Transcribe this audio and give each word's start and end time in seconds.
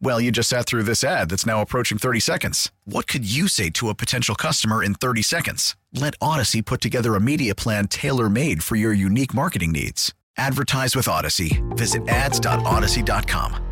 Well, 0.00 0.20
you 0.20 0.30
just 0.30 0.48
sat 0.48 0.66
through 0.66 0.82
this 0.84 1.02
ad 1.02 1.30
that's 1.30 1.46
now 1.46 1.60
approaching 1.60 1.98
30 1.98 2.20
seconds. 2.20 2.70
What 2.84 3.06
could 3.06 3.24
you 3.30 3.48
say 3.48 3.70
to 3.70 3.88
a 3.88 3.94
potential 3.94 4.34
customer 4.34 4.82
in 4.82 4.94
30 4.94 5.22
seconds? 5.22 5.76
Let 5.92 6.14
Odyssey 6.20 6.62
put 6.62 6.80
together 6.80 7.14
a 7.14 7.20
media 7.20 7.54
plan 7.54 7.88
tailor 7.88 8.28
made 8.28 8.62
for 8.62 8.76
your 8.76 8.92
unique 8.92 9.34
marketing 9.34 9.72
needs. 9.72 10.12
Advertise 10.36 10.94
with 10.96 11.08
Odyssey. 11.08 11.62
Visit 11.70 12.08
ads.odyssey.com. 12.08 13.64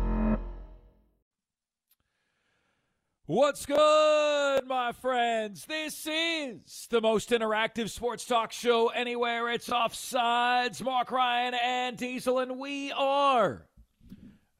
What's 3.25 3.65
good, 3.65 4.67
my 4.67 4.91
friends? 4.91 5.65
This 5.65 6.05
is 6.05 6.87
the 6.89 6.99
most 6.99 7.29
interactive 7.29 7.89
sports 7.89 8.25
talk 8.25 8.51
show 8.51 8.89
anywhere. 8.89 9.49
It's 9.49 9.69
Offsides. 9.69 10.81
Marc 10.83 11.09
Ryan 11.09 11.53
and 11.53 11.95
Diesel, 11.95 12.39
and 12.39 12.59
we 12.59 12.91
are 12.91 13.65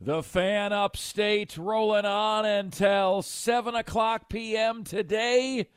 the 0.06 0.22
fan 0.22 0.74
upstate 0.74 1.58
rolling 1.58 2.04
on 2.04 2.46
until 2.46 3.22
7 3.22 3.74
o'clock 3.74 4.28
p.m. 4.28 4.84
today. 4.84 5.70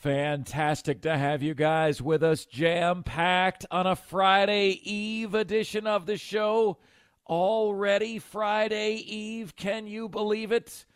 Fantastic 0.00 1.02
to 1.02 1.14
have 1.14 1.42
you 1.42 1.52
guys 1.52 2.00
with 2.00 2.22
us, 2.22 2.46
jam 2.46 3.02
packed 3.02 3.66
on 3.70 3.86
a 3.86 3.96
Friday 3.96 4.80
Eve 4.82 5.34
edition 5.34 5.86
of 5.86 6.06
the 6.06 6.16
show. 6.16 6.78
Already 7.28 8.18
Friday 8.18 8.94
Eve, 8.94 9.54
can 9.56 9.86
you 9.86 10.08
believe 10.08 10.50
it? 10.50 10.86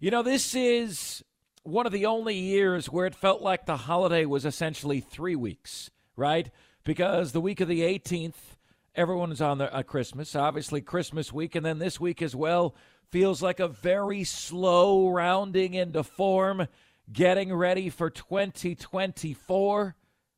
You 0.00 0.10
know, 0.10 0.22
this 0.22 0.54
is 0.54 1.22
one 1.62 1.84
of 1.84 1.92
the 1.92 2.06
only 2.06 2.36
years 2.36 2.86
where 2.86 3.06
it 3.06 3.14
felt 3.14 3.42
like 3.42 3.66
the 3.66 3.76
holiday 3.76 4.24
was 4.24 4.46
essentially 4.46 5.00
three 5.00 5.36
weeks, 5.36 5.90
right? 6.16 6.50
Because 6.84 7.32
the 7.32 7.40
week 7.40 7.60
of 7.60 7.68
the 7.68 7.82
18th, 7.82 8.56
everyone's 8.98 9.40
on 9.40 9.58
their 9.58 9.72
uh, 9.74 9.84
Christmas, 9.84 10.34
obviously 10.34 10.80
Christmas 10.80 11.32
week, 11.32 11.54
and 11.54 11.64
then 11.64 11.78
this 11.78 12.00
week 12.00 12.20
as 12.20 12.34
well 12.34 12.74
feels 13.12 13.40
like 13.40 13.60
a 13.60 13.68
very 13.68 14.24
slow 14.24 15.08
rounding 15.08 15.72
into 15.74 16.02
form, 16.02 16.66
getting 17.10 17.54
ready 17.54 17.90
for 17.90 18.10
2024. 18.10 19.94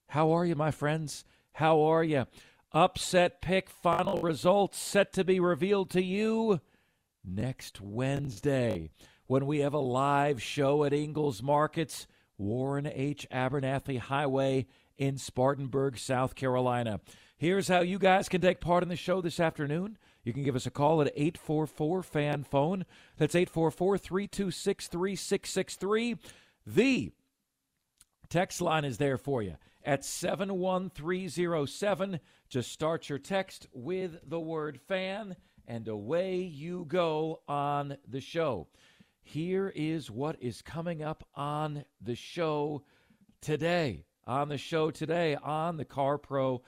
How 0.08 0.30
are 0.30 0.44
you, 0.44 0.54
my 0.54 0.70
friends? 0.70 1.24
How 1.54 1.80
are 1.80 2.04
you? 2.04 2.26
Upset 2.72 3.40
pick 3.40 3.70
final 3.70 4.20
results 4.20 4.78
set 4.78 5.14
to 5.14 5.24
be 5.24 5.40
revealed 5.40 5.88
to 5.90 6.02
you 6.02 6.60
next 7.24 7.80
Wednesday 7.80 8.90
when 9.26 9.46
we 9.46 9.60
have 9.60 9.74
a 9.74 9.78
live 9.78 10.42
show 10.42 10.84
at 10.84 10.92
Ingles 10.92 11.42
Markets, 11.42 12.06
Warren 12.36 12.86
H. 12.86 13.26
Abernathy 13.32 13.98
Highway 13.98 14.66
in 14.98 15.16
Spartanburg, 15.16 15.96
South 15.96 16.34
Carolina. 16.34 17.00
Here's 17.40 17.68
how 17.68 17.80
you 17.80 17.98
guys 17.98 18.28
can 18.28 18.42
take 18.42 18.60
part 18.60 18.82
in 18.82 18.90
the 18.90 18.96
show 18.96 19.22
this 19.22 19.40
afternoon. 19.40 19.96
You 20.24 20.34
can 20.34 20.42
give 20.42 20.54
us 20.54 20.66
a 20.66 20.70
call 20.70 21.00
at 21.00 21.10
844 21.16 22.02
fan 22.02 22.44
phone. 22.44 22.84
That's 23.16 23.34
844 23.34 23.96
326 23.96 24.88
3663. 24.88 26.16
The 26.66 27.12
text 28.28 28.60
line 28.60 28.84
is 28.84 28.98
there 28.98 29.16
for 29.16 29.40
you 29.40 29.56
at 29.82 30.04
71307. 30.04 32.20
Just 32.50 32.72
start 32.72 33.08
your 33.08 33.18
text 33.18 33.68
with 33.72 34.18
the 34.28 34.38
word 34.38 34.78
fan, 34.78 35.34
and 35.66 35.88
away 35.88 36.42
you 36.42 36.84
go 36.86 37.40
on 37.48 37.96
the 38.06 38.20
show. 38.20 38.68
Here 39.22 39.72
is 39.74 40.10
what 40.10 40.36
is 40.42 40.60
coming 40.60 41.02
up 41.02 41.26
on 41.34 41.86
the 42.02 42.16
show 42.16 42.82
today. 43.40 44.04
On 44.26 44.50
the 44.50 44.58
show 44.58 44.90
today 44.90 45.36
on 45.36 45.78
the 45.78 45.86
Car 45.86 46.18
Pro 46.18 46.60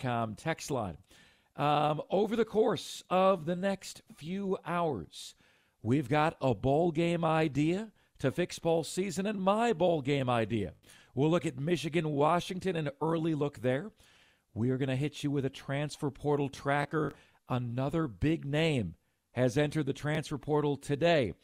com 0.00 0.34
text 0.34 0.70
line. 0.70 0.96
Um, 1.56 2.00
over 2.10 2.36
the 2.36 2.44
course 2.44 3.02
of 3.10 3.44
the 3.44 3.56
next 3.56 4.02
few 4.16 4.56
hours, 4.64 5.34
we've 5.82 6.08
got 6.08 6.36
a 6.40 6.54
bowl 6.54 6.90
game 6.90 7.24
idea 7.24 7.92
to 8.18 8.30
fix 8.30 8.58
bowl 8.58 8.84
season 8.84 9.26
and 9.26 9.40
my 9.40 9.72
bowl 9.72 10.00
game 10.00 10.30
idea. 10.30 10.74
We'll 11.14 11.30
look 11.30 11.46
at 11.46 11.58
Michigan, 11.58 12.10
Washington, 12.10 12.76
an 12.76 12.90
early 13.00 13.34
look 13.34 13.60
there. 13.60 13.90
We 14.54 14.70
are 14.70 14.78
going 14.78 14.88
to 14.88 14.96
hit 14.96 15.22
you 15.22 15.30
with 15.30 15.44
a 15.44 15.50
transfer 15.50 16.10
portal 16.10 16.48
tracker. 16.48 17.12
Another 17.48 18.06
big 18.06 18.44
name 18.44 18.94
has 19.32 19.58
entered 19.58 19.86
the 19.86 19.92
transfer 19.92 20.38
portal 20.38 20.76
today. 20.76 21.34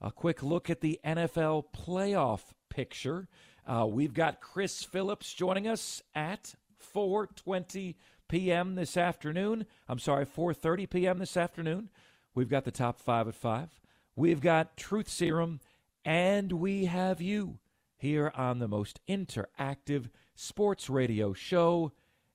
A 0.00 0.10
quick 0.10 0.42
look 0.42 0.70
at 0.70 0.80
the 0.80 1.00
NFL 1.04 1.64
playoff 1.76 2.40
picture. 2.68 3.28
Uh, 3.66 3.86
we've 3.88 4.14
got 4.14 4.40
Chris 4.40 4.84
Phillips 4.84 5.32
joining 5.32 5.66
us 5.66 6.02
at 6.14 6.54
4:20 6.94 7.94
p.m. 8.28 8.74
this 8.74 8.96
afternoon. 8.96 9.66
I'm 9.88 9.98
sorry, 9.98 10.26
4:30 10.26 10.90
p.m. 10.90 11.18
this 11.18 11.36
afternoon. 11.36 11.90
We've 12.34 12.48
got 12.48 12.64
the 12.64 12.70
top 12.72 12.98
5 12.98 13.28
at 13.28 13.34
5. 13.34 13.80
We've 14.16 14.40
got 14.40 14.76
Truth 14.76 15.08
Serum 15.08 15.60
and 16.04 16.52
we 16.52 16.84
have 16.84 17.20
you 17.20 17.58
here 17.96 18.30
on 18.34 18.58
the 18.58 18.68
most 18.68 19.00
interactive 19.08 20.10
sports 20.34 20.90
radio 20.90 21.32
show 21.32 21.92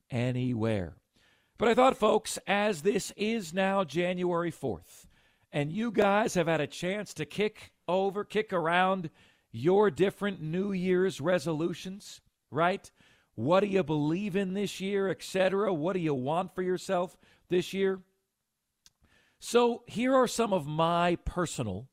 anywhere. 0.09 0.95
But 1.57 1.67
I 1.67 1.73
thought, 1.75 1.97
folks, 1.97 2.39
as 2.47 2.81
this 2.81 3.11
is 3.17 3.53
now 3.53 3.83
January 3.83 4.51
4th, 4.51 5.05
and 5.51 5.71
you 5.71 5.91
guys 5.91 6.33
have 6.35 6.47
had 6.47 6.61
a 6.61 6.67
chance 6.67 7.13
to 7.15 7.25
kick 7.25 7.73
over, 7.87 8.23
kick 8.23 8.53
around 8.53 9.09
your 9.51 9.91
different 9.91 10.41
New 10.41 10.71
Year's 10.71 11.19
resolutions, 11.19 12.21
right? 12.49 12.89
What 13.39 13.61
do 13.61 13.67
you 13.67 13.85
believe 13.85 14.35
in 14.35 14.53
this 14.53 14.81
year, 14.81 15.07
etc.? 15.07 15.73
What 15.73 15.93
do 15.93 15.99
you 15.99 16.13
want 16.13 16.53
for 16.53 16.61
yourself 16.61 17.17
this 17.47 17.73
year? 17.73 18.01
So, 19.39 19.83
here 19.87 20.13
are 20.13 20.27
some 20.27 20.51
of 20.51 20.67
my 20.67 21.15
personal 21.23 21.87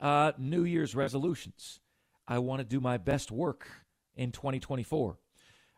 uh, 0.00 0.32
New 0.38 0.64
Year's 0.64 0.94
resolutions. 0.94 1.80
I 2.26 2.38
want 2.38 2.60
to 2.60 2.64
do 2.64 2.80
my 2.80 2.96
best 2.96 3.30
work 3.30 3.68
in 4.16 4.32
2024. 4.32 5.18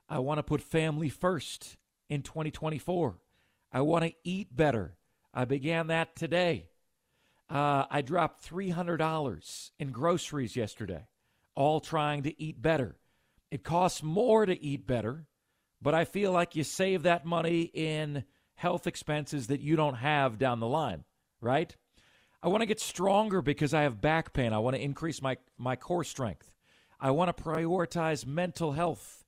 I 0.08 0.20
want 0.20 0.38
to 0.38 0.44
put 0.44 0.62
family 0.62 1.08
first 1.08 1.76
in 2.08 2.22
2024. 2.22 3.18
I 3.72 3.80
want 3.80 4.04
to 4.04 4.12
eat 4.22 4.54
better. 4.54 4.94
I 5.34 5.44
began 5.44 5.88
that 5.88 6.14
today. 6.14 6.68
Uh, 7.50 7.84
I 7.90 8.02
dropped 8.02 8.48
$300 8.48 9.70
in 9.76 9.90
groceries 9.90 10.54
yesterday, 10.54 11.08
all 11.56 11.80
trying 11.80 12.22
to 12.22 12.40
eat 12.40 12.62
better. 12.62 12.94
It 13.50 13.64
costs 13.64 14.02
more 14.02 14.46
to 14.46 14.62
eat 14.62 14.86
better, 14.86 15.26
but 15.82 15.94
I 15.94 16.04
feel 16.04 16.32
like 16.32 16.54
you 16.54 16.64
save 16.64 17.02
that 17.02 17.26
money 17.26 17.62
in 17.62 18.24
health 18.54 18.86
expenses 18.86 19.48
that 19.48 19.60
you 19.60 19.74
don't 19.74 19.94
have 19.94 20.38
down 20.38 20.60
the 20.60 20.68
line, 20.68 21.04
right? 21.40 21.74
I 22.42 22.48
want 22.48 22.62
to 22.62 22.66
get 22.66 22.80
stronger 22.80 23.42
because 23.42 23.74
I 23.74 23.82
have 23.82 24.00
back 24.00 24.32
pain. 24.32 24.52
I 24.52 24.58
want 24.58 24.76
to 24.76 24.82
increase 24.82 25.20
my, 25.20 25.36
my 25.58 25.76
core 25.76 26.04
strength. 26.04 26.50
I 27.00 27.10
want 27.10 27.34
to 27.34 27.42
prioritize 27.42 28.26
mental 28.26 28.72
health. 28.72 29.24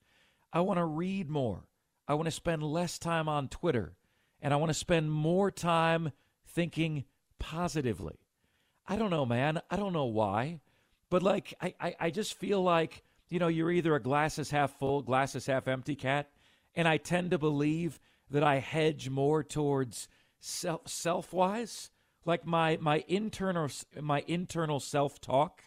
I 0.53 0.61
want 0.61 0.79
to 0.79 0.85
read 0.85 1.29
more. 1.29 1.65
I 2.07 2.15
want 2.15 2.27
to 2.27 2.31
spend 2.31 2.63
less 2.63 2.99
time 2.99 3.29
on 3.29 3.49
Twitter. 3.49 3.95
And 4.41 4.53
I 4.53 4.57
want 4.57 4.71
to 4.71 4.75
spend 4.75 5.11
more 5.11 5.51
time 5.51 6.13
thinking 6.47 7.05
positively. 7.39 8.19
I 8.87 8.97
don't 8.97 9.11
know, 9.11 9.25
man. 9.27 9.61
I 9.71 9.77
don't 9.77 9.93
know 9.93 10.07
why. 10.07 10.61
But 11.11 11.23
like 11.23 11.55
I, 11.61 11.75
I, 11.81 11.95
I 12.01 12.11
just 12.11 12.35
feel 12.35 12.63
like 12.63 13.03
you 13.33 13.39
know, 13.39 13.49
you're 13.49 13.71
either 13.71 13.95
a 13.95 14.03
glasses 14.03 14.51
half 14.51 14.79
full, 14.79 15.01
glasses 15.01 15.47
half 15.47 15.67
empty 15.67 15.97
cat. 15.97 16.29
And 16.75 16.87
I 16.87 16.99
tend 16.99 17.31
to 17.31 17.39
believe 17.39 17.99
that 18.31 18.45
I 18.45 18.57
hedge 18.59 19.09
more 19.09 19.43
towards 19.43 20.07
self 20.39 20.87
self 20.87 21.33
wise. 21.33 21.91
Like 22.27 22.47
my 22.47 22.77
my 22.79 23.05
internal 23.09 23.71
my 23.99 24.23
internal 24.27 24.81
self 24.81 25.19
talk 25.19 25.63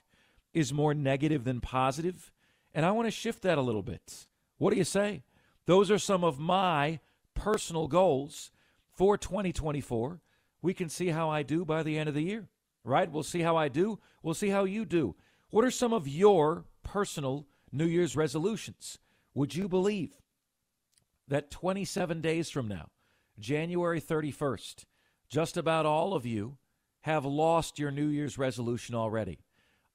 is 0.53 0.71
more 0.71 0.93
negative 0.93 1.43
than 1.43 1.59
positive, 1.59 2.31
and 2.71 2.85
I 2.85 2.91
want 2.91 3.07
to 3.07 3.11
shift 3.11 3.41
that 3.41 3.57
a 3.57 3.63
little 3.63 3.81
bit. 3.81 4.27
What 4.59 4.69
do 4.69 4.77
you 4.77 4.83
say? 4.83 5.23
Those 5.65 5.89
are 5.89 5.97
some 5.97 6.23
of 6.23 6.37
my 6.37 6.99
personal 7.33 7.87
goals 7.87 8.51
for 8.91 9.17
2024. 9.17 10.21
We 10.61 10.75
can 10.75 10.87
see 10.87 11.07
how 11.07 11.31
I 11.31 11.41
do 11.41 11.65
by 11.65 11.81
the 11.81 11.97
end 11.97 12.09
of 12.09 12.15
the 12.15 12.21
year, 12.21 12.47
right? 12.83 13.11
We'll 13.11 13.23
see 13.23 13.41
how 13.41 13.57
I 13.57 13.69
do. 13.69 13.99
We'll 14.21 14.35
see 14.35 14.49
how 14.49 14.65
you 14.65 14.85
do. 14.85 15.15
What 15.49 15.65
are 15.65 15.71
some 15.71 15.93
of 15.93 16.07
your 16.07 16.65
personal 16.83 17.47
New 17.71 17.85
Year's 17.85 18.15
resolutions? 18.15 18.99
Would 19.33 19.55
you 19.55 19.67
believe 19.67 20.13
that 21.27 21.51
27 21.51 22.21
days 22.21 22.49
from 22.49 22.67
now, 22.67 22.89
January 23.39 23.99
31st, 23.99 24.85
just 25.29 25.57
about 25.57 25.85
all 25.85 26.13
of 26.13 26.25
you 26.25 26.57
have 27.01 27.25
lost 27.25 27.79
your 27.79 27.91
New 27.91 28.07
Year's 28.07 28.37
resolution 28.37 28.95
already? 28.95 29.39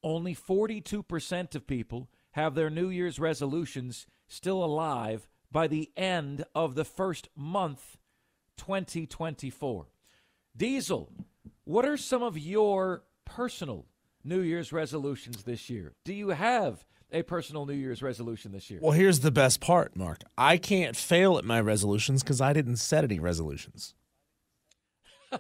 Only 0.03 0.35
42% 0.35 1.55
of 1.55 1.67
people 1.67 2.11
have 2.33 2.55
their 2.55 2.71
New 2.71 2.89
Year's 2.89 3.19
resolutions 3.19 4.07
still 4.29 4.65
alive 4.65 5.29
by 5.51 5.67
the 5.67 5.91
end 5.97 6.45
of 6.55 6.75
the 6.75 6.85
first 6.85 7.29
month 7.37 7.97
2024. 8.57 9.87
Diesel, 10.57 11.13
what 11.65 11.85
are 11.85 11.97
some 11.97 12.23
of 12.23 12.39
your 12.39 13.05
personal 13.25 13.87
New 14.23 14.41
Year's 14.41 14.73
resolutions 14.73 15.45
this 15.45 15.71
year? 15.71 15.95
Do 16.05 16.13
you 16.13 16.31
have 16.31 16.85
a 17.13 17.23
personal 17.23 17.67
New 17.67 17.75
Year's 17.75 18.03
resolution 18.03 18.53
this 18.53 18.71
year? 18.71 18.81
Well, 18.83 18.93
here's 18.93 19.21
the 19.21 19.31
best 19.31 19.61
part, 19.61 19.97
Marc. 19.97 20.23
I 20.37 20.57
can't 20.57 20.97
fail 20.97 21.39
at 21.39 21.45
my 21.45 21.61
resolutions 21.61 22.23
because 22.23 22.41
I 22.41 22.53
didn't 22.53 22.77
set 22.77 23.05
any 23.05 23.19
resolutions. 23.19 23.95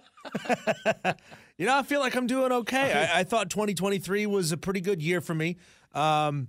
you 1.58 1.66
know, 1.66 1.76
I 1.76 1.82
feel 1.82 2.00
like 2.00 2.14
I'm 2.14 2.26
doing 2.26 2.52
okay. 2.52 3.08
I, 3.12 3.20
I, 3.20 3.24
thought 3.24 3.50
2023 3.50 4.26
was 4.26 4.52
a 4.52 4.56
pretty 4.56 4.80
good 4.80 5.02
year 5.02 5.20
for 5.20 5.34
me. 5.34 5.56
Um, 5.92 6.48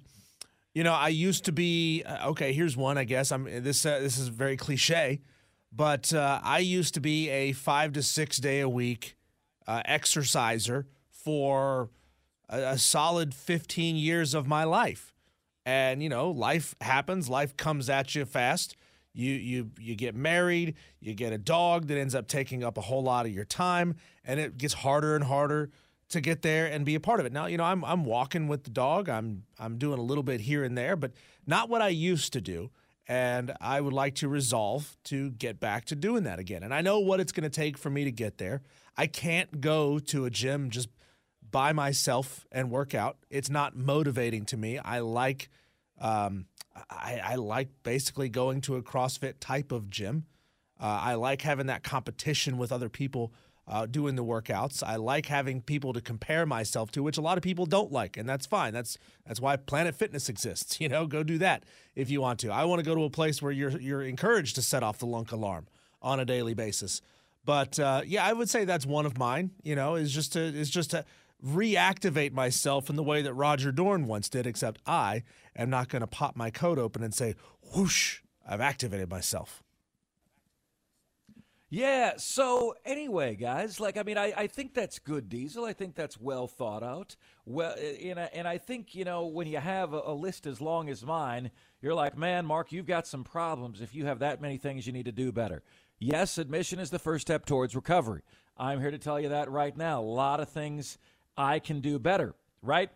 you 0.73 0.83
know, 0.83 0.94
I 0.94 1.07
used 1.07 1.45
to 1.45 1.51
be 1.51 2.03
uh, 2.03 2.29
okay. 2.29 2.53
Here's 2.53 2.77
one, 2.77 2.97
I 2.97 3.03
guess. 3.03 3.31
I'm 3.31 3.45
this. 3.45 3.85
Uh, 3.85 4.00
this 4.00 4.17
is 4.17 4.27
very 4.27 4.57
cliche, 4.57 5.21
but 5.71 6.13
uh, 6.13 6.39
I 6.44 6.59
used 6.59 6.94
to 6.94 7.01
be 7.01 7.29
a 7.29 7.51
five 7.51 7.94
to 7.94 8.03
six 8.03 8.38
day 8.38 8.62
a 8.62 8.69
week 8.69 9.17
uh, 9.67 9.81
exerciser 9.85 10.88
for 11.09 11.89
a, 12.47 12.59
a 12.59 12.77
solid 12.77 13.33
15 13.33 13.95
years 13.95 14.33
of 14.33 14.47
my 14.47 14.63
life. 14.63 15.10
And 15.65 16.01
you 16.01 16.09
know, 16.09 16.31
life 16.31 16.75
happens. 16.81 17.29
Life 17.29 17.55
comes 17.57 17.89
at 17.89 18.15
you 18.15 18.25
fast. 18.25 18.75
You 19.13 19.31
you 19.31 19.71
you 19.79 19.95
get 19.95 20.15
married. 20.15 20.75
You 20.99 21.13
get 21.13 21.33
a 21.33 21.37
dog 21.37 21.87
that 21.87 21.97
ends 21.97 22.15
up 22.15 22.27
taking 22.27 22.63
up 22.63 22.77
a 22.77 22.81
whole 22.81 23.03
lot 23.03 23.25
of 23.25 23.31
your 23.31 23.45
time, 23.45 23.95
and 24.23 24.39
it 24.39 24.57
gets 24.57 24.73
harder 24.73 25.15
and 25.15 25.23
harder 25.25 25.69
to 26.09 26.21
get 26.21 26.41
there 26.41 26.67
and 26.67 26.85
be 26.85 26.95
a 26.95 26.99
part 26.99 27.19
of 27.19 27.25
it. 27.25 27.33
Now, 27.33 27.45
you 27.45 27.57
know, 27.57 27.63
I'm 27.63 27.83
I'm 27.83 28.05
walking 28.05 28.47
with 28.47 28.63
the 28.63 28.69
dog. 28.69 29.09
I'm 29.09 29.43
I'm 29.59 29.77
doing 29.77 29.99
a 29.99 30.03
little 30.03 30.23
bit 30.23 30.41
here 30.41 30.63
and 30.63 30.77
there, 30.77 30.95
but 30.95 31.11
not 31.45 31.69
what 31.69 31.81
I 31.81 31.89
used 31.89 32.33
to 32.33 32.41
do. 32.41 32.71
And 33.07 33.53
I 33.59 33.81
would 33.81 33.93
like 33.93 34.15
to 34.15 34.29
resolve 34.29 34.95
to 35.05 35.31
get 35.31 35.59
back 35.59 35.85
to 35.85 35.95
doing 35.95 36.23
that 36.23 36.39
again. 36.39 36.63
And 36.63 36.73
I 36.73 36.81
know 36.81 36.99
what 36.99 37.19
it's 37.19 37.31
going 37.33 37.43
to 37.43 37.49
take 37.49 37.77
for 37.77 37.89
me 37.89 38.05
to 38.05 38.11
get 38.11 38.37
there. 38.37 38.61
I 38.95 39.07
can't 39.07 39.59
go 39.59 39.99
to 39.99 40.25
a 40.25 40.29
gym 40.29 40.69
just 40.69 40.87
by 41.51 41.74
myself 41.74 42.45
and 42.51 42.71
work 42.71 42.95
out. 42.95 43.18
It's 43.30 43.50
not 43.50 43.75
motivating 43.75 44.45
to 44.45 44.57
me. 44.57 44.77
I 44.80 45.00
like 45.00 45.50
um, 46.00 46.45
I, 46.89 47.21
I, 47.24 47.36
like 47.36 47.69
basically 47.83 48.27
going 48.27 48.62
to 48.62 48.75
a 48.75 48.81
CrossFit 48.81 49.36
type 49.39 49.71
of 49.71 49.89
gym. 49.89 50.25
Uh, 50.80 51.00
I 51.03 51.13
like 51.13 51.44
having 51.44 51.68
that 51.68 51.83
competition 51.83 52.57
with 52.57 52.71
other 52.71 52.89
people 52.89 53.33
uh, 53.68 53.86
doing 53.86 54.15
the 54.15 54.24
workouts. 54.24 54.81
I 54.83 54.95
like 54.95 55.27
having 55.27 55.62
people 55.62 55.94
to 55.94 56.01
compare 56.01 56.45
myself 56.45 56.92
to, 56.92 57.03
which 57.03 57.18
a 57.18 57.21
lot 57.21 57.38
of 57.38 57.44
people 57.44 57.65
don't 57.65 57.92
like, 57.92 58.18
and 58.18 58.27
that's 58.27 58.48
fine. 58.48 58.74
That's 58.74 58.98
that's 59.25 59.39
why 59.39 59.56
Planet 59.57 59.95
Fitness 59.95 60.27
exists. 60.27 60.80
You 60.81 60.89
know, 60.89 61.06
go 61.06 61.21
do 61.21 61.38
that 61.38 61.63
if 61.95 62.09
you 62.09 62.21
want 62.21 62.39
to. 62.39 62.51
I 62.51 62.65
want 62.65 62.80
to 62.80 62.86
go 62.86 62.95
to 62.95 63.03
a 63.03 63.09
place 63.09 63.42
where 63.42 63.51
you're 63.51 63.80
you're 63.80 64.01
encouraged 64.01 64.56
to 64.56 64.63
set 64.63 64.81
off 64.81 64.98
the 64.98 65.06
lunk 65.06 65.31
alarm 65.31 65.68
on 66.01 66.19
a 66.19 66.25
daily 66.25 66.56
basis. 66.56 67.01
But 67.45 67.80
uh, 67.80 68.01
yeah, 68.06 68.25
I 68.25 68.33
would 68.33 68.50
say 68.50 68.65
that's 68.65 68.86
one 68.86 69.06
of 69.06 69.18
mine. 69.18 69.51
You 69.63 69.75
know, 69.75 69.95
is 69.95 70.12
just 70.12 70.33
to 70.33 70.39
is 70.42 70.69
just 70.69 70.92
to 70.92 71.06
reactivate 71.45 72.33
myself 72.33 72.89
in 72.89 72.95
the 72.95 73.03
way 73.03 73.21
that 73.21 73.33
Roger 73.33 73.71
Dorn 73.71 74.07
once 74.07 74.29
did. 74.29 74.45
Except 74.47 74.81
I 74.85 75.23
am 75.55 75.69
not 75.69 75.89
going 75.89 76.01
to 76.01 76.07
pop 76.07 76.35
my 76.35 76.49
coat 76.49 76.77
open 76.77 77.03
and 77.03 77.13
say, 77.13 77.35
"Whoosh, 77.75 78.21
I've 78.47 78.61
activated 78.61 79.09
myself." 79.09 79.63
Yeah. 81.73 82.15
So 82.17 82.75
anyway, 82.83 83.35
guys, 83.35 83.79
like 83.79 83.95
I 83.97 84.03
mean, 84.03 84.17
I, 84.17 84.33
I 84.35 84.47
think 84.47 84.73
that's 84.73 84.99
good, 84.99 85.29
Diesel. 85.29 85.63
I 85.63 85.71
think 85.71 85.95
that's 85.95 86.19
well 86.19 86.45
thought 86.45 86.83
out. 86.83 87.15
Well, 87.45 87.75
eh, 87.77 88.09
and 88.09 88.19
I, 88.19 88.29
and 88.33 88.45
I 88.45 88.57
think 88.57 88.93
you 88.93 89.05
know 89.05 89.25
when 89.25 89.47
you 89.47 89.57
have 89.57 89.93
a, 89.93 90.01
a 90.05 90.13
list 90.13 90.45
as 90.45 90.59
long 90.59 90.89
as 90.89 91.05
mine, 91.05 91.49
you're 91.81 91.93
like, 91.93 92.17
man, 92.17 92.45
Marc, 92.45 92.73
you've 92.73 92.88
got 92.88 93.07
some 93.07 93.23
problems. 93.23 93.79
If 93.79 93.95
you 93.95 94.05
have 94.05 94.19
that 94.19 94.41
many 94.41 94.57
things 94.57 94.85
you 94.85 94.91
need 94.91 95.05
to 95.05 95.13
do 95.13 95.31
better. 95.31 95.63
Yes, 95.97 96.38
admission 96.38 96.79
is 96.79 96.89
the 96.89 96.99
first 96.99 97.21
step 97.21 97.45
towards 97.45 97.73
recovery. 97.73 98.23
I'm 98.57 98.81
here 98.81 98.91
to 98.91 98.97
tell 98.97 99.19
you 99.19 99.29
that 99.29 99.49
right 99.49 99.75
now. 99.77 100.01
A 100.01 100.03
lot 100.03 100.41
of 100.41 100.49
things 100.49 100.97
I 101.37 101.59
can 101.59 101.81
do 101.81 101.99
better. 101.99 102.35
Right. 102.61 102.89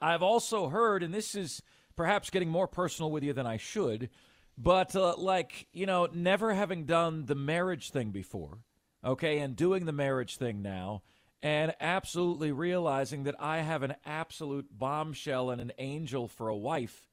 I've 0.00 0.22
also 0.22 0.68
heard, 0.68 1.02
and 1.02 1.12
this 1.12 1.34
is 1.34 1.62
perhaps 1.96 2.30
getting 2.30 2.48
more 2.48 2.68
personal 2.68 3.10
with 3.10 3.22
you 3.22 3.32
than 3.32 3.46
I 3.46 3.56
should 3.56 4.10
but 4.56 4.94
uh, 4.94 5.16
like, 5.16 5.66
you 5.72 5.86
know, 5.86 6.08
never 6.12 6.54
having 6.54 6.84
done 6.84 7.26
the 7.26 7.34
marriage 7.34 7.90
thing 7.90 8.10
before, 8.10 8.58
okay, 9.04 9.38
and 9.38 9.56
doing 9.56 9.84
the 9.84 9.92
marriage 9.92 10.36
thing 10.36 10.62
now, 10.62 11.02
and 11.42 11.74
absolutely 11.80 12.52
realizing 12.52 13.24
that 13.24 13.34
I 13.40 13.58
have 13.58 13.82
an 13.82 13.96
absolute 14.04 14.66
bombshell 14.70 15.50
and 15.50 15.60
an 15.60 15.72
angel 15.78 16.28
for 16.28 16.48
a 16.48 16.56
wife. 16.56 17.08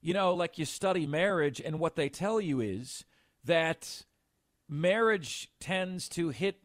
You 0.00 0.14
know, 0.14 0.34
like 0.34 0.58
you 0.58 0.64
study 0.64 1.06
marriage, 1.06 1.60
and 1.60 1.80
what 1.80 1.96
they 1.96 2.08
tell 2.08 2.40
you 2.40 2.60
is 2.60 3.04
that 3.44 4.04
marriage 4.68 5.50
tends 5.60 6.08
to 6.10 6.28
hit 6.28 6.60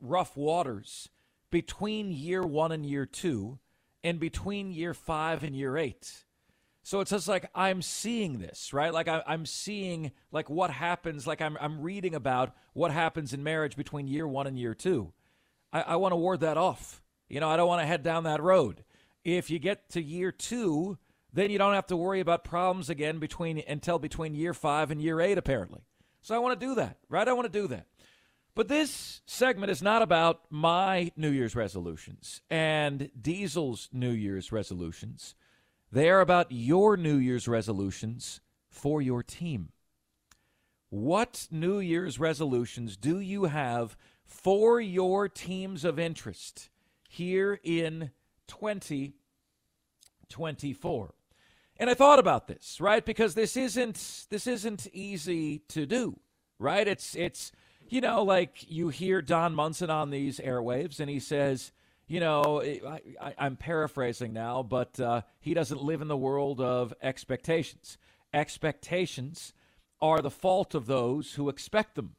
rough 0.00 0.36
waters 0.36 1.08
between 1.50 2.12
year 2.12 2.42
one 2.42 2.72
and 2.72 2.84
year 2.84 3.06
two, 3.06 3.58
and 4.02 4.18
between 4.18 4.72
year 4.72 4.94
five 4.94 5.42
and 5.42 5.54
year 5.54 5.76
eight. 5.76 6.24
So 6.82 7.00
it's 7.00 7.10
just 7.10 7.28
like 7.28 7.50
I'm 7.54 7.82
seeing 7.82 8.38
this, 8.38 8.72
right? 8.72 8.92
Like 8.92 9.08
I, 9.08 9.22
am 9.26 9.46
seeing 9.46 10.12
like 10.32 10.48
what 10.48 10.70
happens. 10.70 11.26
Like 11.26 11.40
I'm 11.40 11.56
I'm 11.60 11.80
reading 11.80 12.14
about 12.14 12.54
what 12.72 12.90
happens 12.90 13.32
in 13.32 13.42
marriage 13.42 13.76
between 13.76 14.06
year 14.06 14.26
one 14.26 14.46
and 14.46 14.58
year 14.58 14.74
two. 14.74 15.12
I, 15.72 15.82
I 15.82 15.96
want 15.96 16.12
to 16.12 16.16
ward 16.16 16.40
that 16.40 16.56
off. 16.56 17.02
You 17.28 17.40
know, 17.40 17.48
I 17.48 17.56
don't 17.56 17.68
want 17.68 17.82
to 17.82 17.86
head 17.86 18.02
down 18.02 18.24
that 18.24 18.42
road. 18.42 18.84
If 19.24 19.50
you 19.50 19.58
get 19.58 19.90
to 19.90 20.02
year 20.02 20.32
two, 20.32 20.98
then 21.32 21.50
you 21.50 21.58
don't 21.58 21.74
have 21.74 21.86
to 21.88 21.96
worry 21.96 22.20
about 22.20 22.44
problems 22.44 22.90
again 22.90 23.18
between 23.18 23.62
until 23.68 23.98
between 23.98 24.34
year 24.34 24.54
five 24.54 24.90
and 24.90 25.00
year 25.00 25.20
eight, 25.20 25.38
apparently. 25.38 25.82
So 26.22 26.34
I 26.34 26.38
want 26.38 26.58
to 26.58 26.66
do 26.66 26.74
that, 26.76 26.98
right? 27.08 27.28
I 27.28 27.32
want 27.32 27.50
to 27.50 27.60
do 27.60 27.68
that. 27.68 27.86
But 28.60 28.68
this 28.68 29.22
segment 29.24 29.70
is 29.70 29.80
not 29.80 30.02
about 30.02 30.42
my 30.50 31.12
New 31.16 31.30
Year's 31.30 31.56
resolutions 31.56 32.42
and 32.50 33.10
Diesel's 33.18 33.88
New 33.90 34.10
Year's 34.10 34.52
resolutions. 34.52 35.34
They 35.90 36.10
are 36.10 36.20
about 36.20 36.52
your 36.52 36.98
New 36.98 37.16
Year's 37.16 37.48
resolutions 37.48 38.42
for 38.68 39.00
your 39.00 39.22
team. 39.22 39.70
What 40.90 41.48
New 41.50 41.78
Year's 41.78 42.20
resolutions 42.20 42.98
do 42.98 43.18
you 43.18 43.44
have 43.44 43.96
for 44.26 44.78
your 44.78 45.26
teams 45.26 45.82
of 45.82 45.98
interest 45.98 46.68
here 47.08 47.58
in 47.64 48.10
2024? 48.46 51.14
And 51.78 51.88
I 51.88 51.94
thought 51.94 52.18
about 52.18 52.46
this, 52.46 52.78
right? 52.78 53.06
Because 53.06 53.34
this 53.34 53.56
isn't 53.56 54.26
this 54.28 54.46
isn't 54.46 54.86
easy 54.92 55.60
to 55.68 55.86
do, 55.86 56.20
right? 56.58 56.86
It's 56.86 57.16
it's 57.16 57.52
you 57.90 58.00
know, 58.00 58.22
like 58.22 58.70
you 58.70 58.88
hear 58.88 59.20
Don 59.20 59.54
Munson 59.54 59.90
on 59.90 60.10
these 60.10 60.38
airwaves 60.38 61.00
and 61.00 61.10
he 61.10 61.18
says, 61.18 61.72
you 62.06 62.20
know, 62.20 62.62
I, 63.20 63.34
am 63.38 63.56
paraphrasing 63.56 64.32
now, 64.32 64.62
but 64.62 64.98
uh, 64.98 65.22
he 65.40 65.54
doesn't 65.54 65.82
live 65.82 66.00
in 66.00 66.08
the 66.08 66.16
world 66.16 66.60
of 66.60 66.94
expectations. 67.02 67.98
Expectations 68.32 69.52
are 70.00 70.20
the 70.20 70.30
fault 70.30 70.74
of 70.74 70.86
those 70.86 71.34
who 71.34 71.48
expect 71.48 71.96
them, 71.96 72.14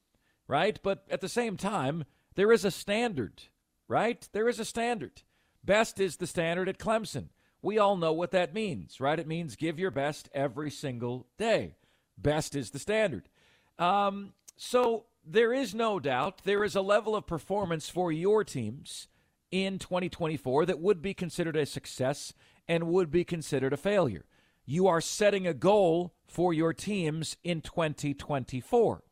right? 0.47 0.77
But 0.83 1.05
at 1.09 1.21
the 1.21 1.29
same 1.29 1.57
time, 1.57 2.03
there 2.35 2.51
is 2.51 2.65
a 2.65 2.71
standard, 2.71 3.43
right? 3.87 4.27
There 4.33 4.49
is 4.49 4.59
a 4.59 4.65
standard. 4.65 5.23
Best 5.63 5.99
is 5.99 6.17
the 6.17 6.27
standard 6.27 6.67
at 6.69 6.79
Clemson. 6.79 7.29
We 7.61 7.77
all 7.77 7.95
know 7.95 8.13
what 8.13 8.31
that 8.31 8.53
means, 8.53 8.99
right? 8.99 9.19
It 9.19 9.27
means 9.27 9.55
give 9.55 9.79
your 9.79 9.91
best 9.91 10.29
every 10.33 10.71
single 10.71 11.27
day. 11.37 11.75
Best 12.17 12.55
is 12.55 12.71
the 12.71 12.79
standard. 12.79 13.29
Um, 13.77 14.33
so 14.57 15.05
there 15.25 15.53
is 15.53 15.73
no 15.73 15.99
doubt 15.99 16.41
there 16.43 16.63
is 16.63 16.75
a 16.75 16.81
level 16.81 17.15
of 17.15 17.27
performance 17.27 17.89
for 17.89 18.11
your 18.11 18.43
teams 18.43 19.07
in 19.51 19.77
2024 19.79 20.65
that 20.65 20.79
would 20.79 21.01
be 21.01 21.13
considered 21.13 21.55
a 21.55 21.65
success 21.65 22.33
and 22.67 22.87
would 22.87 23.11
be 23.11 23.23
considered 23.23 23.73
a 23.73 23.77
failure. 23.77 24.25
You 24.65 24.87
are 24.87 25.01
setting 25.01 25.45
a 25.45 25.53
goal 25.53 26.13
for 26.27 26.53
your 26.53 26.73
teams 26.73 27.37
in 27.43 27.61
2024. 27.61 29.03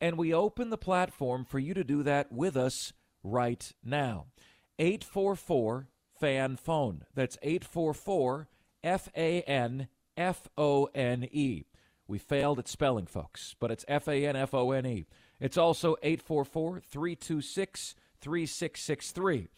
And 0.00 0.16
we 0.16 0.32
open 0.32 0.70
the 0.70 0.78
platform 0.78 1.44
for 1.44 1.58
you 1.58 1.74
to 1.74 1.84
do 1.84 2.02
that 2.02 2.32
with 2.32 2.56
us 2.56 2.92
right 3.22 3.72
now. 3.84 4.26
844 4.78 5.88
fan 6.18 6.56
phone. 6.56 7.04
That's 7.14 7.38
844 7.42 8.48
F 8.82 9.08
A 9.16 9.42
N 9.42 9.88
F 10.16 10.48
O 10.56 10.88
N 10.94 11.28
E. 11.30 11.64
We 12.06 12.18
failed 12.18 12.58
at 12.58 12.68
spelling, 12.68 13.06
folks, 13.06 13.54
but 13.58 13.70
it's 13.70 13.84
F 13.88 14.08
A 14.08 14.26
N 14.26 14.36
F 14.36 14.54
O 14.54 14.72
N 14.72 14.86
E. 14.86 15.06
It's 15.44 15.58
also 15.58 15.96
844 16.02 16.80
326 16.80 17.94
3663. 18.22 19.48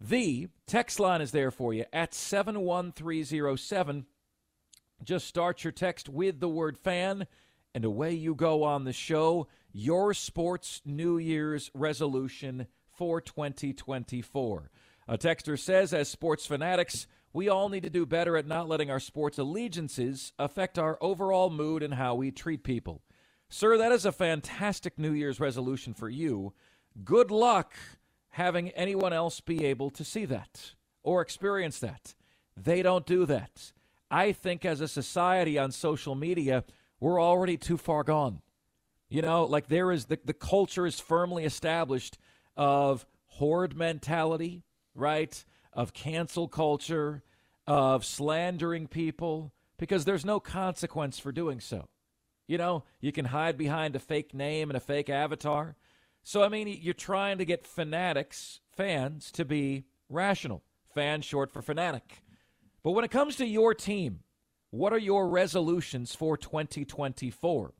The 0.00 0.48
text 0.66 0.98
line 0.98 1.20
is 1.20 1.30
there 1.30 1.52
for 1.52 1.72
you 1.72 1.84
at 1.92 2.12
71307. 2.12 4.06
Just 5.04 5.28
start 5.28 5.62
your 5.62 5.70
text 5.70 6.08
with 6.08 6.40
the 6.40 6.48
word 6.48 6.76
fan, 6.76 7.28
and 7.72 7.84
away 7.84 8.14
you 8.14 8.34
go 8.34 8.64
on 8.64 8.82
the 8.82 8.92
show. 8.92 9.46
Your 9.72 10.12
sports 10.12 10.82
New 10.84 11.18
Year's 11.18 11.70
resolution 11.72 12.66
for 12.90 13.20
2024. 13.20 14.72
A 15.06 15.16
texter 15.16 15.56
says, 15.56 15.94
as 15.94 16.08
sports 16.08 16.46
fanatics, 16.46 17.06
we 17.32 17.48
all 17.48 17.68
need 17.68 17.84
to 17.84 17.90
do 17.90 18.04
better 18.04 18.36
at 18.36 18.48
not 18.48 18.68
letting 18.68 18.90
our 18.90 18.98
sports 18.98 19.38
allegiances 19.38 20.32
affect 20.36 20.80
our 20.80 20.98
overall 21.00 21.48
mood 21.48 21.84
and 21.84 21.94
how 21.94 22.16
we 22.16 22.32
treat 22.32 22.64
people. 22.64 23.02
Sir, 23.50 23.78
that 23.78 23.92
is 23.92 24.04
a 24.04 24.12
fantastic 24.12 24.98
New 24.98 25.12
Year's 25.12 25.40
resolution 25.40 25.94
for 25.94 26.08
you. 26.08 26.52
Good 27.04 27.30
luck 27.30 27.72
having 28.30 28.70
anyone 28.70 29.12
else 29.12 29.40
be 29.40 29.64
able 29.64 29.90
to 29.90 30.04
see 30.04 30.26
that 30.26 30.74
or 31.02 31.22
experience 31.22 31.78
that. 31.78 32.14
They 32.56 32.82
don't 32.82 33.06
do 33.06 33.24
that. 33.26 33.72
I 34.10 34.32
think 34.32 34.64
as 34.64 34.80
a 34.80 34.88
society 34.88 35.58
on 35.58 35.72
social 35.72 36.14
media, 36.14 36.64
we're 37.00 37.20
already 37.20 37.56
too 37.56 37.78
far 37.78 38.04
gone. 38.04 38.42
You 39.08 39.22
know, 39.22 39.44
like 39.44 39.68
there 39.68 39.90
is 39.92 40.06
the, 40.06 40.18
the 40.22 40.34
culture 40.34 40.86
is 40.86 41.00
firmly 41.00 41.44
established 41.44 42.18
of 42.56 43.06
horde 43.26 43.76
mentality, 43.76 44.64
right? 44.94 45.42
Of 45.72 45.94
cancel 45.94 46.48
culture, 46.48 47.22
of 47.66 48.04
slandering 48.04 48.88
people, 48.88 49.52
because 49.78 50.04
there's 50.04 50.24
no 50.24 50.40
consequence 50.40 51.18
for 51.18 51.32
doing 51.32 51.60
so. 51.60 51.88
You 52.48 52.56
know, 52.56 52.84
you 53.00 53.12
can 53.12 53.26
hide 53.26 53.58
behind 53.58 53.94
a 53.94 54.00
fake 54.00 54.34
name 54.34 54.70
and 54.70 54.76
a 54.76 54.80
fake 54.80 55.10
avatar. 55.10 55.76
So, 56.24 56.42
I 56.42 56.48
mean, 56.48 56.66
you're 56.80 56.94
trying 56.94 57.38
to 57.38 57.44
get 57.44 57.66
fanatics, 57.66 58.60
fans, 58.72 59.30
to 59.32 59.44
be 59.44 59.84
rational. 60.08 60.64
Fan 60.94 61.20
short 61.20 61.52
for 61.52 61.62
fanatic. 61.62 62.22
But 62.82 62.92
when 62.92 63.04
it 63.04 63.10
comes 63.10 63.36
to 63.36 63.46
your 63.46 63.74
team, 63.74 64.20
what 64.70 64.94
are 64.94 64.98
your 64.98 65.28
resolutions 65.28 66.14
for 66.14 66.38
2024? 66.38 67.74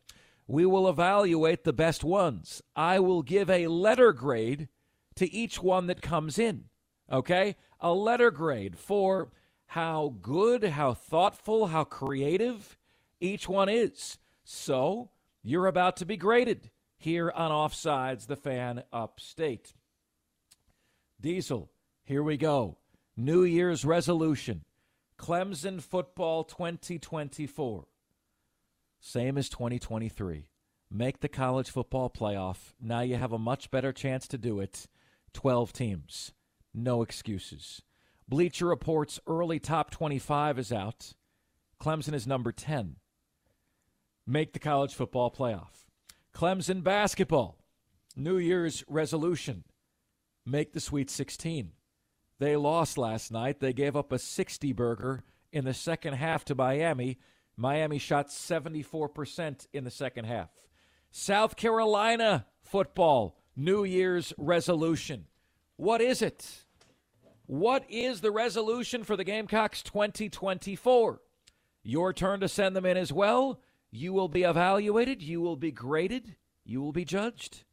We 0.46 0.66
will 0.66 0.88
evaluate 0.88 1.64
the 1.64 1.72
best 1.72 2.04
ones. 2.04 2.62
I 2.76 3.00
will 3.00 3.22
give 3.22 3.48
a 3.48 3.68
letter 3.68 4.12
grade 4.12 4.68
to 5.16 5.32
each 5.32 5.62
one 5.62 5.87
that 5.87 6.02
comes 6.02 6.38
in. 6.38 6.64
Okay? 7.10 7.56
A 7.80 7.92
letter 7.92 8.30
grade 8.30 8.78
for 8.78 9.30
how 9.66 10.14
good, 10.20 10.64
how 10.64 10.92
thoughtful, 10.92 11.68
how 11.68 11.84
creative 11.84 12.78
each 13.18 13.48
one 13.48 13.68
is. 13.70 14.18
So, 14.50 15.11
you're 15.43 15.67
about 15.67 15.99
to 15.99 16.07
be 16.07 16.17
graded 16.17 16.71
here 16.97 17.31
on 17.31 17.50
Offsides, 17.50 18.28
the 18.28 18.35
fan 18.35 18.83
upstate. 18.90 19.75
Diesel, 21.21 21.71
here 22.02 22.23
we 22.23 22.38
go. 22.38 22.78
New 23.14 23.45
Year's 23.45 23.85
resolution 23.85 24.64
Clemson 25.19 25.83
football 25.83 26.45
2024. 26.45 27.88
Same 28.99 29.37
as 29.37 29.50
2023. 29.50 30.49
Make 30.90 31.21
the 31.21 31.28
college 31.28 31.69
football 31.69 32.09
playoff. 32.09 32.73
Now 32.81 33.02
you 33.02 33.17
have 33.17 33.35
a 33.35 33.38
much 33.38 33.71
better 33.71 33.93
chance 33.93 34.26
to 34.28 34.38
do 34.38 34.61
it. 34.61 34.87
12 35.35 35.75
teams. 35.75 36.33
No 36.73 37.02
excuses. 37.02 37.83
Bleacher 38.26 38.69
Report's 38.69 39.21
early 39.26 39.59
top 39.59 39.90
25 39.90 40.59
is 40.59 40.73
out. 40.73 41.12
Clemson 41.78 42.14
is 42.14 42.26
number 42.26 42.50
10. 42.50 42.97
Make 44.30 44.52
the 44.52 44.58
college 44.58 44.92
football 44.92 45.30
playoff. 45.30 45.87
Clemson 46.35 46.85
basketball. 46.85 47.56
New 48.14 48.37
Year's 48.37 48.85
resolution. 48.87 49.64
Make 50.44 50.75
the 50.75 50.80
Sweet 50.80 51.08
16. 51.08 51.73
They 52.38 52.54
lost 52.54 52.99
last 52.99 53.32
night. 53.32 53.61
They 53.61 53.73
gave 53.73 53.97
up 53.97 54.12
a 54.12 54.18
60 54.18 54.75
burger 54.75 55.25
in 55.50 55.64
the 55.64 55.73
second 55.73 56.12
half 56.12 56.44
to 56.44 56.54
Miami. 56.54 57.16
Miami 57.56 57.99
shot 57.99 58.28
74% 58.28 59.66
in 59.73 59.85
the 59.85 59.90
second 59.90 60.26
half. 60.26 60.50
South 61.11 61.56
Carolina 61.56 62.44
football, 62.62 63.38
New 63.56 63.82
Year's 63.82 64.35
resolution. 64.37 65.25
What 65.76 66.02
is 66.02 66.20
it? 66.20 66.66
What 67.47 67.87
is 67.88 68.20
the 68.20 68.30
resolution 68.30 69.04
for 69.04 69.16
the 69.16 69.25
Gamecocks 69.25 69.82
2024? 69.85 71.23
Your 71.82 72.12
turn 72.12 72.40
to 72.40 72.49
send 72.49 72.76
them 72.76 72.85
in 72.85 72.99
as 72.99 73.11
well. 73.11 73.62
You 73.90 74.12
will 74.12 74.28
be 74.28 74.42
evaluated, 74.42 75.23
you 75.23 75.40
will 75.40 75.57
be 75.57 75.73
graded, 75.73 76.37
you 76.64 76.83
will 76.83 76.92
be 76.92 77.04
judged. 77.04 77.64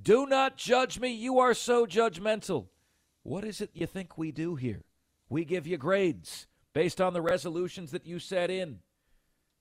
Do 0.00 0.26
not 0.26 0.56
judge 0.56 1.00
me. 1.00 1.12
You 1.12 1.38
are 1.38 1.54
so 1.54 1.86
judgmental. 1.86 2.68
What 3.22 3.44
is 3.44 3.60
it 3.60 3.70
you 3.72 3.86
think 3.86 4.16
we 4.16 4.30
do 4.30 4.54
here? 4.54 4.82
We 5.28 5.44
give 5.44 5.66
you 5.66 5.78
grades 5.78 6.46
based 6.72 7.00
on 7.00 7.12
the 7.12 7.22
resolutions 7.22 7.90
that 7.90 8.06
you 8.06 8.18
set 8.18 8.50
in. 8.50 8.80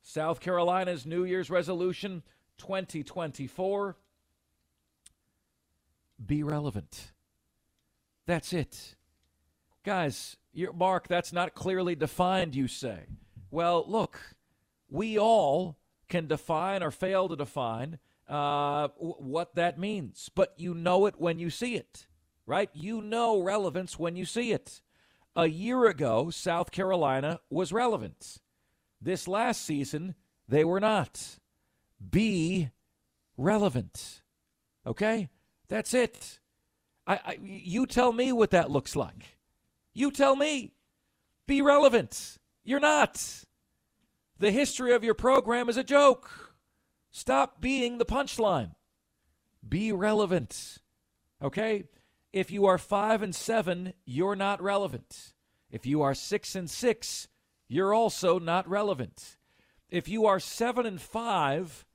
South 0.04 0.40
Carolina's 0.40 1.06
New 1.06 1.24
Year's 1.24 1.50
resolution 1.50 2.22
2024 2.58 3.98
be 6.24 6.44
relevant. 6.44 7.12
That's 8.26 8.54
it. 8.54 8.96
Guys, 9.84 10.38
Marc, 10.74 11.08
that's 11.08 11.34
not 11.34 11.54
clearly 11.54 11.96
defined, 11.96 12.56
you 12.56 12.68
say. 12.68 13.06
Well, 13.52 13.84
look, 13.88 14.20
we 14.90 15.18
all 15.18 15.78
can 16.08 16.28
define 16.28 16.84
or 16.84 16.92
fail 16.92 17.30
to 17.30 17.36
define 17.36 18.00
uh, 18.28 18.88
w- 18.98 19.16
what 19.20 19.56
that 19.56 19.80
means, 19.80 20.30
but 20.34 20.54
you 20.58 20.74
know 20.74 21.06
it 21.06 21.16
when 21.18 21.40
you 21.40 21.50
see 21.50 21.76
it 21.76 22.08
right? 22.46 22.70
You 22.74 23.02
know 23.02 23.42
relevance 23.42 23.98
when 23.98 24.16
you 24.16 24.26
see 24.26 24.52
it. 24.52 24.82
A 25.36 25.48
year 25.48 25.86
ago, 25.86 26.30
South 26.30 26.72
Carolina 26.72 27.40
was 27.50 27.74
relevant. 27.74 28.38
This 29.02 29.28
last 29.28 29.64
season, 29.64 30.16
they 30.48 30.64
were 30.64 30.80
not. 30.80 31.40
Be 32.10 32.70
relevant. 33.38 34.22
Okay? 34.88 35.30
That's 35.68 35.94
it. 35.94 36.40
I, 37.06 37.14
I, 37.14 37.40
you 37.42 37.86
tell 37.86 38.14
me 38.14 38.32
what 38.32 38.52
that 38.52 38.72
looks 38.72 38.96
like. 38.96 39.38
You 39.94 40.12
tell 40.12 40.36
me. 40.36 40.72
Be 41.48 41.62
relevant. 41.62 42.38
You're 42.64 42.80
not. 42.80 43.44
The 44.38 44.52
history 44.52 44.94
of 44.94 45.04
your 45.04 45.14
program 45.14 45.70
is 45.70 45.78
a 45.78 45.84
joke. 45.84 46.56
Stop 47.12 47.62
being 47.62 47.98
the 47.98 48.06
punchline. 48.06 48.72
Be 49.68 49.92
relevant. 49.94 50.80
Okay? 51.42 51.86
If 52.34 52.52
you 52.52 52.66
are 52.66 52.78
five 52.78 53.22
and 53.22 53.34
seven, 53.34 53.94
you're 54.04 54.36
not 54.36 54.62
relevant. 54.62 55.34
If 55.72 55.86
you 55.86 56.02
are 56.02 56.14
six 56.14 56.54
and 56.54 56.70
six, 56.70 57.30
you're 57.70 57.94
also 57.94 58.38
not 58.38 58.70
relevant. 58.70 59.38
If 59.90 60.10
you 60.10 60.26
are 60.26 60.42
seven 60.42 60.86
and 60.86 61.00
five 61.02 61.86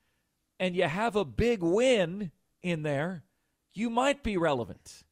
and 0.58 0.74
you 0.74 0.84
have 0.84 1.16
a 1.16 1.24
big 1.26 1.62
win 1.62 2.30
in 2.62 2.82
there, 2.82 3.24
you 3.74 3.90
might 3.90 4.22
be 4.22 4.38
relevant. 4.38 5.04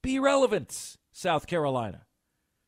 Be 0.00 0.18
relevant, 0.18 0.96
South 1.12 1.46
Carolina. 1.46 2.06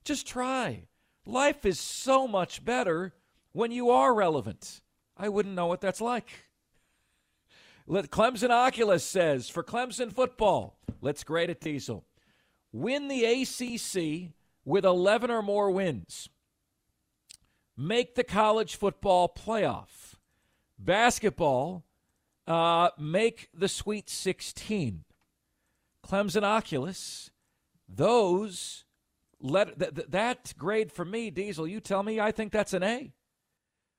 Just 0.05 0.27
try. 0.27 0.89
Life 1.25 1.65
is 1.65 1.81
so 1.81 2.29
much 2.29 2.65
better 2.65 3.15
when 3.55 3.71
you 3.71 3.89
are 3.89 4.13
relevant. 4.13 4.83
I 5.17 5.31
wouldn't 5.31 5.55
know 5.55 5.67
what 5.67 5.81
that's 5.81 6.03
like. 6.03 6.29
Let 7.87 8.11
Clemson 8.11 8.51
Oculus 8.51 9.05
says 9.05 9.49
for 9.49 9.63
Clemson 9.63 10.13
football, 10.13 10.77
let's 11.01 11.25
grade 11.25 11.51
it, 11.51 11.61
Diesel. 11.61 12.05
Win 12.73 13.09
the 13.09 13.25
ACC 13.25 14.33
with 14.65 14.85
11 14.85 15.31
or 15.31 15.41
more 15.41 15.71
wins. 15.71 16.29
Make 17.77 18.17
the 18.17 18.25
college 18.25 18.77
football 18.77 19.29
playoff. 19.29 20.17
Basketball, 20.79 21.85
uh, 22.47 22.91
make 22.99 23.49
the 23.55 23.69
Sweet 23.69 24.11
16. 24.11 25.05
Clemson 26.05 26.43
Oculus, 26.43 27.31
those 27.89 28.85
let 29.41 29.79
th- 29.79 29.95
th- 29.95 30.09
that 30.09 30.55
grade 30.59 30.91
for 30.91 31.05
me, 31.05 31.31
Diesel. 31.31 31.69
You 31.69 31.81
tell 31.81 32.03
me, 32.03 32.19
I 32.19 32.33
think 32.33 32.51
that's 32.51 32.73
an 32.73 32.83
A. 32.83 33.13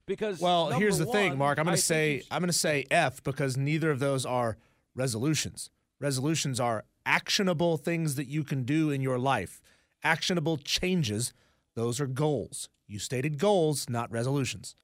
Because 0.06 0.40
well, 0.40 0.70
here's 0.70 0.98
the 0.98 1.06
one, 1.06 1.16
thing, 1.16 1.38
Marc. 1.38 1.58
I'm 1.58 1.64
going 1.64 1.76
to 1.76 1.82
say 1.82 2.22
I'm 2.30 2.40
going 2.40 2.48
to 2.48 2.52
say 2.52 2.86
F 2.90 3.22
because 3.24 3.56
neither 3.56 3.90
of 3.90 3.98
those 3.98 4.24
are 4.24 4.56
resolutions. 4.94 5.70
Resolutions 6.00 6.60
are 6.60 6.84
actionable 7.04 7.76
things 7.76 8.14
that 8.16 8.26
you 8.26 8.44
can 8.44 8.64
do 8.64 8.90
in 8.90 9.00
your 9.00 9.18
life. 9.18 9.60
Actionable 10.04 10.56
changes, 10.58 11.32
those 11.74 12.00
are 12.00 12.06
goals. 12.06 12.68
You 12.86 12.98
stated 12.98 13.38
goals, 13.38 13.88
not 13.88 14.10
resolutions. 14.12 14.76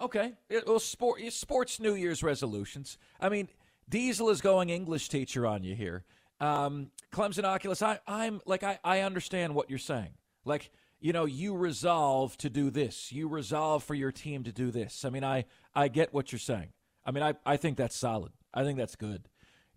Okay. 0.00 0.34
It, 0.48 0.66
well, 0.66 0.78
sport, 0.78 1.20
sports 1.32 1.80
New 1.80 1.94
Year's 1.94 2.22
resolutions. 2.22 2.98
I 3.20 3.28
mean, 3.28 3.48
Diesel 3.88 4.30
is 4.30 4.40
going 4.40 4.70
English 4.70 5.08
teacher 5.08 5.46
on 5.46 5.62
you 5.62 5.74
here. 5.74 6.04
Um, 6.40 6.90
Clemson 7.12 7.44
Oculus, 7.44 7.82
I, 7.82 7.98
I'm 8.06 8.40
like, 8.46 8.62
I, 8.62 8.78
I 8.84 9.00
understand 9.00 9.54
what 9.54 9.68
you're 9.70 9.78
saying. 9.78 10.10
Like, 10.44 10.70
you 11.00 11.12
know, 11.12 11.24
you 11.24 11.56
resolve 11.56 12.36
to 12.38 12.50
do 12.50 12.70
this. 12.70 13.12
You 13.12 13.28
resolve 13.28 13.84
for 13.84 13.94
your 13.94 14.12
team 14.12 14.44
to 14.44 14.52
do 14.52 14.70
this. 14.70 15.04
I 15.04 15.10
mean, 15.10 15.24
I, 15.24 15.44
I 15.74 15.88
get 15.88 16.12
what 16.12 16.32
you're 16.32 16.38
saying. 16.38 16.68
I 17.04 17.10
mean, 17.10 17.22
I, 17.22 17.34
I 17.46 17.56
think 17.56 17.76
that's 17.76 17.96
solid. 17.96 18.32
I 18.52 18.64
think 18.64 18.78
that's 18.78 18.96
good. 18.96 19.28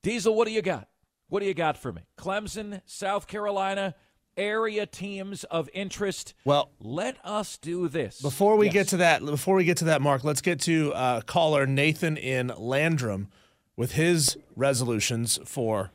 Diesel, 0.02 0.34
what 0.36 0.48
do 0.48 0.54
you 0.54 0.62
got? 0.62 0.88
What 1.30 1.42
do 1.42 1.46
you 1.46 1.54
got 1.54 1.78
for 1.78 1.92
me? 1.94 2.02
Clemson, 2.18 2.82
South 2.86 3.28
Carolina, 3.28 3.96
area 4.36 4.86
teams 4.86 5.44
of 5.46 5.70
interest. 5.74 6.34
Well, 6.44 6.72
let 6.80 7.18
us 7.24 7.58
do 7.58 7.88
this. 7.88 8.22
Before 8.22 8.58
we 8.58 8.66
Yes. 8.66 8.74
get 8.74 8.88
to 8.90 8.98
that, 8.98 9.24
before 9.26 9.56
we 9.56 9.64
get 9.64 9.78
to 9.78 9.86
that, 9.86 10.02
Marc, 10.02 10.24
let's 10.24 10.42
get 10.42 10.60
to 10.62 10.94
uh, 10.94 11.22
caller 11.22 11.66
Nathan 11.68 12.18
in 12.18 12.52
Landrum 12.58 13.30
with 13.78 13.94
his 13.94 14.38
resolutions 14.56 15.40
for 15.46 15.92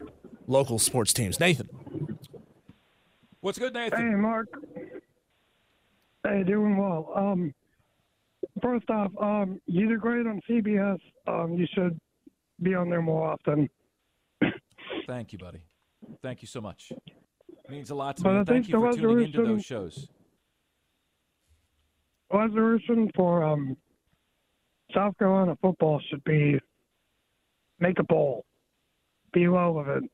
local 0.47 0.79
sports 0.79 1.13
teams. 1.13 1.41
Nathan, 1.41 1.69
What's 3.41 3.59
good, 3.59 3.75
Nathan? 3.75 4.11
Hey, 4.11 4.15
Marc. 4.17 4.49
Hey, 6.37 6.43
doing 6.43 6.77
well. 6.77 7.11
Um, 7.17 7.55
first 8.61 8.91
off, 8.91 9.11
um, 9.19 9.59
you 9.65 9.89
did 9.89 10.01
great 10.03 10.27
on 10.27 10.39
CBS. 10.49 10.99
Um, 11.27 11.55
you 11.55 11.67
should 11.73 11.99
be 12.61 12.75
on 12.75 12.91
there 12.91 13.01
more 13.01 13.31
often. 13.33 13.71
Thank 15.07 15.33
you, 15.33 15.39
buddy. 15.39 15.63
Thank 16.21 16.43
you 16.43 16.49
so 16.49 16.61
much. 16.61 16.93
means 17.71 17.89
a 17.89 17.95
lot 17.95 18.19
to 18.19 18.23
But 18.23 18.33
me. 18.35 18.41
I 18.41 18.45
Thank 18.45 18.69
you 18.69 18.75
for 18.75 18.93
tuning 18.93 19.27
into 19.27 19.45
those 19.45 19.65
shows. 19.65 20.11
Resolution 22.31 23.11
for 23.17 23.43
um, 23.43 23.75
South 24.95 25.17
Carolina 25.17 25.57
football 25.63 26.03
should 26.11 26.23
be 26.25 26.59
make 27.81 27.99
a 27.99 28.05
bowl, 28.05 28.45
be 29.33 29.47
relevant. 29.47 30.11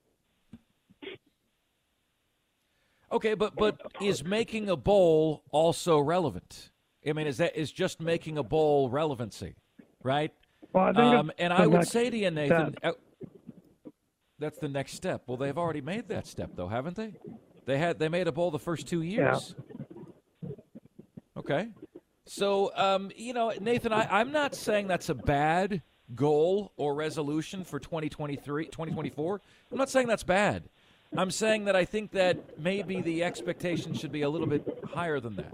Okay, 3.13 3.35
but 3.35 3.55
but 3.57 3.81
is 4.01 4.25
making 4.25 4.69
a 4.71 4.77
bowl 4.77 5.45
also 5.51 5.99
relevant? 6.01 6.71
I 7.07 7.13
mean, 7.13 7.27
is 7.27 7.37
that 7.39 7.57
is 7.57 7.71
just 7.71 8.01
making 8.01 8.39
a 8.39 8.43
bowl 8.43 8.89
relevancy, 8.89 9.55
right? 10.03 10.33
Well, 10.73 10.85
I 10.85 10.93
think 10.93 10.99
Um, 11.15 11.33
and 11.39 11.53
I 11.53 11.67
would 11.67 11.87
say 11.87 12.09
to 12.09 12.17
you, 12.17 12.31
Nathan, 12.31 12.75
uh, 12.83 12.93
that's 14.39 14.59
the 14.59 14.69
next 14.69 14.95
step. 14.95 15.25
Well, 15.27 15.37
they've 15.37 15.59
already 15.59 15.83
made 15.83 16.09
that 16.09 16.27
step, 16.27 16.53
though, 16.55 16.69
haven't 16.69 16.97
they? 16.97 17.15
They 17.67 17.79
had 17.79 17.99
they 17.99 18.09
made 18.09 18.29
a 18.29 18.33
bowl 18.33 18.51
the 18.51 18.59
first 18.59 18.89
two 18.89 19.03
years. 19.03 19.55
Okay, 21.37 21.69
so 22.27 22.73
um, 22.77 23.11
you 23.17 23.33
know, 23.35 23.53
Nathan, 23.61 23.93
I, 23.93 24.21
I'm 24.21 24.33
not 24.33 24.55
saying 24.55 24.87
that's 24.87 25.09
a 25.09 25.15
bad 25.15 25.83
goal 26.15 26.73
or 26.77 26.95
resolution 26.95 27.65
for 27.65 27.79
2023, 27.79 28.67
2024. 28.67 29.41
I'm 29.71 29.79
not 29.79 29.89
saying 29.91 30.09
that's 30.09 30.23
bad. 30.25 30.65
I'm 31.17 31.31
saying 31.31 31.67
that 31.67 31.77
I 31.77 31.85
think 31.85 32.13
that 32.13 32.59
maybe 32.59 33.01
the 33.01 33.23
expectation 33.25 33.95
should 33.95 34.13
be 34.13 34.23
a 34.23 34.31
little 34.31 34.47
bit 34.47 34.67
higher 34.95 35.21
than 35.21 35.37
that. 35.37 35.53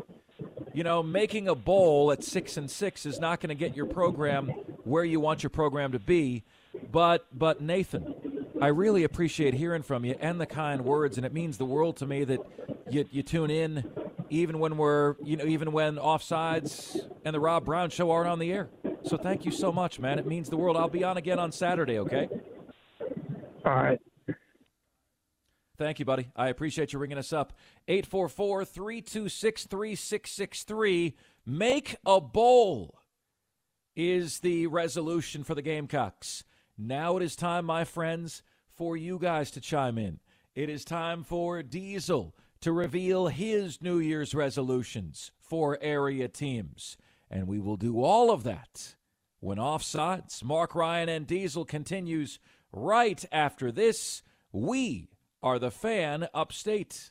You 0.73 0.85
know, 0.85 1.03
making 1.03 1.49
a 1.49 1.55
bowl 1.57 2.13
at 2.13 2.23
six 2.23 2.57
and 2.57 2.71
six 2.71 3.05
is 3.05 3.19
not 3.19 3.41
going 3.41 3.49
to 3.49 3.57
get 3.57 3.77
your 3.77 3.87
program 3.87 4.49
where 4.85 5.05
you 5.05 5.19
want 5.19 5.43
your 5.43 5.51
program 5.51 5.93
to 5.93 5.99
be. 5.99 6.45
But 6.93 7.27
but 7.37 7.61
Nathan, 7.61 8.47
I 8.61 8.69
really 8.69 9.03
appreciate 9.03 9.55
hearing 9.55 9.83
from 9.83 10.05
you 10.05 10.17
and 10.21 10.41
the 10.41 10.47
kind 10.47 10.85
words, 10.85 11.17
and 11.17 11.27
it 11.27 11.33
means 11.33 11.59
the 11.59 11.65
world 11.65 11.97
to 11.97 12.07
me 12.07 12.23
that 12.25 12.41
you, 12.89 13.07
you 13.11 13.23
tune 13.25 13.51
in, 13.51 13.91
even 14.31 14.61
when 14.61 14.77
we're 14.77 15.17
you 15.25 15.37
know 15.37 15.45
even 15.45 15.73
when 15.73 15.97
offsides 15.97 17.01
and 17.25 17.35
the 17.35 17.41
Rob 17.41 17.65
Brown 17.65 17.91
show 17.91 18.13
aren't 18.13 18.29
on 18.29 18.39
the 18.39 18.53
air. 18.53 18.69
So 19.03 19.17
thank 19.17 19.45
you 19.45 19.51
so 19.51 19.73
much, 19.73 19.99
man. 19.99 20.21
It 20.21 20.27
means 20.27 20.49
the 20.51 20.57
world. 20.57 20.77
I'll 20.77 20.89
be 20.89 21.03
on 21.03 21.17
again 21.17 21.41
on 21.41 21.51
Saturday. 21.51 21.99
Okay. 21.99 22.29
All 23.65 23.75
right. 23.75 24.01
Thank 25.79 26.01
you, 26.01 26.05
buddy. 26.05 26.29
I 26.35 26.49
appreciate 26.49 26.93
you 26.93 26.99
ringing 26.99 27.19
us 27.19 27.33
up. 27.33 27.53
844 27.87 28.65
326 28.65 29.67
3663. 29.67 31.15
Make 31.47 31.97
a 32.05 32.21
bowl 32.21 32.99
is 33.95 34.41
the 34.41 34.67
resolution 34.67 35.45
for 35.45 35.55
the 35.55 35.63
Gamecocks. 35.63 36.43
Now 36.77 37.17
it 37.17 37.23
is 37.23 37.37
time, 37.37 37.65
my 37.65 37.85
friends, 37.85 38.43
for 38.75 38.97
you 38.97 39.21
guys 39.21 39.53
to 39.53 39.61
chime 39.61 39.99
in. 39.99 40.19
It 40.55 40.69
is 40.69 40.85
time 40.85 41.23
for 41.23 41.63
Diesel 41.63 42.35
to 42.61 42.73
reveal 42.73 43.29
his 43.29 43.81
New 43.81 44.01
Year's 44.01 44.35
resolutions 44.35 45.31
for 45.39 45.79
area 45.81 46.27
teams. 46.27 46.97
And 47.31 47.47
we 47.47 47.61
will 47.61 47.77
do 47.77 48.03
all 48.03 48.33
of 48.33 48.43
that 48.43 48.97
when 49.39 49.59
offsides. 49.59 50.43
Marc 50.43 50.75
Ryan 50.75 51.09
and 51.09 51.27
Diesel 51.27 51.65
continues 51.65 52.41
right 52.73 53.25
after 53.31 53.71
this. 53.71 54.23
We 54.51 55.09
are 55.43 55.59
the 55.59 55.71
fan 55.71 56.29
upstate. 56.35 57.11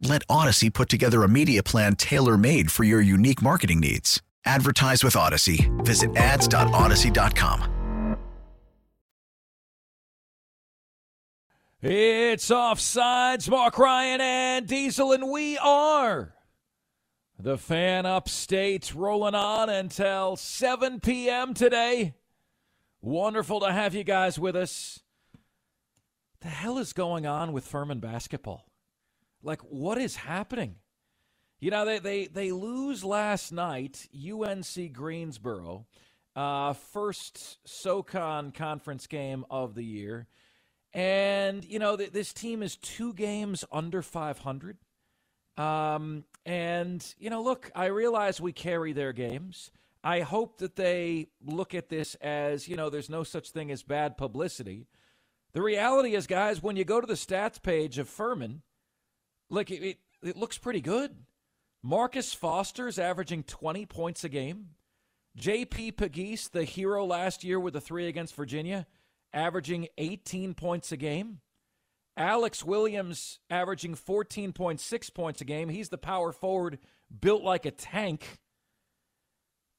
Let 0.00 0.22
Odyssey 0.28 0.70
put 0.70 0.88
together 0.88 1.22
a 1.22 1.28
media 1.28 1.62
plan 1.62 1.96
tailor 1.96 2.36
made 2.36 2.70
for 2.70 2.84
your 2.84 3.00
unique 3.00 3.42
marketing 3.42 3.80
needs. 3.80 4.22
Advertise 4.44 5.02
with 5.02 5.16
Odyssey. 5.16 5.70
Visit 5.78 6.16
ads.odyssey.com. 6.16 7.72
It's 11.82 12.48
offsides, 12.48 13.48
Marc 13.48 13.78
Ryan 13.78 14.20
and 14.20 14.66
Diesel, 14.66 15.12
and 15.12 15.30
we 15.30 15.56
are 15.58 16.34
the 17.38 17.58
fan 17.58 18.06
upstate 18.06 18.94
rolling 18.94 19.34
on 19.34 19.68
until 19.68 20.36
7 20.36 21.00
p.m. 21.00 21.54
today. 21.54 22.14
Wonderful 23.02 23.60
to 23.60 23.72
have 23.72 23.94
you 23.94 24.04
guys 24.04 24.38
with 24.38 24.56
us. 24.56 25.00
The 26.40 26.48
hell 26.48 26.78
is 26.78 26.92
going 26.92 27.26
on 27.26 27.52
with 27.52 27.66
Furman 27.66 28.00
basketball? 28.00 28.65
Like, 29.42 29.60
what 29.62 29.98
is 29.98 30.16
happening? 30.16 30.76
You 31.60 31.70
know, 31.70 31.84
they, 31.84 31.98
they, 31.98 32.26
they 32.26 32.52
lose 32.52 33.04
last 33.04 33.52
night, 33.52 34.06
UNC 34.14 34.92
Greensboro, 34.92 35.86
uh, 36.34 36.74
first 36.74 37.58
SOCON 37.66 38.52
conference 38.52 39.06
game 39.06 39.44
of 39.50 39.74
the 39.74 39.84
year. 39.84 40.26
And, 40.92 41.64
you 41.64 41.78
know, 41.78 41.96
th- 41.96 42.12
this 42.12 42.32
team 42.32 42.62
is 42.62 42.76
two 42.76 43.14
games 43.14 43.64
under 43.72 44.02
500. 44.02 44.76
Um, 45.56 46.24
and, 46.44 47.14
you 47.18 47.30
know, 47.30 47.42
look, 47.42 47.70
I 47.74 47.86
realize 47.86 48.40
we 48.40 48.52
carry 48.52 48.92
their 48.92 49.12
games. 49.12 49.70
I 50.04 50.20
hope 50.20 50.58
that 50.58 50.76
they 50.76 51.28
look 51.44 51.74
at 51.74 51.88
this 51.88 52.14
as, 52.16 52.68
you 52.68 52.76
know, 52.76 52.90
there's 52.90 53.10
no 53.10 53.24
such 53.24 53.50
thing 53.50 53.70
as 53.70 53.82
bad 53.82 54.16
publicity. 54.16 54.86
The 55.52 55.62
reality 55.62 56.14
is, 56.14 56.26
guys, 56.26 56.62
when 56.62 56.76
you 56.76 56.84
go 56.84 57.00
to 57.00 57.06
the 57.06 57.14
stats 57.14 57.60
page 57.60 57.98
of 57.98 58.08
Furman, 58.08 58.62
look, 59.50 59.70
it, 59.70 59.82
it, 59.82 59.98
it 60.22 60.36
looks 60.36 60.58
pretty 60.58 60.80
good. 60.80 61.14
Marcus 61.82 62.34
Foster's 62.34 62.98
averaging 62.98 63.44
20 63.44 63.86
points 63.86 64.24
a 64.24 64.28
game. 64.28 64.70
J.P. 65.36 65.92
Pegues, 65.92 66.50
the 66.50 66.64
hero 66.64 67.04
last 67.04 67.44
year 67.44 67.60
with 67.60 67.74
the 67.74 67.80
three 67.80 68.08
against 68.08 68.34
Virginia, 68.34 68.86
averaging 69.32 69.88
18 69.98 70.54
points 70.54 70.92
a 70.92 70.96
game. 70.96 71.40
Alex 72.16 72.64
Williams 72.64 73.38
averaging 73.50 73.94
14.6 73.94 75.14
points 75.14 75.40
a 75.42 75.44
game. 75.44 75.68
He's 75.68 75.90
the 75.90 75.98
power 75.98 76.32
forward 76.32 76.78
built 77.20 77.42
like 77.42 77.66
a 77.66 77.70
tank. 77.70 78.38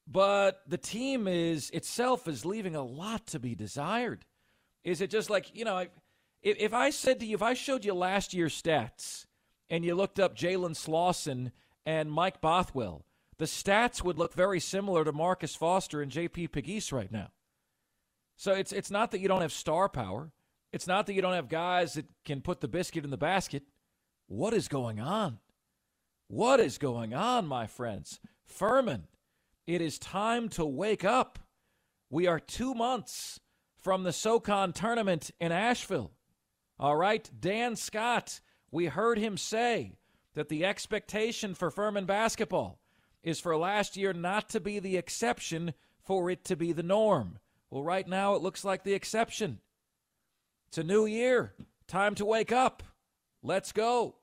But 0.08 0.62
the 0.68 0.78
team 0.78 1.28
is 1.28 1.70
itself 1.72 2.28
is 2.28 2.46
leaving 2.46 2.76
a 2.76 2.84
lot 2.84 3.28
to 3.28 3.40
be 3.40 3.56
desired. 3.56 4.26
Is 4.84 5.02
it 5.02 5.10
just 5.10 5.30
like, 5.30 5.54
you 5.54 5.66
know, 5.66 5.88
if, 6.42 6.58
if 6.58 6.74
I 6.74 6.92
said 6.92 7.20
to 7.20 7.26
you, 7.26 7.36
if 7.36 7.42
I 7.42 7.54
showed 7.54 7.84
you 7.84 7.94
last 7.94 8.34
year's 8.34 8.60
stats 8.60 9.26
and 9.70 9.84
you 9.84 9.96
looked 9.96 10.20
up 10.20 10.36
Jalen 10.36 10.76
Slawson 10.76 11.52
and 11.86 12.12
Mike 12.12 12.42
Bothwell, 12.42 13.06
the 13.38 13.46
stats 13.46 14.04
would 14.04 14.18
look 14.18 14.34
very 14.34 14.60
similar 14.60 15.04
to 15.04 15.12
Marcus 15.12 15.56
Foster 15.56 16.02
and 16.02 16.12
JP 16.12 16.52
Pegues 16.52 16.92
right 16.92 17.12
now. 17.12 17.30
So 18.36 18.54
it's 18.54 18.72
it's 18.72 18.92
not 18.92 19.12
that 19.12 19.20
you 19.20 19.28
don't 19.28 19.42
have 19.42 19.52
star 19.52 19.90
power. 19.90 20.32
It's 20.72 20.88
not 20.88 21.06
that 21.08 21.14
you 21.14 21.22
don't 21.22 21.34
have 21.34 21.50
guys 21.50 21.94
that 21.94 22.06
can 22.26 22.42
put 22.42 22.62
the 22.62 22.68
biscuit 22.68 23.04
in 23.04 23.10
the 23.10 23.18
basket. 23.18 23.64
What 24.28 24.54
is 24.54 24.68
going 24.68 25.00
on? 25.00 25.40
What 26.28 26.60
is 26.60 26.78
going 26.78 27.14
on, 27.14 27.48
my 27.48 27.68
friends? 27.68 28.20
Furman, 28.44 29.08
it 29.66 29.82
is 29.82 29.98
time 29.98 30.50
to 30.50 30.66
wake 30.66 31.06
up. 31.06 31.40
We 32.10 32.28
are 32.28 32.40
two 32.40 32.74
months 32.74 33.40
from 33.76 34.04
the 34.04 34.14
SoCon 34.14 34.74
tournament 34.74 35.32
in 35.40 35.52
Asheville. 35.52 36.12
All 36.80 36.96
right, 36.96 37.30
Dan 37.40 37.76
Scott, 37.76 38.42
we 38.72 38.86
heard 38.86 39.18
him 39.18 39.38
say 39.38 39.94
that 40.34 40.50
the 40.50 40.66
expectation 40.66 41.56
for 41.56 41.72
Furman 41.72 42.06
basketball 42.06 42.80
is 43.24 43.40
for 43.40 43.58
last 43.58 43.98
year 43.98 44.14
not 44.14 44.50
to 44.50 44.60
be 44.60 44.80
the 44.80 44.98
exception, 44.98 45.74
for 46.04 46.30
it 46.30 46.46
to 46.46 46.56
be 46.56 46.72
the 46.72 46.84
norm. 46.84 47.40
Well, 47.70 47.84
right 47.84 48.08
now 48.08 48.36
it 48.36 48.42
looks 48.42 48.64
like 48.64 48.84
the 48.84 48.94
exception. 48.94 49.60
It's 50.68 50.78
a 50.78 50.84
new 50.84 51.06
year. 51.06 51.54
Time 51.88 52.16
to 52.16 52.26
wake 52.26 52.52
up. 52.52 52.84
Let's 53.44 53.72
go. 53.72 54.16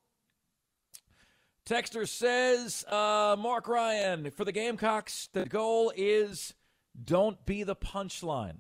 Texter 1.67 2.07
says, 2.07 2.85
uh, 2.89 3.37
Marc 3.39 3.69
Ryan, 3.69 4.31
for 4.31 4.45
the 4.45 4.53
Gamecocks, 4.53 5.29
the 5.33 5.47
goal 5.47 5.93
is 5.97 6.55
don't 7.03 7.45
be 7.47 7.63
the 7.63 7.77
punchline. 7.77 8.59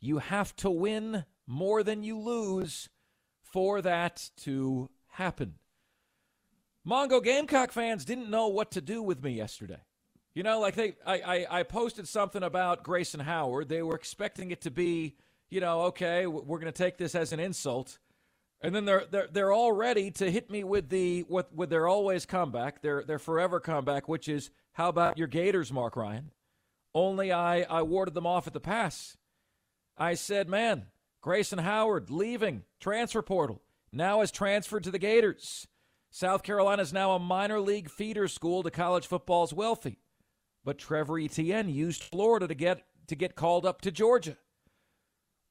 You 0.00 0.18
have 0.18 0.54
to 0.56 0.70
win 0.70 1.24
more 1.46 1.82
than 1.82 2.02
you 2.02 2.18
lose 2.18 2.88
for 3.42 3.82
that 3.82 4.30
to 4.38 4.90
happen. 5.16 5.54
Mongo 6.86 7.22
Gamecock 7.22 7.72
fans 7.72 8.04
didn't 8.04 8.30
know 8.30 8.48
what 8.48 8.70
to 8.72 8.80
do 8.80 9.02
with 9.02 9.22
me 9.22 9.32
yesterday. 9.32 9.80
You 10.34 10.42
know, 10.42 10.60
like 10.60 10.74
they, 10.74 10.94
I, 11.04 11.14
I, 11.14 11.46
I 11.60 11.62
posted 11.62 12.06
something 12.06 12.42
about 12.42 12.84
Grayson 12.84 13.20
Howard. 13.20 13.68
They 13.68 13.82
were 13.82 13.96
expecting 13.96 14.50
it 14.50 14.60
to 14.62 14.70
be, 14.70 15.16
you 15.48 15.60
know, 15.60 15.82
okay, 15.84 16.26
we're 16.26 16.58
going 16.58 16.72
to 16.72 16.76
take 16.76 16.98
this 16.98 17.14
as 17.14 17.32
an 17.32 17.40
insult, 17.40 17.98
and 18.60 18.74
then 18.74 18.84
they're 18.84 19.04
they're 19.10 19.28
they're 19.32 19.52
all 19.52 19.72
ready 19.72 20.10
to 20.12 20.30
hit 20.30 20.50
me 20.50 20.62
with 20.62 20.90
the 20.90 21.24
with 21.28 21.50
with 21.52 21.70
their 21.70 21.88
always 21.88 22.26
comeback, 22.26 22.82
their 22.82 23.02
their 23.02 23.18
forever 23.18 23.60
comeback, 23.60 24.08
which 24.08 24.28
is 24.28 24.50
how 24.72 24.90
about 24.90 25.16
your 25.16 25.28
Gators, 25.28 25.72
Marc 25.72 25.96
Ryan? 25.96 26.30
Only 26.94 27.32
I 27.32 27.62
I 27.62 27.82
warded 27.82 28.12
them 28.12 28.26
off 28.26 28.46
at 28.46 28.52
the 28.52 28.60
pass. 28.60 29.16
I 29.96 30.14
said, 30.14 30.48
man, 30.48 30.88
Grayson 31.22 31.60
Howard 31.60 32.10
leaving 32.10 32.64
transfer 32.78 33.22
portal 33.22 33.62
now 33.96 34.20
has 34.20 34.30
transferred 34.30 34.84
to 34.84 34.90
the 34.90 34.98
Gators. 34.98 35.66
South 36.10 36.42
Carolina 36.42 36.82
is 36.82 36.92
now 36.92 37.12
a 37.12 37.18
minor 37.18 37.60
league 37.60 37.90
feeder 37.90 38.28
school 38.28 38.62
to 38.62 38.70
college 38.70 39.06
football's 39.06 39.52
wealthy 39.52 39.98
but 40.66 40.78
Trevor 40.78 41.18
Etienne 41.18 41.70
used 41.70 42.02
Florida 42.02 42.48
to 42.48 42.54
get 42.54 42.82
to 43.06 43.14
get 43.14 43.36
called 43.36 43.64
up 43.64 43.80
to 43.82 43.92
Georgia. 43.92 44.36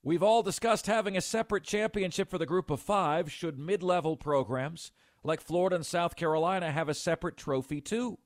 We've 0.04 0.22
all 0.22 0.44
discussed 0.44 0.88
having 0.88 1.16
a 1.16 1.22
separate 1.22 1.64
championship 1.64 2.30
for 2.30 2.38
the 2.38 2.46
group 2.46 2.70
of 2.70 2.82
5 2.82 3.32
should 3.32 3.58
mid-level 3.58 4.18
programs 4.18 4.92
like 5.24 5.40
Florida 5.40 5.78
and 5.78 5.86
South 5.86 6.18
Carolina 6.18 6.70
have 6.70 6.90
a 6.90 6.94
separate 6.94 7.38
trophy 7.38 7.80
too. 7.80 8.20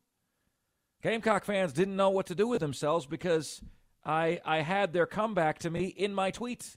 Gamecock 1.04 1.46
fans 1.46 1.72
didn't 1.72 1.96
know 1.96 2.10
what 2.10 2.26
to 2.26 2.36
do 2.36 2.48
with 2.48 2.60
themselves 2.60 3.06
because 3.06 3.62
I 4.04 4.42
I 4.44 4.62
had 4.62 4.92
their 4.92 5.06
comeback 5.06 5.60
to 5.60 5.70
me 5.70 5.86
in 5.86 6.14
my 6.14 6.32
tweet. 6.32 6.76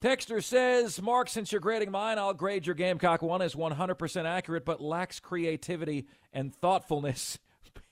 Texter 0.00 0.42
says, 0.42 1.02
Marc, 1.02 1.28
since 1.28 1.50
you're 1.50 1.60
grading 1.60 1.90
mine, 1.90 2.18
I'll 2.18 2.34
grade 2.34 2.66
your 2.66 2.76
Gamecock 2.76 3.20
one 3.20 3.42
as 3.42 3.54
100% 3.54 4.24
accurate 4.24 4.64
but 4.64 4.80
lacks 4.80 5.18
creativity 5.18 6.06
and 6.32 6.54
thoughtfulness. 6.54 7.38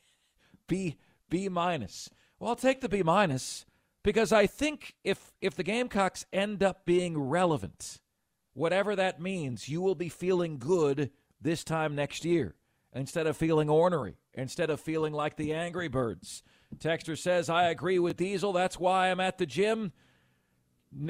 B 0.68 0.96
B 1.28 1.48
minus. 1.48 2.08
Well, 2.38 2.50
I'll 2.50 2.56
take 2.56 2.80
the 2.80 2.88
B 2.88 3.02
minus 3.02 3.66
because 4.02 4.32
I 4.32 4.46
think 4.46 4.94
if 5.02 5.32
if 5.40 5.56
the 5.56 5.62
Gamecocks 5.64 6.26
end 6.32 6.62
up 6.62 6.84
being 6.84 7.18
relevant, 7.18 8.00
whatever 8.52 8.94
that 8.94 9.20
means, 9.20 9.68
you 9.68 9.80
will 9.80 9.94
be 9.94 10.08
feeling 10.08 10.58
good 10.58 11.10
this 11.40 11.64
time 11.64 11.94
next 11.94 12.24
year 12.24 12.54
instead 12.94 13.26
of 13.26 13.36
feeling 13.36 13.68
ornery, 13.68 14.16
instead 14.32 14.70
of 14.70 14.80
feeling 14.80 15.12
like 15.12 15.36
the 15.36 15.52
Angry 15.52 15.88
Birds. 15.88 16.42
Texter 16.78 17.16
says, 17.16 17.48
I 17.48 17.68
agree 17.68 17.98
with 17.98 18.16
Diesel. 18.16 18.52
That's 18.52 18.78
why 18.78 19.10
I'm 19.10 19.20
at 19.20 19.38
the 19.38 19.46
gym. 19.46 19.92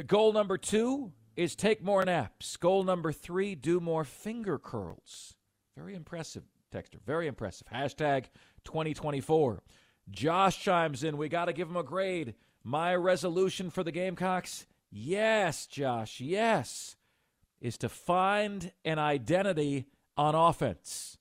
Goal 0.06 0.32
number 0.32 0.58
two 0.58 1.12
is 1.36 1.54
take 1.54 1.82
more 1.82 2.04
naps. 2.04 2.56
Goal 2.56 2.82
number 2.82 3.12
three, 3.12 3.54
do 3.54 3.78
more 3.78 4.04
finger 4.04 4.58
curls. 4.58 5.34
Very 5.76 5.94
impressive, 5.94 6.44
Texter. 6.72 7.00
Very 7.04 7.26
impressive. 7.26 7.68
Hashtag 7.72 8.24
2024. 8.64 9.62
Josh 10.10 10.62
chimes 10.62 11.04
in. 11.04 11.16
We 11.16 11.28
got 11.28 11.46
to 11.46 11.52
give 11.52 11.68
him 11.68 11.76
a 11.76 11.82
grade. 11.82 12.34
My 12.64 12.94
resolution 12.94 13.70
for 13.70 13.84
the 13.84 13.92
Gamecocks, 13.92 14.66
yes, 14.90 15.66
Josh, 15.66 16.20
yes, 16.20 16.96
is 17.60 17.78
to 17.78 17.88
find 17.88 18.72
an 18.84 18.98
identity 18.98 19.86
on 20.16 20.34
offense 20.34 21.18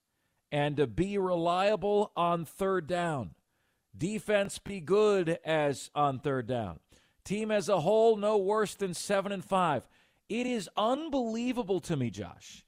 and 0.51 0.77
to 0.77 0.87
be 0.87 1.17
reliable 1.17 2.11
on 2.15 2.45
third 2.45 2.87
down. 2.87 3.35
Defense 3.97 4.57
be 4.57 4.79
good 4.79 5.39
as 5.45 5.89
on 5.93 6.19
third 6.19 6.47
down. 6.47 6.79
Team 7.25 7.51
as 7.51 7.67
a 7.67 7.81
whole 7.81 8.15
no 8.15 8.37
worse 8.37 8.75
than 8.75 8.93
7 8.93 9.31
and 9.31 9.43
5. 9.43 9.87
It 10.29 10.47
is 10.47 10.69
unbelievable 10.77 11.81
to 11.81 11.97
me, 11.97 12.09
Josh, 12.09 12.65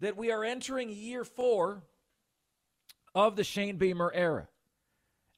that 0.00 0.16
we 0.16 0.30
are 0.30 0.44
entering 0.44 0.90
year 0.90 1.24
4 1.24 1.82
of 3.14 3.36
the 3.36 3.44
Shane 3.44 3.76
Beamer 3.76 4.12
era. 4.14 4.48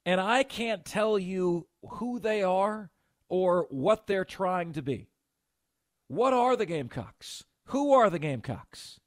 And 0.05 0.19
I 0.19 0.43
can't 0.43 0.83
tell 0.83 1.17
you 1.17 1.67
who 1.87 2.19
they 2.19 2.43
are 2.43 2.91
or 3.29 3.67
what 3.69 4.07
they're 4.07 4.25
trying 4.25 4.73
to 4.73 4.81
be. 4.81 5.09
What 6.07 6.33
are 6.33 6.55
the 6.55 6.65
Gamecocks? 6.65 7.43
Who 7.65 7.93
are 7.93 8.09
the 8.09 8.19
Gamecocks? 8.19 8.99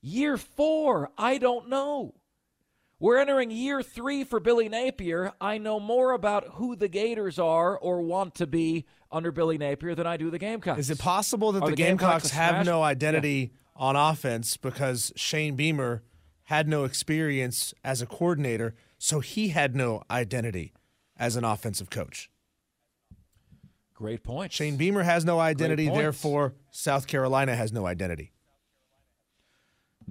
Year 0.00 0.36
four, 0.36 1.10
I 1.18 1.38
don't 1.38 1.68
know. 1.68 2.14
We're 3.00 3.18
entering 3.18 3.52
year 3.52 3.80
three 3.80 4.24
for 4.24 4.40
Billy 4.40 4.68
Napier. 4.68 5.32
I 5.40 5.58
know 5.58 5.78
more 5.78 6.12
about 6.12 6.54
who 6.54 6.74
the 6.74 6.88
Gators 6.88 7.38
are 7.38 7.78
or 7.78 8.02
want 8.02 8.34
to 8.36 8.46
be 8.46 8.86
under 9.12 9.30
Billy 9.30 9.56
Napier 9.56 9.94
than 9.94 10.06
I 10.06 10.16
do 10.16 10.30
the 10.30 10.38
Gamecocks. 10.38 10.80
Is 10.80 10.90
it 10.90 10.98
possible 10.98 11.52
that 11.52 11.60
the, 11.60 11.70
the, 11.70 11.76
Gamecocks, 11.76 12.24
Gamecocks 12.24 12.30
have 12.30 12.66
no 12.66 12.82
identity 12.82 13.52
yeah. 13.52 13.82
on 13.82 13.94
offense 13.94 14.56
because 14.56 15.12
Shane 15.14 15.54
Beamer 15.54 16.02
had 16.44 16.66
no 16.66 16.82
experience 16.82 17.72
as 17.84 18.02
a 18.02 18.06
coordinator, 18.06 18.74
so 18.98 19.20
he 19.20 19.48
had 19.48 19.76
no 19.76 20.02
identity 20.10 20.72
as 21.16 21.36
an 21.36 21.44
offensive 21.44 21.90
coach. 21.90 22.30
Great 23.94 24.24
point. 24.24 24.52
Shane 24.52 24.76
Beamer 24.76 25.04
has 25.04 25.24
no 25.24 25.38
identity, 25.38 25.88
therefore, 25.88 26.54
South 26.72 27.06
Carolina 27.06 27.54
has 27.54 27.72
no 27.72 27.86
identity. 27.86 28.32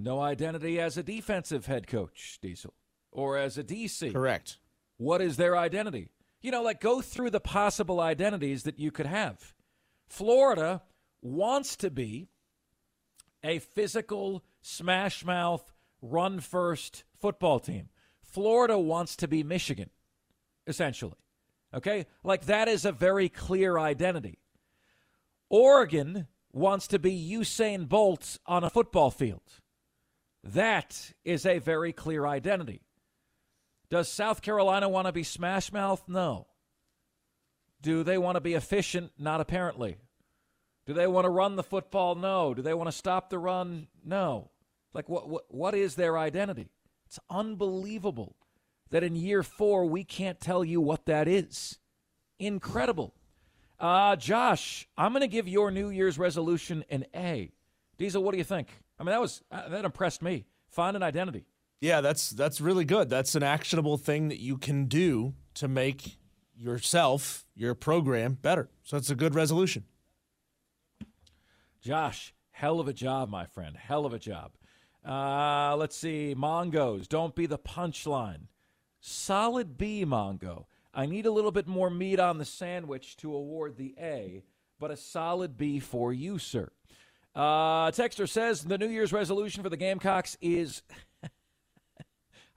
No 0.00 0.20
identity 0.20 0.80
as 0.80 0.96
a 0.96 1.02
defensive 1.02 1.66
head 1.66 1.88
coach, 1.88 2.38
Diesel, 2.40 2.72
or 3.10 3.36
as 3.36 3.58
a 3.58 3.64
DC. 3.64 4.12
Correct. 4.12 4.58
What 4.96 5.20
is 5.20 5.36
their 5.36 5.56
identity? 5.56 6.10
You 6.40 6.52
know, 6.52 6.62
like 6.62 6.80
go 6.80 7.00
through 7.00 7.30
the 7.30 7.40
possible 7.40 7.98
identities 7.98 8.62
that 8.62 8.78
you 8.78 8.92
could 8.92 9.06
have. 9.06 9.54
Florida 10.06 10.82
wants 11.20 11.74
to 11.78 11.90
be 11.90 12.28
a 13.42 13.58
physical, 13.58 14.44
smash 14.62 15.24
mouth, 15.24 15.72
run 16.00 16.38
first 16.38 17.02
football 17.18 17.58
team. 17.58 17.88
Florida 18.22 18.78
wants 18.78 19.16
to 19.16 19.26
be 19.26 19.42
Michigan, 19.42 19.90
essentially. 20.68 21.18
Okay? 21.74 22.06
Like 22.22 22.46
that 22.46 22.68
is 22.68 22.84
a 22.84 22.92
very 22.92 23.28
clear 23.28 23.78
identity. 23.78 24.38
Oregon 25.50 26.28
wants 26.52 26.86
to 26.86 27.00
be 27.00 27.12
Usain 27.32 27.88
Bolt 27.88 28.38
on 28.46 28.62
a 28.62 28.70
football 28.70 29.10
field. 29.10 29.60
That 30.44 31.12
is 31.24 31.44
a 31.44 31.58
very 31.58 31.92
clear 31.92 32.26
identity. 32.26 32.82
Does 33.90 34.10
South 34.10 34.42
Carolina 34.42 34.88
want 34.88 35.06
to 35.06 35.12
be 35.12 35.22
smash 35.22 35.72
mouth? 35.72 36.02
No. 36.08 36.46
Do 37.80 38.02
they 38.02 38.18
want 38.18 38.36
to 38.36 38.40
be 38.40 38.54
efficient? 38.54 39.12
Not 39.18 39.40
apparently. 39.40 39.96
Do 40.86 40.94
they 40.94 41.06
want 41.06 41.24
to 41.24 41.30
run 41.30 41.56
the 41.56 41.62
football? 41.62 42.14
No. 42.14 42.54
Do 42.54 42.62
they 42.62 42.74
want 42.74 42.88
to 42.88 42.96
stop 42.96 43.30
the 43.30 43.38
run? 43.38 43.88
No. 44.04 44.50
Like, 44.92 45.08
what, 45.08 45.28
what, 45.28 45.44
what 45.48 45.74
is 45.74 45.94
their 45.94 46.18
identity? 46.18 46.70
It's 47.06 47.18
unbelievable 47.30 48.36
that 48.90 49.04
in 49.04 49.14
year 49.14 49.42
four, 49.42 49.86
we 49.86 50.04
can't 50.04 50.40
tell 50.40 50.64
you 50.64 50.80
what 50.80 51.06
that 51.06 51.28
is. 51.28 51.78
Incredible. 52.38 53.14
Uh, 53.78 54.16
Josh, 54.16 54.88
I'm 54.96 55.12
going 55.12 55.20
to 55.20 55.28
give 55.28 55.46
your 55.48 55.70
New 55.70 55.90
Year's 55.90 56.18
resolution 56.18 56.84
an 56.90 57.06
A. 57.14 57.52
Diesel, 57.96 58.22
what 58.22 58.32
do 58.32 58.38
you 58.38 58.44
think? 58.44 58.68
I 58.98 59.04
mean, 59.04 59.12
that 59.12 59.20
was 59.20 59.42
uh, 59.50 59.68
that 59.68 59.84
impressed 59.84 60.22
me. 60.22 60.46
Find 60.68 60.96
an 60.96 61.02
identity. 61.02 61.46
Yeah, 61.80 62.00
that's 62.00 62.30
that's 62.30 62.60
really 62.60 62.84
good. 62.84 63.08
That's 63.08 63.34
an 63.34 63.42
actionable 63.42 63.96
thing 63.96 64.28
that 64.28 64.40
you 64.40 64.58
can 64.58 64.86
do 64.86 65.34
to 65.54 65.68
make 65.68 66.18
yourself, 66.56 67.46
your 67.54 67.74
program 67.74 68.34
better. 68.34 68.68
So 68.82 68.96
it's 68.96 69.10
a 69.10 69.14
good 69.14 69.34
resolution. 69.34 69.84
Josh, 71.80 72.34
hell 72.50 72.80
of 72.80 72.88
a 72.88 72.92
job, 72.92 73.30
my 73.30 73.46
friend. 73.46 73.76
Hell 73.76 74.04
of 74.04 74.12
a 74.12 74.18
job. 74.18 74.52
Uh, 75.06 75.76
let's 75.76 75.96
see. 75.96 76.34
Mongos, 76.36 77.08
don't 77.08 77.34
be 77.34 77.46
the 77.46 77.58
punchline. 77.58 78.48
Solid 79.00 79.78
B, 79.78 80.04
Mongo. 80.04 80.64
I 80.92 81.06
need 81.06 81.26
a 81.26 81.30
little 81.30 81.52
bit 81.52 81.68
more 81.68 81.90
meat 81.90 82.18
on 82.18 82.38
the 82.38 82.44
sandwich 82.44 83.16
to 83.18 83.32
award 83.32 83.76
the 83.76 83.94
A, 84.00 84.42
but 84.80 84.90
a 84.90 84.96
solid 84.96 85.56
B 85.56 85.78
for 85.78 86.12
you, 86.12 86.38
sir. 86.38 86.72
Uh, 87.38 87.92
Texter 87.92 88.28
says 88.28 88.64
the 88.64 88.76
New 88.76 88.88
Year's 88.88 89.12
resolution 89.12 89.62
for 89.62 89.68
the 89.68 89.76
Gamecocks 89.76 90.36
is. 90.40 90.82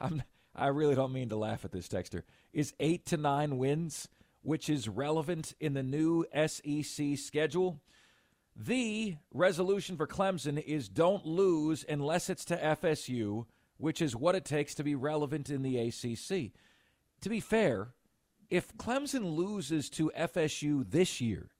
I'm, 0.02 0.24
I 0.56 0.68
really 0.68 0.96
don't 0.96 1.14
mean 1.14 1.30
to 1.30 1.36
laugh 1.36 1.64
at 1.64 1.72
this, 1.72 1.88
Texter. 1.88 2.24
Is 2.52 2.74
eight 2.80 3.06
to 3.06 3.18
nine 3.18 3.60
wins, 3.60 4.08
which 4.42 4.72
is 4.72 4.90
relevant 4.90 5.54
in 5.60 5.76
the 5.76 5.84
new 5.84 6.26
SEC 6.48 7.16
schedule. 7.16 7.80
The 8.56 9.18
resolution 9.32 9.98
for 9.98 10.08
Clemson 10.08 10.60
is 10.60 10.90
don't 10.90 11.28
lose 11.28 11.86
unless 11.88 12.28
it's 12.28 12.46
to 12.46 12.58
FSU, 12.58 13.46
which 13.78 14.02
is 14.02 14.16
what 14.16 14.34
it 14.34 14.46
takes 14.46 14.74
to 14.76 14.84
be 14.84 14.96
relevant 14.96 15.52
in 15.52 15.62
the 15.62 15.78
ACC. 15.78 16.54
To 17.22 17.30
be 17.30 17.40
fair, 17.40 17.90
if 18.50 18.76
Clemson 18.78 19.36
loses 19.36 19.92
to 19.92 20.12
FSU 20.18 20.90
this 20.90 21.22
year 21.22 21.52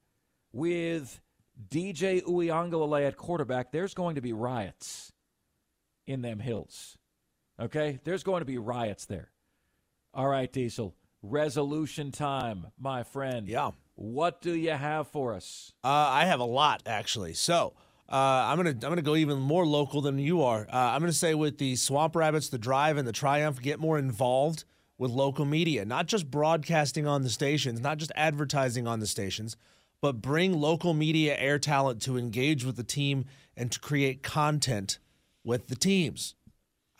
with 0.52 1.20
DJ 1.68 2.22
Uiagalelei 2.22 3.06
at 3.06 3.16
quarterback, 3.16 3.72
there's 3.72 3.94
going 3.94 4.14
to 4.14 4.20
be 4.20 4.32
riots 4.32 5.12
in 6.06 6.22
them 6.22 6.40
hills. 6.40 6.96
Okay? 7.60 8.00
There's 8.04 8.22
going 8.22 8.40
to 8.40 8.46
be 8.46 8.58
riots 8.58 9.04
there. 9.04 9.30
All 10.14 10.28
right, 10.28 10.52
Diesel. 10.52 10.94
Resolution 11.22 12.10
time, 12.10 12.66
my 12.78 13.02
friend. 13.02 13.48
Yeah. 13.48 13.70
What 13.94 14.40
do 14.40 14.52
you 14.52 14.70
have 14.70 15.08
for 15.08 15.34
us? 15.34 15.72
Uh, 15.84 15.88
I 15.88 16.24
have 16.24 16.40
a 16.40 16.44
lot 16.44 16.82
actually. 16.86 17.34
So 17.34 17.74
uh, 18.08 18.16
I'm 18.16 18.56
gonna 18.56 18.70
I'm 18.70 18.78
gonna 18.80 19.02
go 19.02 19.16
even 19.16 19.38
more 19.38 19.64
local 19.64 20.00
than 20.00 20.18
you 20.18 20.42
are. 20.42 20.66
Uh, 20.70 20.76
I'm 20.76 21.00
gonna 21.00 21.12
say 21.12 21.34
with 21.34 21.58
the 21.58 21.76
Swamp 21.76 22.16
Rabbits, 22.16 22.48
the 22.48 22.58
Drive, 22.58 22.96
and 22.96 23.06
the 23.06 23.12
Triumph, 23.12 23.60
get 23.60 23.78
more 23.78 23.98
involved 23.98 24.64
with 24.98 25.10
local 25.10 25.44
media, 25.44 25.84
not 25.84 26.06
just 26.06 26.30
broadcasting 26.30 27.06
on 27.06 27.22
the 27.22 27.30
stations, 27.30 27.80
not 27.80 27.98
just 27.98 28.12
advertising 28.16 28.86
on 28.86 29.00
the 29.00 29.06
stations, 29.06 29.56
but 30.02 30.20
bring 30.20 30.52
local 30.52 30.92
media 30.92 31.34
air 31.38 31.58
talent 31.58 32.02
to 32.02 32.18
engage 32.18 32.66
with 32.66 32.76
the 32.76 32.82
team 32.82 33.24
and 33.56 33.72
to 33.72 33.80
create 33.80 34.22
content 34.22 34.98
with 35.44 35.68
the 35.68 35.76
teams. 35.76 36.34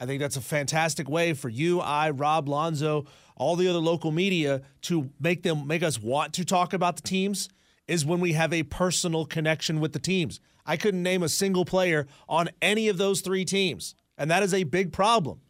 I 0.01 0.07
think 0.07 0.21
that's 0.21 0.37
a 0.37 0.41
fantastic 0.41 1.09
way 1.09 1.35
for 1.35 1.49
you, 1.49 1.81
I, 1.81 2.11
Rob, 2.11 2.49
Lonzo, 2.49 3.07
all 3.37 3.57
the 3.57 3.69
other 3.69 3.79
local 3.79 4.13
media 4.13 4.63
to 4.83 5.11
make 5.21 5.43
them 5.43 5.67
make 5.67 5.83
us 5.83 6.01
want 6.01 6.33
to 6.35 6.45
talk 6.45 6.73
about 6.73 6.97
the 6.97 7.03
teams 7.03 7.49
is 7.89 8.07
when 8.07 8.21
we 8.21 8.33
have 8.33 8.53
a 8.53 8.63
personal 8.63 9.27
connection 9.27 9.81
with 9.81 9.93
the 9.93 9.99
teams. 9.99 10.41
I 10.65 10.77
couldn't 10.77 11.03
name 11.03 11.25
a 11.25 11.29
single 11.29 11.65
player 11.65 12.07
on 12.29 12.51
any 12.61 12.89
of 12.89 12.99
those 12.99 13.21
three 13.21 13.45
teams, 13.45 13.97
and 14.17 14.31
that 14.31 14.45
is 14.45 14.55
a 14.55 14.63
big 14.63 14.93
problem. 14.93 15.41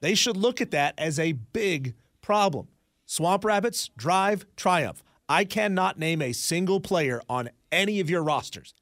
They 0.00 0.14
should 0.14 0.36
look 0.36 0.60
at 0.60 0.70
that 0.70 0.94
as 0.96 1.18
a 1.18 1.32
big 1.32 1.94
problem. 2.22 2.68
Swamp 3.04 3.44
Rabbits, 3.44 3.90
Drive, 3.96 4.46
Triumph. 4.56 5.02
I 5.28 5.44
cannot 5.44 5.98
name 5.98 6.20
a 6.20 6.32
single 6.32 6.80
player 6.80 7.22
on 7.28 7.50
any 7.72 8.00
of 8.00 8.10
your 8.10 8.22
rosters. 8.22 8.74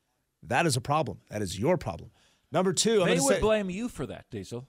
That 0.42 0.66
is 0.66 0.76
a 0.76 0.80
problem. 0.80 1.18
That 1.30 1.42
is 1.42 1.58
your 1.58 1.76
problem. 1.76 2.10
Number 2.50 2.72
two, 2.72 3.02
I'm 3.02 3.08
they 3.08 3.20
would 3.20 3.34
say, 3.34 3.40
blame 3.40 3.70
you 3.70 3.88
for 3.88 4.06
that, 4.06 4.26
Diesel. 4.30 4.66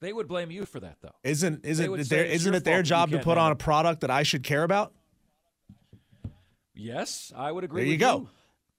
They 0.00 0.12
would 0.12 0.28
blame 0.28 0.50
you 0.50 0.64
for 0.66 0.80
that, 0.80 0.98
though. 1.00 1.14
Isn't 1.22 1.64
isn't 1.64 1.92
it 1.92 2.08
their, 2.08 2.24
isn't 2.24 2.54
it 2.54 2.64
their 2.64 2.82
job 2.82 3.10
to 3.10 3.18
put 3.18 3.38
on 3.38 3.52
a 3.52 3.56
product 3.56 4.02
that 4.02 4.10
I 4.10 4.22
should 4.22 4.42
care 4.42 4.62
about? 4.62 4.92
Yes, 6.74 7.32
I 7.34 7.52
would 7.52 7.64
agree. 7.64 7.82
There 7.82 7.92
you 7.92 7.98
go. 7.98 8.28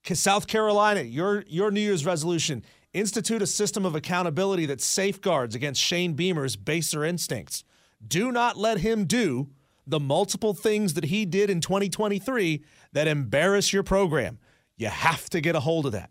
Ca- 0.04 0.14
South 0.14 0.46
Carolina, 0.46 1.02
your 1.02 1.44
your 1.48 1.70
New 1.70 1.80
Year's 1.80 2.04
resolution: 2.04 2.64
institute 2.92 3.42
a 3.42 3.46
system 3.46 3.84
of 3.84 3.94
accountability 3.94 4.66
that 4.66 4.80
safeguards 4.80 5.54
against 5.54 5.80
Shane 5.80 6.14
Beamer's 6.14 6.56
baser 6.56 7.04
instincts. 7.04 7.64
Do 8.06 8.30
not 8.30 8.56
let 8.56 8.78
him 8.78 9.04
do 9.04 9.48
the 9.86 10.00
multiple 10.00 10.52
things 10.54 10.94
that 10.94 11.04
he 11.04 11.24
did 11.24 11.48
in 11.50 11.60
2023 11.60 12.64
that 12.92 13.06
embarrass 13.06 13.72
your 13.72 13.82
program. 13.82 14.38
You 14.76 14.88
have 14.88 15.30
to 15.30 15.40
get 15.40 15.54
a 15.54 15.60
hold 15.60 15.86
of 15.86 15.92
that. 15.92 16.10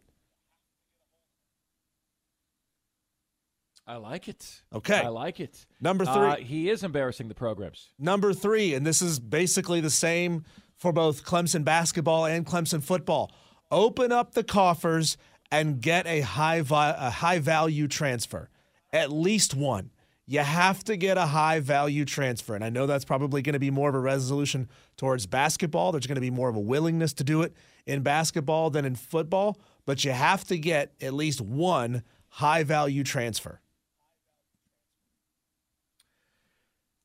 I 3.87 3.97
like 3.97 4.27
it. 4.27 4.63
Okay. 4.73 4.95
I 4.99 5.09
like 5.09 5.39
it. 5.39 5.65
Number 5.79 6.05
Uh, 6.07 6.35
three. 6.35 6.43
he 6.43 6.69
is 6.69 6.83
embarrassing 6.83 7.27
the 7.27 7.35
programs. 7.35 7.89
Number 7.99 8.33
three, 8.33 8.73
and 8.73 8.85
this 8.85 9.01
is 9.01 9.19
basically 9.19 9.79
the 9.79 9.91
same 9.91 10.43
for 10.75 10.91
both 10.91 11.23
Clemson 11.23 11.63
basketball 11.63 12.25
and 12.25 12.45
Clemson 12.45 12.81
football. 12.81 13.31
Open 13.69 14.11
up 14.11 14.33
the 14.33 14.43
coffers 14.43 15.17
and 15.51 15.81
get 15.81 16.07
a 16.07 16.21
high 16.21 16.61
vi- 16.61 16.95
a 16.97 17.09
high 17.11 17.37
value 17.37 17.87
transfer, 17.87 18.49
at 18.91 19.11
least 19.11 19.53
one. 19.53 19.91
You 20.27 20.39
have 20.39 20.83
to 20.85 20.97
get 20.97 21.17
a 21.17 21.27
high 21.27 21.59
value 21.59 22.03
transfer, 22.03 22.55
and 22.55 22.63
I 22.63 22.69
know 22.69 22.87
that's 22.87 23.05
probably 23.05 23.43
going 23.43 23.53
to 23.53 23.59
be 23.59 23.69
more 23.69 23.89
of 23.89 23.95
a 23.95 23.99
resolution 23.99 24.67
towards 24.97 25.27
basketball. 25.27 25.91
There's 25.91 26.07
going 26.07 26.15
to 26.15 26.21
be 26.21 26.31
more 26.31 26.49
of 26.49 26.55
a 26.55 26.59
willingness 26.59 27.13
to 27.13 27.23
do 27.23 27.43
it 27.43 27.53
in 27.85 28.01
basketball 28.01 28.71
than 28.71 28.85
in 28.85 28.95
football, 28.95 29.59
but 29.85 30.03
you 30.03 30.11
have 30.11 30.43
to 30.45 30.57
get 30.57 30.93
at 30.99 31.13
least 31.13 31.41
one 31.41 32.01
high 32.29 32.63
value 32.63 33.03
transfer. 33.03 33.61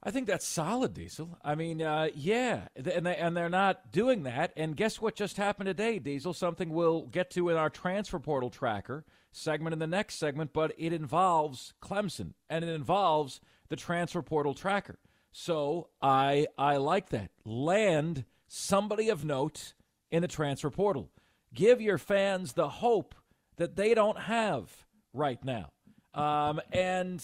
I 0.03 0.11
think 0.11 0.27
that's 0.27 0.47
solid, 0.47 0.95
Diesel. 0.95 1.39
I 1.45 1.55
mean, 1.55 1.83
uh, 1.83 2.09
yeah, 2.15 2.69
and 2.75 3.05
they 3.05 3.17
and 3.17 3.37
they're 3.37 3.51
not 3.51 3.93
doing 3.93 4.23
that. 4.23 4.53
And 4.57 4.75
guess 4.75 5.01
what 5.01 5.15
just 5.15 5.37
happened 5.37 5.67
today, 5.67 5.99
Diesel? 5.99 6.33
Something 6.33 6.71
we'll 6.71 7.03
get 7.03 7.31
to 7.33 7.51
in 7.51 7.57
our 7.57 7.69
transfer 7.69 8.19
portal 8.19 8.49
tracker 8.49 9.05
segment 9.31 9.75
in 9.75 9.79
the 9.79 9.87
next 9.87 10.15
segment, 10.17 10.53
but 10.55 10.73
it 10.79 10.95
involves 10.95 11.75
Clemson 11.83 12.33
and 12.49 12.65
it 12.65 12.71
involves 12.71 13.41
the 13.69 13.77
transfer 13.77 14.23
portal 14.23 14.55
tracker. 14.55 14.99
So 15.33 15.91
I 16.01 16.47
I 16.57 16.79
like 16.79 17.11
that. 17.11 17.31
Land 17.45 18.25
somebody 18.49 19.11
of 19.11 19.23
note 19.23 19.75
in 20.11 20.23
the 20.23 20.29
transfer 20.29 20.71
portal. 20.71 21.11
Give 21.53 21.81
your 21.81 21.99
fans 21.99 22.55
the 22.55 22.69
hope 22.69 23.15
that 23.57 23.77
they 23.77 23.93
don't 23.93 24.19
have 24.19 24.87
right 25.13 25.45
now. 25.45 25.73
Um, 26.15 26.61
and 26.73 27.23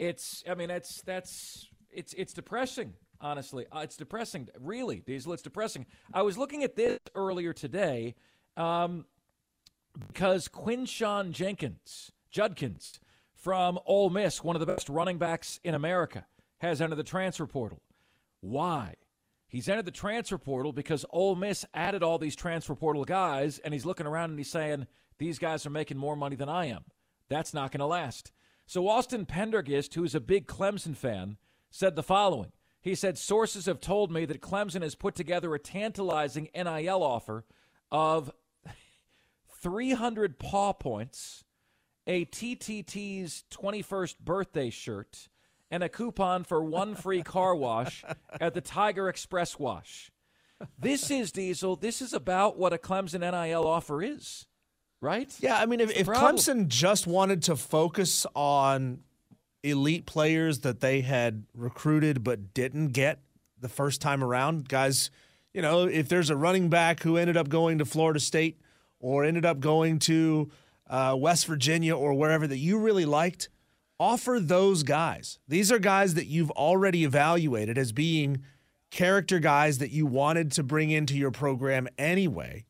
it's 0.00 0.42
i 0.48 0.54
mean 0.54 0.70
it's 0.70 1.02
that's 1.02 1.68
it's 1.92 2.12
it's 2.14 2.32
depressing 2.32 2.94
honestly 3.20 3.66
uh, 3.72 3.80
it's 3.80 3.96
depressing 3.96 4.48
really 4.58 5.00
diesel 5.00 5.32
it's 5.32 5.42
depressing 5.42 5.86
i 6.12 6.22
was 6.22 6.38
looking 6.38 6.62
at 6.62 6.76
this 6.76 6.98
earlier 7.14 7.52
today 7.52 8.14
um, 8.56 9.04
because 10.08 10.48
Quinshon 10.48 11.32
jenkins 11.32 12.12
judkins 12.30 13.00
from 13.40 13.78
Ole 13.86 14.10
Miss, 14.10 14.44
one 14.44 14.54
of 14.54 14.60
the 14.60 14.66
best 14.66 14.88
running 14.88 15.16
backs 15.16 15.60
in 15.64 15.74
America, 15.74 16.26
has 16.58 16.82
entered 16.82 16.96
the 16.96 17.02
transfer 17.02 17.46
portal. 17.46 17.80
Why? 18.40 18.94
He's 19.48 19.68
entered 19.68 19.86
the 19.86 19.90
transfer 19.90 20.36
portal 20.38 20.72
because 20.72 21.06
Ole 21.10 21.34
Miss 21.34 21.64
added 21.72 22.02
all 22.02 22.18
these 22.18 22.36
transfer 22.36 22.74
portal 22.74 23.04
guys, 23.04 23.58
and 23.58 23.72
he's 23.72 23.86
looking 23.86 24.06
around 24.06 24.30
and 24.30 24.38
he's 24.38 24.50
saying, 24.50 24.86
These 25.18 25.38
guys 25.38 25.64
are 25.64 25.70
making 25.70 25.96
more 25.96 26.16
money 26.16 26.36
than 26.36 26.48
I 26.48 26.66
am. 26.66 26.84
That's 27.28 27.54
not 27.54 27.72
going 27.72 27.80
to 27.80 27.86
last. 27.86 28.30
So 28.66 28.86
Austin 28.88 29.24
Pendergast, 29.26 29.94
who's 29.94 30.14
a 30.14 30.20
big 30.20 30.46
Clemson 30.46 30.96
fan, 30.96 31.38
said 31.70 31.96
the 31.96 32.02
following. 32.02 32.52
He 32.80 32.94
said, 32.94 33.18
Sources 33.18 33.66
have 33.66 33.80
told 33.80 34.10
me 34.10 34.24
that 34.24 34.40
Clemson 34.40 34.82
has 34.82 34.94
put 34.94 35.14
together 35.14 35.54
a 35.54 35.58
tantalizing 35.58 36.48
NIL 36.54 37.02
offer 37.02 37.44
of 37.90 38.32
300 39.60 40.38
paw 40.38 40.72
points, 40.72 41.44
a 42.06 42.24
TTT's 42.24 43.44
21st 43.50 44.18
birthday 44.20 44.70
shirt, 44.70 45.28
and 45.70 45.82
a 45.82 45.88
coupon 45.88 46.44
for 46.44 46.62
one 46.64 46.94
free 46.94 47.22
car 47.22 47.54
wash 47.54 48.04
at 48.40 48.54
the 48.54 48.60
Tiger 48.60 49.08
Express 49.08 49.58
Wash. 49.58 50.10
This 50.78 51.10
is 51.10 51.32
Diesel. 51.32 51.76
This 51.76 52.02
is 52.02 52.12
about 52.12 52.58
what 52.58 52.72
a 52.72 52.78
Clemson 52.78 53.20
NIL 53.20 53.66
offer 53.66 54.02
is, 54.02 54.46
right? 55.00 55.32
Yeah, 55.40 55.58
I 55.58 55.66
mean, 55.66 55.80
if, 55.80 55.90
if. 55.90 56.06
Clemson 56.06 56.68
just 56.68 57.06
wanted 57.06 57.42
to 57.44 57.56
focus 57.56 58.26
on 58.34 59.00
elite 59.62 60.06
players 60.06 60.60
that 60.60 60.80
they 60.80 61.00
had 61.00 61.44
recruited 61.54 62.24
but 62.24 62.54
didn't 62.54 62.88
get 62.88 63.20
the 63.58 63.68
first 63.68 64.00
time 64.00 64.24
around, 64.24 64.68
guys, 64.68 65.10
you 65.52 65.60
know, 65.60 65.84
if 65.86 66.08
there's 66.08 66.30
a 66.30 66.36
running 66.36 66.68
back 66.68 67.02
who 67.02 67.16
ended 67.16 67.36
up 67.36 67.48
going 67.48 67.78
to 67.78 67.84
Florida 67.84 68.20
State 68.20 68.60
or 68.98 69.24
ended 69.24 69.44
up 69.44 69.60
going 69.60 69.98
to 69.98 70.50
uh, 70.88 71.14
West 71.18 71.46
Virginia 71.46 71.96
or 71.96 72.14
wherever 72.14 72.46
that 72.46 72.58
you 72.58 72.78
really 72.78 73.04
liked, 73.04 73.48
offer 73.98 74.38
those 74.40 74.82
guys. 74.82 75.38
These 75.46 75.70
are 75.70 75.78
guys 75.78 76.14
that 76.14 76.26
you've 76.26 76.50
already 76.52 77.04
evaluated 77.04 77.76
as 77.76 77.92
being 77.92 78.42
character 78.90 79.38
guys 79.38 79.78
that 79.78 79.90
you 79.90 80.06
wanted 80.06 80.50
to 80.52 80.62
bring 80.62 80.90
into 80.90 81.16
your 81.16 81.30
program 81.30 81.86
anyway 81.96 82.64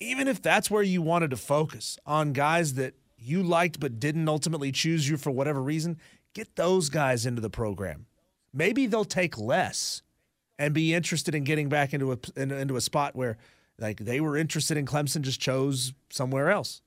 even 0.00 0.28
if 0.28 0.40
that's 0.40 0.70
where 0.70 0.82
you 0.82 1.02
wanted 1.02 1.30
to 1.30 1.36
focus 1.36 1.98
on 2.06 2.32
guys 2.32 2.74
that 2.74 2.94
you 3.18 3.42
liked 3.42 3.80
but 3.80 4.00
didn't 4.00 4.28
ultimately 4.28 4.72
choose 4.72 5.08
you 5.08 5.16
for 5.16 5.30
whatever 5.30 5.62
reason, 5.62 5.98
get 6.34 6.56
those 6.56 6.88
guys 6.88 7.26
into 7.26 7.40
the 7.40 7.50
program. 7.50 8.06
Maybe 8.52 8.86
they'll 8.86 9.04
take 9.04 9.38
less 9.38 10.02
and 10.58 10.74
be 10.74 10.94
interested 10.94 11.34
in 11.34 11.44
getting 11.44 11.68
back 11.68 11.92
into 11.94 12.12
a 12.12 12.18
in- 12.36 12.50
into 12.50 12.76
a 12.76 12.80
spot 12.80 13.14
where 13.14 13.36
like 13.78 13.98
they 13.98 14.20
were 14.20 14.36
interested 14.36 14.76
in 14.76 14.86
Clemson 14.86 15.22
just 15.22 15.40
chose 15.40 15.92
somewhere 16.10 16.50
else. 16.50 16.80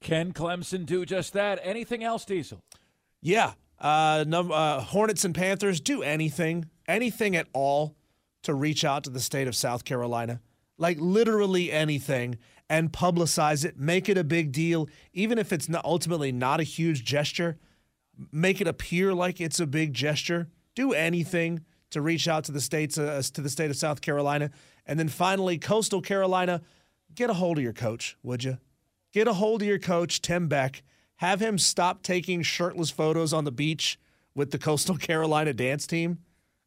Can 0.00 0.32
Clemson 0.32 0.86
do 0.86 1.04
just 1.04 1.32
that? 1.32 1.58
Anything 1.62 2.04
else, 2.04 2.24
Diesel? 2.24 2.62
Yeah. 3.20 3.52
Uh, 3.80 4.24
num- 4.26 4.52
uh, 4.52 4.80
Hornets 4.80 5.24
and 5.24 5.34
Panthers 5.34 5.80
do 5.80 6.02
anything, 6.02 6.66
anything 6.86 7.36
at 7.36 7.46
all 7.52 7.94
to 8.42 8.54
reach 8.54 8.84
out 8.84 9.04
to 9.04 9.10
the 9.10 9.20
state 9.20 9.48
of 9.48 9.56
South 9.56 9.84
Carolina. 9.84 10.40
Like 10.78 10.98
literally 11.00 11.72
anything 11.72 12.38
and 12.68 12.92
publicize 12.92 13.64
it, 13.64 13.78
make 13.78 14.08
it 14.08 14.18
a 14.18 14.24
big 14.24 14.52
deal, 14.52 14.88
even 15.12 15.38
if 15.38 15.52
it's 15.52 15.68
not 15.68 15.84
ultimately 15.84 16.32
not 16.32 16.60
a 16.60 16.64
huge 16.64 17.04
gesture. 17.04 17.58
Make 18.32 18.60
it 18.60 18.66
appear 18.66 19.14
like 19.14 19.40
it's 19.40 19.60
a 19.60 19.66
big 19.66 19.94
gesture. 19.94 20.48
Do 20.74 20.92
anything 20.92 21.64
to 21.90 22.02
reach 22.02 22.28
out 22.28 22.44
to 22.44 22.52
the 22.52 22.60
states 22.60 22.98
uh, 22.98 23.22
to 23.32 23.40
the 23.40 23.48
state 23.48 23.70
of 23.70 23.76
South 23.76 24.00
Carolina, 24.00 24.50
and 24.86 24.98
then 24.98 25.08
finally, 25.08 25.58
Coastal 25.58 26.02
Carolina. 26.02 26.62
Get 27.14 27.30
a 27.30 27.34
hold 27.34 27.58
of 27.58 27.64
your 27.64 27.72
coach, 27.72 28.16
would 28.22 28.44
you? 28.44 28.58
Get 29.12 29.26
a 29.26 29.32
hold 29.32 29.62
of 29.62 29.68
your 29.68 29.78
coach, 29.78 30.20
Tim 30.20 30.46
Beck. 30.46 30.82
Have 31.16 31.40
him 31.40 31.58
stop 31.58 32.02
taking 32.02 32.42
shirtless 32.42 32.90
photos 32.90 33.32
on 33.32 33.44
the 33.44 33.50
beach 33.50 33.98
with 34.34 34.50
the 34.50 34.58
Coastal 34.58 34.96
Carolina 34.98 35.54
dance 35.54 35.86
team. 35.86 36.18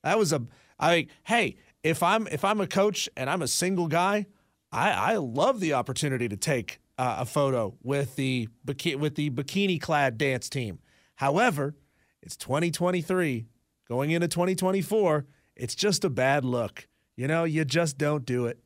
That 0.04 0.18
was 0.18 0.34
a 0.34 0.42
I 0.80 1.08
hey, 1.24 1.58
if 1.84 2.02
I'm 2.02 2.28
if 2.28 2.44
I'm 2.44 2.60
a 2.60 2.68
coach 2.68 3.08
and 3.16 3.30
I'm 3.30 3.42
a 3.42 3.48
single 3.48 3.88
guy, 3.88 4.26
I, 4.72 4.92
I 4.92 5.16
love 5.18 5.60
the 5.60 5.74
opportunity 5.74 6.30
to 6.30 6.38
take 6.38 6.80
uh, 6.98 7.18
a 7.20 7.26
photo 7.26 7.76
with 7.84 8.16
the 8.16 8.48
with 8.66 9.16
the 9.16 9.30
bikini 9.30 9.82
clad 9.82 10.18
dance 10.18 10.50
team. 10.50 10.80
However, 11.16 11.76
it's 12.22 12.38
2023 12.38 13.48
going 13.88 14.12
into 14.12 14.28
2024. 14.28 15.26
It's 15.56 15.76
just 15.76 16.06
a 16.06 16.10
bad 16.10 16.46
look. 16.46 16.88
You 17.16 17.28
know, 17.28 17.44
you 17.44 17.66
just 17.66 17.98
don't 17.98 18.26
do 18.26 18.46
it. 18.46 18.60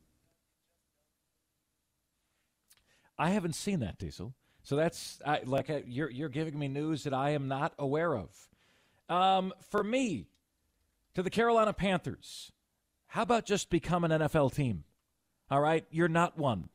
I 3.18 3.30
haven't 3.30 3.56
seen 3.56 3.80
that, 3.80 3.98
Diesel. 3.98 4.34
So 4.63 4.76
that's 4.76 5.20
I, 5.26 5.41
like 5.46 5.70
you're 5.88 6.10
you're 6.10 6.30
giving 6.30 6.58
me 6.58 6.68
news 6.68 7.04
that 7.04 7.13
I 7.13 7.32
am 7.32 7.48
not 7.48 7.74
aware 7.80 8.15
of. 8.15 8.30
Um, 9.08 9.54
for 9.70 9.84
me, 9.84 10.28
to 11.13 11.24
the 11.24 11.30
Carolina 11.30 11.72
Panthers, 11.72 12.52
how 13.08 13.22
about 13.22 13.46
just 13.46 13.70
become 13.70 14.04
an 14.04 14.12
NFL 14.12 14.54
team? 14.54 14.84
All 15.56 15.62
right, 15.62 15.86
you're 15.89 16.10
not 16.10 16.38
one. 16.38 16.68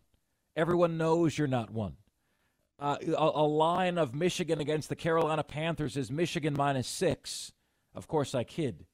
Everyone 0.57 0.97
knows 0.97 1.37
you're 1.37 1.47
not 1.47 1.71
one. 1.71 1.97
Uh, 2.79 2.97
a, 3.09 3.13
a, 3.35 3.47
line 3.47 3.99
of 3.99 4.15
Michigan 4.15 4.59
against 4.59 4.89
the 4.89 4.97
Carolina 4.97 5.43
Panthers 5.43 5.99
is 5.99 6.11
Michigan 6.11 6.55
minus 6.57 6.89
six. 6.89 7.53
Of 7.95 8.09
course, 8.09 8.35
I 8.35 8.43
kid. 8.43 8.87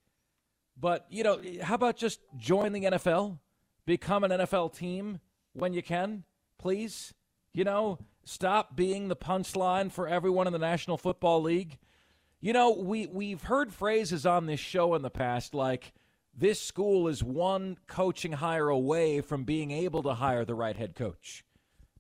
But, 0.77 1.07
you 1.09 1.23
know, 1.23 1.41
how 1.63 1.77
about 1.77 1.97
just 1.97 2.19
join 2.37 2.73
the 2.73 2.81
NFL? 2.81 3.39
Become 3.87 4.25
an 4.25 4.33
NFL 4.33 4.77
team 4.77 5.21
when 5.53 5.73
you 5.73 5.85
can, 5.85 6.25
please? 6.59 7.15
You 7.53 7.63
know, 7.63 8.01
stop 8.25 8.75
being 8.75 9.07
the 9.07 9.15
punchline 9.15 9.93
for 9.93 10.09
everyone 10.09 10.49
in 10.49 10.53
the 10.53 10.59
National 10.59 10.99
Football 10.99 11.43
League. 11.43 11.79
You 12.41 12.53
know, 12.53 12.73
we, 12.73 13.07
we've 13.07 13.45
heard 13.45 13.73
phrases 13.73 14.27
on 14.27 14.47
this 14.47 14.59
show 14.59 14.97
in 14.97 15.03
the 15.03 15.11
past 15.11 15.55
like, 15.55 15.93
this 16.37 16.61
school 16.61 17.09
is 17.09 17.25
one 17.25 17.79
coaching 17.87 18.33
hire 18.33 18.69
away 18.69 19.23
from 19.23 19.45
being 19.45 19.71
able 19.71 20.03
to 20.03 20.15
hire 20.15 20.45
the 20.45 20.55
right 20.55 20.77
head 20.77 20.95
coach. 20.95 21.45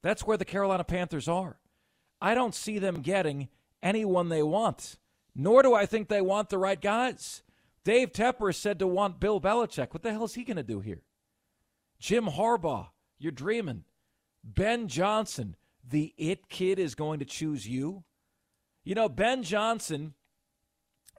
That's 0.02 0.26
where 0.26 0.36
the 0.36 0.44
Carolina 0.44 0.84
Panthers 0.84 1.26
are. 1.26 1.58
I 2.20 2.34
don't 2.34 2.54
see 2.54 2.78
them 2.78 3.00
getting 3.00 3.48
anyone 3.82 4.28
they 4.28 4.42
want, 4.42 4.98
nor 5.34 5.62
do 5.62 5.74
I 5.74 5.86
think 5.86 6.08
they 6.08 6.20
want 6.20 6.50
the 6.50 6.58
right 6.58 6.80
guys. 6.80 7.42
Dave 7.82 8.12
Tepper 8.12 8.54
said 8.54 8.78
to 8.80 8.86
want 8.86 9.20
Bill 9.20 9.40
Belichick. 9.40 9.92
What 9.92 10.02
the 10.02 10.12
hell 10.12 10.24
is 10.24 10.34
he 10.34 10.44
going 10.44 10.56
to 10.56 10.62
do 10.62 10.80
here? 10.80 11.02
Jim 11.98 12.26
Harbaugh, 12.26 12.88
you're 13.18 13.32
dreaming. 13.32 13.84
Ben 14.44 14.88
Johnson, 14.88 15.56
the 15.88 16.12
it 16.18 16.48
kid, 16.48 16.78
is 16.78 16.94
going 16.94 17.20
to 17.20 17.24
choose 17.24 17.66
you. 17.66 18.04
You 18.84 18.94
know, 18.94 19.08
Ben 19.08 19.42
Johnson 19.42 20.14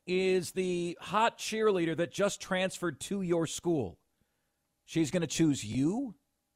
is 0.08 0.52
the 0.52 0.98
hot 1.02 1.38
cheerleader 1.38 1.96
that 1.98 2.12
just 2.12 2.42
transferred 2.42 3.00
to 3.02 3.22
your 3.22 3.46
school. 3.46 4.00
She's 4.86 5.12
going 5.12 5.22
to 5.22 5.28
choose 5.28 5.64
you? 5.64 6.16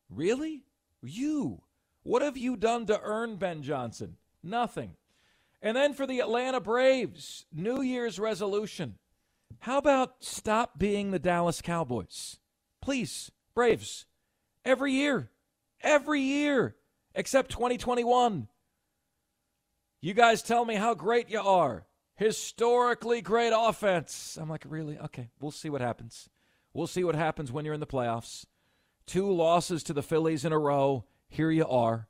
Really? 0.09 0.63
You? 1.03 1.61
What 2.03 2.21
have 2.21 2.37
you 2.37 2.55
done 2.55 2.85
to 2.87 2.99
earn 3.01 3.35
Ben 3.35 3.61
Johnson? 3.61 4.17
Nothing. 4.41 4.95
And 5.61 5.77
then 5.77 5.93
for 5.93 6.07
the 6.07 6.19
Atlanta 6.19 6.59
Braves, 6.59 7.45
New 7.53 7.81
Year's 7.81 8.17
resolution. 8.17 8.95
How 9.59 9.77
about 9.77 10.23
stop 10.23 10.79
being 10.79 11.11
the 11.11 11.19
Dallas 11.19 11.61
Cowboys? 11.61 12.37
Please, 12.81 13.31
Braves. 13.53 14.05
Every 14.65 14.93
year. 14.93 15.29
Every 15.81 16.21
year. 16.21 16.75
Except 17.13 17.51
2021. 17.51 18.47
You 20.01 20.13
guys 20.15 20.41
tell 20.41 20.65
me 20.65 20.75
how 20.75 20.95
great 20.95 21.29
you 21.29 21.41
are 21.41 21.85
historically 22.21 23.19
great 23.19 23.51
offense. 23.51 24.37
I'm 24.39 24.47
like, 24.47 24.63
really? 24.69 24.99
Okay, 24.99 25.31
we'll 25.39 25.49
see 25.49 25.71
what 25.71 25.81
happens. 25.81 26.29
We'll 26.71 26.85
see 26.85 27.03
what 27.03 27.15
happens 27.15 27.51
when 27.51 27.65
you're 27.65 27.73
in 27.73 27.79
the 27.79 27.87
playoffs. 27.87 28.45
Two 29.07 29.31
losses 29.31 29.81
to 29.83 29.93
the 29.93 30.03
Phillies 30.03 30.45
in 30.45 30.53
a 30.53 30.59
row. 30.59 31.05
Here 31.29 31.49
you 31.49 31.65
are. 31.67 32.07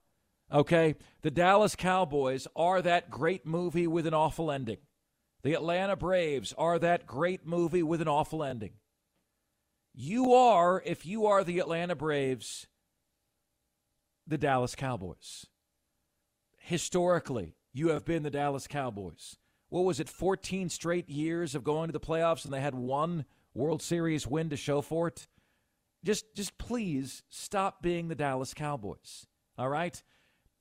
Okay? 0.52 0.95
The 1.21 1.32
Dallas 1.32 1.78
Cowboys 1.78 2.45
are 2.58 2.82
that 2.82 3.10
great 3.10 3.45
movie 3.45 3.88
with 3.88 4.06
an 4.06 4.13
awful 4.13 4.52
ending. 4.52 4.80
The 5.43 5.54
Atlanta 5.54 5.95
Braves 5.95 6.54
are 6.58 6.78
that 6.78 7.08
great 7.08 7.47
movie 7.47 7.82
with 7.82 8.02
an 8.02 8.10
awful 8.10 8.43
ending. 8.43 8.74
You 9.93 10.34
are, 10.34 10.84
if 10.86 11.06
you 11.06 11.26
are 11.26 11.45
the 11.45 11.60
Atlanta 11.60 11.95
Braves, 11.95 12.67
the 14.28 14.38
Dallas 14.38 14.76
Cowboys. 14.76 15.45
Historically, 16.58 17.56
you 17.71 17.89
have 17.89 18.04
been 18.04 18.24
the 18.24 18.30
Dallas 18.30 18.67
Cowboys 18.67 19.38
what 19.72 19.86
was 19.86 20.02
it, 20.02 20.10
14 20.10 20.68
straight 20.68 21.10
years 21.10 21.56
of 21.56 21.64
going 21.64 21.88
to 21.88 21.94
the 21.94 22.00
playoffs 22.00 22.44
and 22.44 22.54
they 22.54 22.60
had 22.60 22.76
one 22.76 23.24
World 23.54 23.82
Series 23.82 24.28
win 24.28 24.50
to 24.50 24.58
show 24.58 24.82
for 24.82 25.08
it? 25.08 25.28
Just 26.04 26.36
just 26.36 26.58
please 26.58 27.24
stop 27.30 27.82
being 27.82 28.10
the 28.10 28.16
Dallas 28.16 28.54
Cowboys. 28.54 29.28
All 29.58 29.70
right? 29.70 30.04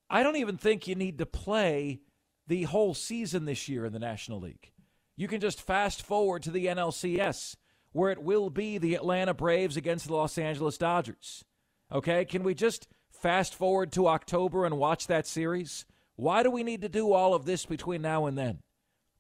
I 0.09 0.23
don't 0.23 0.37
even 0.37 0.57
think 0.57 0.87
you 0.87 0.95
need 0.95 1.19
to 1.19 1.27
play 1.27 2.03
the 2.47 2.63
whole 2.65 2.95
season 2.95 3.47
this 3.47 3.69
year 3.69 3.85
in 3.85 3.93
the 3.93 3.99
National 3.99 4.41
League. 4.41 4.71
You 5.17 5.27
can 5.27 5.41
just 5.41 5.61
fast 5.61 6.03
forward 6.03 6.45
to 6.45 6.53
the 6.53 6.67
NLCS 6.67 7.57
where 7.93 8.13
it 8.13 8.23
will 8.23 8.49
be 8.49 8.79
the 8.79 8.95
Atlanta 8.95 9.35
Braves 9.35 9.77
against 9.77 10.07
the 10.07 10.15
Los 10.15 10.39
Angeles 10.39 10.79
Dodgers. 10.79 11.45
Okay? 11.91 12.25
Can 12.25 12.45
we 12.45 12.55
just 12.55 12.87
fast 13.11 13.57
forward 13.57 13.91
to 13.93 14.07
October 14.07 14.65
and 14.65 14.79
watch 14.79 15.09
that 15.09 15.27
series? 15.27 15.85
Why 16.15 16.45
do 16.45 16.51
we 16.51 16.63
need 16.63 16.83
to 16.83 16.89
do 16.89 17.13
all 17.13 17.35
of 17.35 17.45
this 17.45 17.67
between 17.67 18.03
now 18.03 18.27
and 18.27 18.39
then? 18.39 18.61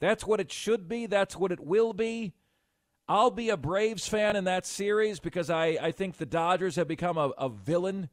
That's 0.00 0.26
what 0.26 0.40
it 0.40 0.50
should 0.50 0.88
be. 0.88 1.06
That's 1.06 1.36
what 1.36 1.52
it 1.52 1.60
will 1.60 1.92
be. 1.92 2.32
I'll 3.06 3.30
be 3.30 3.50
a 3.50 3.56
Braves 3.56 4.06
fan 4.06 4.36
in 4.36 4.44
that 4.44 4.64
series 4.64 5.20
because 5.20 5.50
I, 5.50 5.76
I 5.80 5.90
think 5.92 6.16
the 6.16 6.26
Dodgers 6.26 6.76
have 6.76 6.88
become 6.88 7.18
a, 7.18 7.30
a 7.38 7.48
villain. 7.48 8.08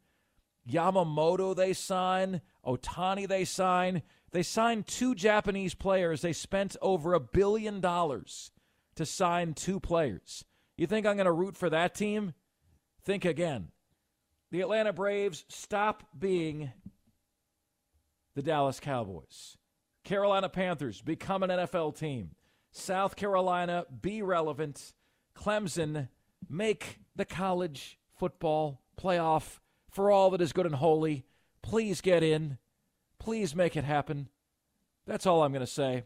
Yamamoto 0.70 1.56
they 1.56 1.74
sign, 1.74 2.42
Ohtani 2.66 3.28
they 3.28 3.46
sign. 3.46 4.02
They 4.32 4.44
signed 4.44 4.88
two 4.88 5.16
Japanese 5.16 5.76
players. 5.76 6.22
They 6.22 6.34
spent 6.34 6.76
over 6.82 7.14
a 7.14 7.20
billion 7.20 7.80
dollars 7.80 8.52
to 8.96 9.06
sign 9.06 9.54
two 9.54 9.80
players. 9.80 10.44
You 10.76 10.88
think 10.88 11.06
I'm 11.06 11.16
going 11.16 11.26
to 11.26 11.32
root 11.32 11.56
for 11.56 11.70
that 11.70 11.96
team? 11.96 12.34
Think 13.04 13.24
again. 13.24 13.70
The 14.52 14.62
Atlanta 14.62 14.94
Braves 14.94 15.46
stop 15.48 16.04
being 16.18 16.72
the 18.36 18.42
Dallas 18.42 18.80
Cowboys. 18.80 19.58
Carolina 20.08 20.48
Panthers 20.48 21.02
become 21.02 21.44
an 21.44 21.50
NFL 21.50 21.98
team. 21.98 22.30
South 22.72 23.18
Carolina 23.18 23.86
be 24.02 24.22
relevant. 24.22 24.94
Clemson 25.36 26.08
make 26.50 27.00
the 27.14 27.26
college 27.26 28.00
football 28.18 28.82
playoff 28.98 29.60
for 29.92 30.10
all 30.10 30.30
that 30.30 30.40
is 30.40 30.54
good 30.54 30.66
and 30.66 30.76
holy. 30.76 31.26
Please 31.62 32.00
get 32.00 32.24
in. 32.24 32.58
Please 33.20 33.54
make 33.54 33.76
it 33.76 33.84
happen. 33.84 34.30
That's 35.06 35.26
all 35.26 35.44
I'm 35.44 35.52
going 35.52 35.60
to 35.60 35.68
say. 35.68 36.04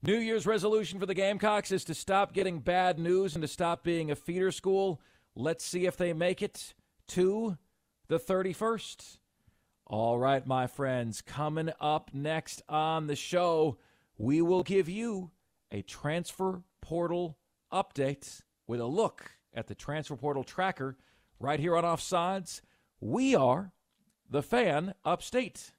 New 0.00 0.18
Year's 0.18 0.46
resolution 0.46 1.00
for 1.00 1.06
the 1.06 1.14
Gamecocks 1.14 1.72
is 1.72 1.82
to 1.86 1.94
stop 1.94 2.32
getting 2.32 2.60
bad 2.60 2.96
news 2.96 3.34
and 3.34 3.42
to 3.42 3.48
stop 3.48 3.82
being 3.82 4.08
a 4.08 4.14
feeder 4.14 4.52
school. 4.52 5.00
Let's 5.34 5.64
see 5.64 5.86
if 5.86 5.96
they 5.96 6.12
make 6.12 6.42
it 6.42 6.74
to 7.08 7.58
the 8.06 8.20
31st. 8.20 9.18
All 9.92 10.18
right, 10.18 10.46
my 10.46 10.68
friends, 10.68 11.20
coming 11.20 11.68
up 11.78 12.12
next 12.14 12.62
on 12.66 13.08
the 13.08 13.14
show, 13.14 13.76
we 14.16 14.40
will 14.40 14.62
give 14.62 14.88
you 14.88 15.32
a 15.70 15.82
transfer 15.82 16.62
portal 16.80 17.36
update 17.70 18.40
with 18.66 18.80
a 18.80 18.86
look 18.86 19.32
at 19.52 19.66
the 19.66 19.74
transfer 19.74 20.16
portal 20.16 20.44
tracker 20.44 20.96
right 21.38 21.60
here 21.60 21.76
on 21.76 21.84
Offsides. 21.84 22.62
We 23.00 23.34
are 23.34 23.74
the 24.30 24.42
fan 24.42 24.94
upstate. 25.04 25.72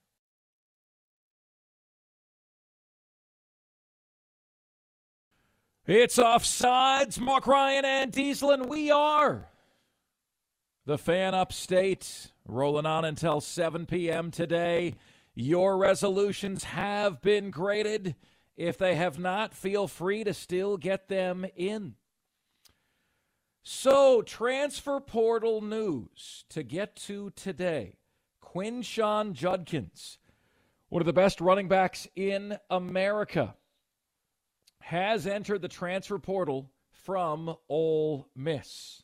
It's 5.88 6.20
Offsides, 6.20 7.20
Marc 7.20 7.48
Ryan 7.48 7.84
and 7.84 8.12
Diesel, 8.12 8.52
and 8.52 8.70
we 8.70 8.92
are 8.92 9.50
the 10.86 10.98
fan 10.98 11.34
upstate 11.34 12.32
rolling 12.46 12.86
on 12.86 13.06
until 13.06 13.40
7 13.40 13.86
p.m. 13.86 14.32
today. 14.32 14.96
Your 15.34 15.78
resolutions 15.78 16.66
have 16.66 17.22
been 17.22 17.50
graded. 17.50 18.16
If 18.58 18.78
they 18.78 18.96
have 18.96 19.18
not, 19.18 19.54
feel 19.54 19.88
free 19.88 20.24
to 20.24 20.34
still 20.34 20.78
get 20.78 21.08
them 21.08 21.46
in. 21.56 21.96
So, 23.64 24.22
transfer 24.22 25.00
portal 25.00 25.62
news 25.62 26.44
to 26.50 26.64
get 26.64 26.98
to 27.08 27.32
today. 27.32 27.98
Quinshon 28.44 29.32
Judkins, 29.32 30.20
one 30.90 31.02
of 31.02 31.06
the 31.06 31.14
best 31.14 31.40
running 31.40 31.70
backs 31.70 32.08
in 32.16 32.58
America, 32.70 33.56
has 34.82 35.26
entered 35.26 35.62
the 35.62 35.70
transfer 35.70 36.20
portal 36.20 36.70
from 36.92 37.56
Ole 37.70 38.28
Miss. 38.36 39.02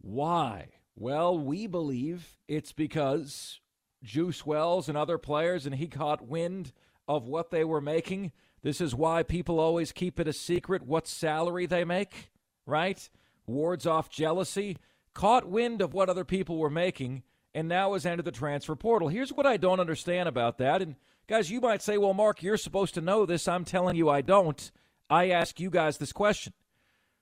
Why? 0.00 0.70
Well, 1.00 1.38
we 1.38 1.68
believe 1.68 2.36
it's 2.48 2.72
because 2.72 3.60
Juice 4.02 4.44
Wells 4.44 4.88
and 4.88 4.98
other 4.98 5.16
players, 5.16 5.64
and 5.64 5.76
he 5.76 5.86
caught 5.86 6.26
wind 6.26 6.72
of 7.06 7.28
what 7.28 7.52
they 7.52 7.62
were 7.62 7.80
making. 7.80 8.32
This 8.62 8.80
is 8.80 8.96
why 8.96 9.22
people 9.22 9.60
always 9.60 9.92
keep 9.92 10.18
it 10.18 10.26
a 10.26 10.32
secret 10.32 10.82
what 10.82 11.06
salary 11.06 11.66
they 11.66 11.84
make, 11.84 12.32
right? 12.66 13.08
Wards 13.46 13.86
off 13.86 14.10
jealousy. 14.10 14.76
Caught 15.14 15.48
wind 15.48 15.80
of 15.82 15.94
what 15.94 16.10
other 16.10 16.24
people 16.24 16.58
were 16.58 16.68
making, 16.68 17.22
and 17.54 17.68
now 17.68 17.92
has 17.92 18.04
entered 18.04 18.24
the 18.24 18.32
transfer 18.32 18.74
portal. 18.74 19.06
Here's 19.06 19.32
what 19.32 19.46
I 19.46 19.56
don't 19.56 19.78
understand 19.78 20.28
about 20.28 20.58
that. 20.58 20.82
And 20.82 20.96
guys, 21.28 21.48
you 21.48 21.60
might 21.60 21.80
say, 21.80 21.96
well, 21.96 22.12
Marc, 22.12 22.42
you're 22.42 22.56
supposed 22.56 22.94
to 22.94 23.00
know 23.00 23.24
this. 23.24 23.46
I'm 23.46 23.64
telling 23.64 23.94
you 23.94 24.08
I 24.08 24.20
don't. 24.20 24.72
I 25.08 25.30
ask 25.30 25.60
you 25.60 25.70
guys 25.70 25.98
this 25.98 26.12
question. 26.12 26.54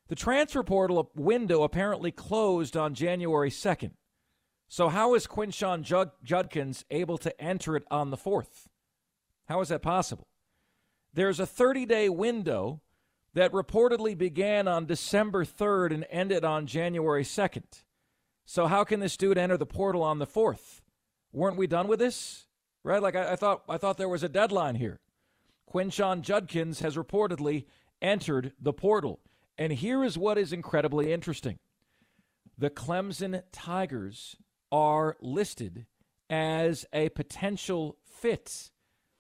The 0.08 0.14
transfer 0.14 0.62
portal 0.62 0.98
uh, 0.98 1.04
window 1.14 1.62
apparently 1.62 2.12
closed 2.12 2.76
on 2.76 2.94
January 2.94 3.50
2nd. 3.50 3.92
So, 4.68 4.88
how 4.88 5.14
is 5.14 5.26
Quinshon 5.26 5.82
Jud- 5.82 6.12
Judkins 6.22 6.84
able 6.90 7.18
to 7.18 7.40
enter 7.40 7.76
it 7.76 7.84
on 7.90 8.10
the 8.10 8.16
4th? 8.16 8.66
How 9.48 9.60
is 9.60 9.68
that 9.68 9.82
possible? 9.82 10.28
There's 11.12 11.40
a 11.40 11.46
30 11.46 11.86
day 11.86 12.08
window 12.08 12.82
that 13.34 13.52
reportedly 13.52 14.16
began 14.16 14.66
on 14.66 14.86
December 14.86 15.44
3rd 15.44 15.92
and 15.92 16.06
ended 16.10 16.44
on 16.44 16.66
January 16.66 17.22
2nd. 17.22 17.84
So, 18.44 18.66
how 18.66 18.84
can 18.84 19.00
this 19.00 19.16
dude 19.16 19.38
enter 19.38 19.56
the 19.56 19.66
portal 19.66 20.02
on 20.02 20.18
the 20.18 20.26
4th? 20.26 20.80
Weren't 21.32 21.56
we 21.56 21.66
done 21.66 21.88
with 21.88 21.98
this? 21.98 22.46
Right? 22.82 23.02
Like, 23.02 23.16
I, 23.16 23.32
I 23.32 23.36
thought, 23.36 23.62
I 23.68 23.76
thought 23.76 23.98
there 23.98 24.08
was 24.08 24.22
a 24.22 24.28
deadline 24.28 24.76
here. 24.76 25.00
Quinshon 25.72 26.22
Judkins 26.22 26.80
has 26.80 26.96
reportedly 26.96 27.64
entered 28.00 28.52
the 28.60 28.72
portal. 28.72 29.20
And 29.58 29.72
here 29.72 30.04
is 30.04 30.18
what 30.18 30.38
is 30.38 30.52
incredibly 30.52 31.12
interesting 31.12 31.58
the 32.58 32.70
Clemson 32.70 33.42
Tigers 33.52 34.36
are 34.72 35.16
listed 35.20 35.86
as 36.30 36.86
a 36.92 37.10
potential 37.10 37.98
fit 38.04 38.70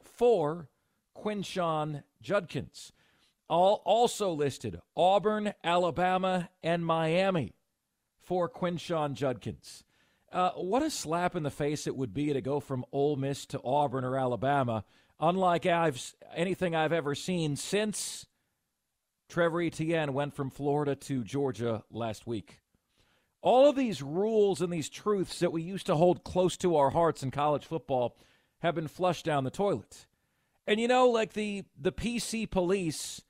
for 0.00 0.68
Quinshon 1.16 2.02
Judkins. 2.20 2.92
All 3.48 3.82
also 3.84 4.32
listed 4.32 4.80
Auburn, 4.96 5.54
Alabama, 5.62 6.48
and 6.62 6.84
Miami 6.84 7.54
for 8.20 8.48
Quinshon 8.48 9.14
Judkins. 9.14 9.84
Uh, 10.32 10.50
what 10.52 10.82
a 10.82 10.90
slap 10.90 11.36
in 11.36 11.44
the 11.44 11.50
face 11.50 11.86
it 11.86 11.96
would 11.96 12.12
be 12.12 12.32
to 12.32 12.40
go 12.40 12.58
from 12.58 12.84
Ole 12.90 13.16
Miss 13.16 13.46
to 13.46 13.60
Auburn 13.62 14.04
or 14.04 14.18
Alabama, 14.18 14.84
unlike 15.20 15.64
I've 15.64 16.14
anything 16.34 16.74
I've 16.74 16.92
ever 16.92 17.14
seen 17.14 17.54
since 17.54 18.26
Trevor 19.28 19.62
Etienne 19.62 20.12
went 20.12 20.34
from 20.34 20.50
Florida 20.50 20.94
to 20.94 21.24
Georgia 21.24 21.82
last 21.90 22.26
week. 22.26 22.60
All 23.42 23.68
of 23.68 23.76
these 23.76 24.02
rules 24.02 24.60
and 24.60 24.72
these 24.72 24.88
truths 24.88 25.38
that 25.40 25.52
we 25.52 25.62
used 25.62 25.86
to 25.86 25.96
hold 25.96 26.24
close 26.24 26.56
to 26.58 26.76
our 26.76 26.90
hearts 26.90 27.22
in 27.22 27.30
college 27.30 27.64
football 27.64 28.16
have 28.60 28.74
been 28.74 28.88
flushed 28.88 29.24
down 29.24 29.44
the 29.44 29.50
toilet. 29.50 30.06
And 30.66 30.80
you 30.80 30.88
know, 30.88 31.08
like 31.08 31.34
the 31.34 31.64
the 31.78 31.92
PC 31.92 32.50
police 32.50 33.22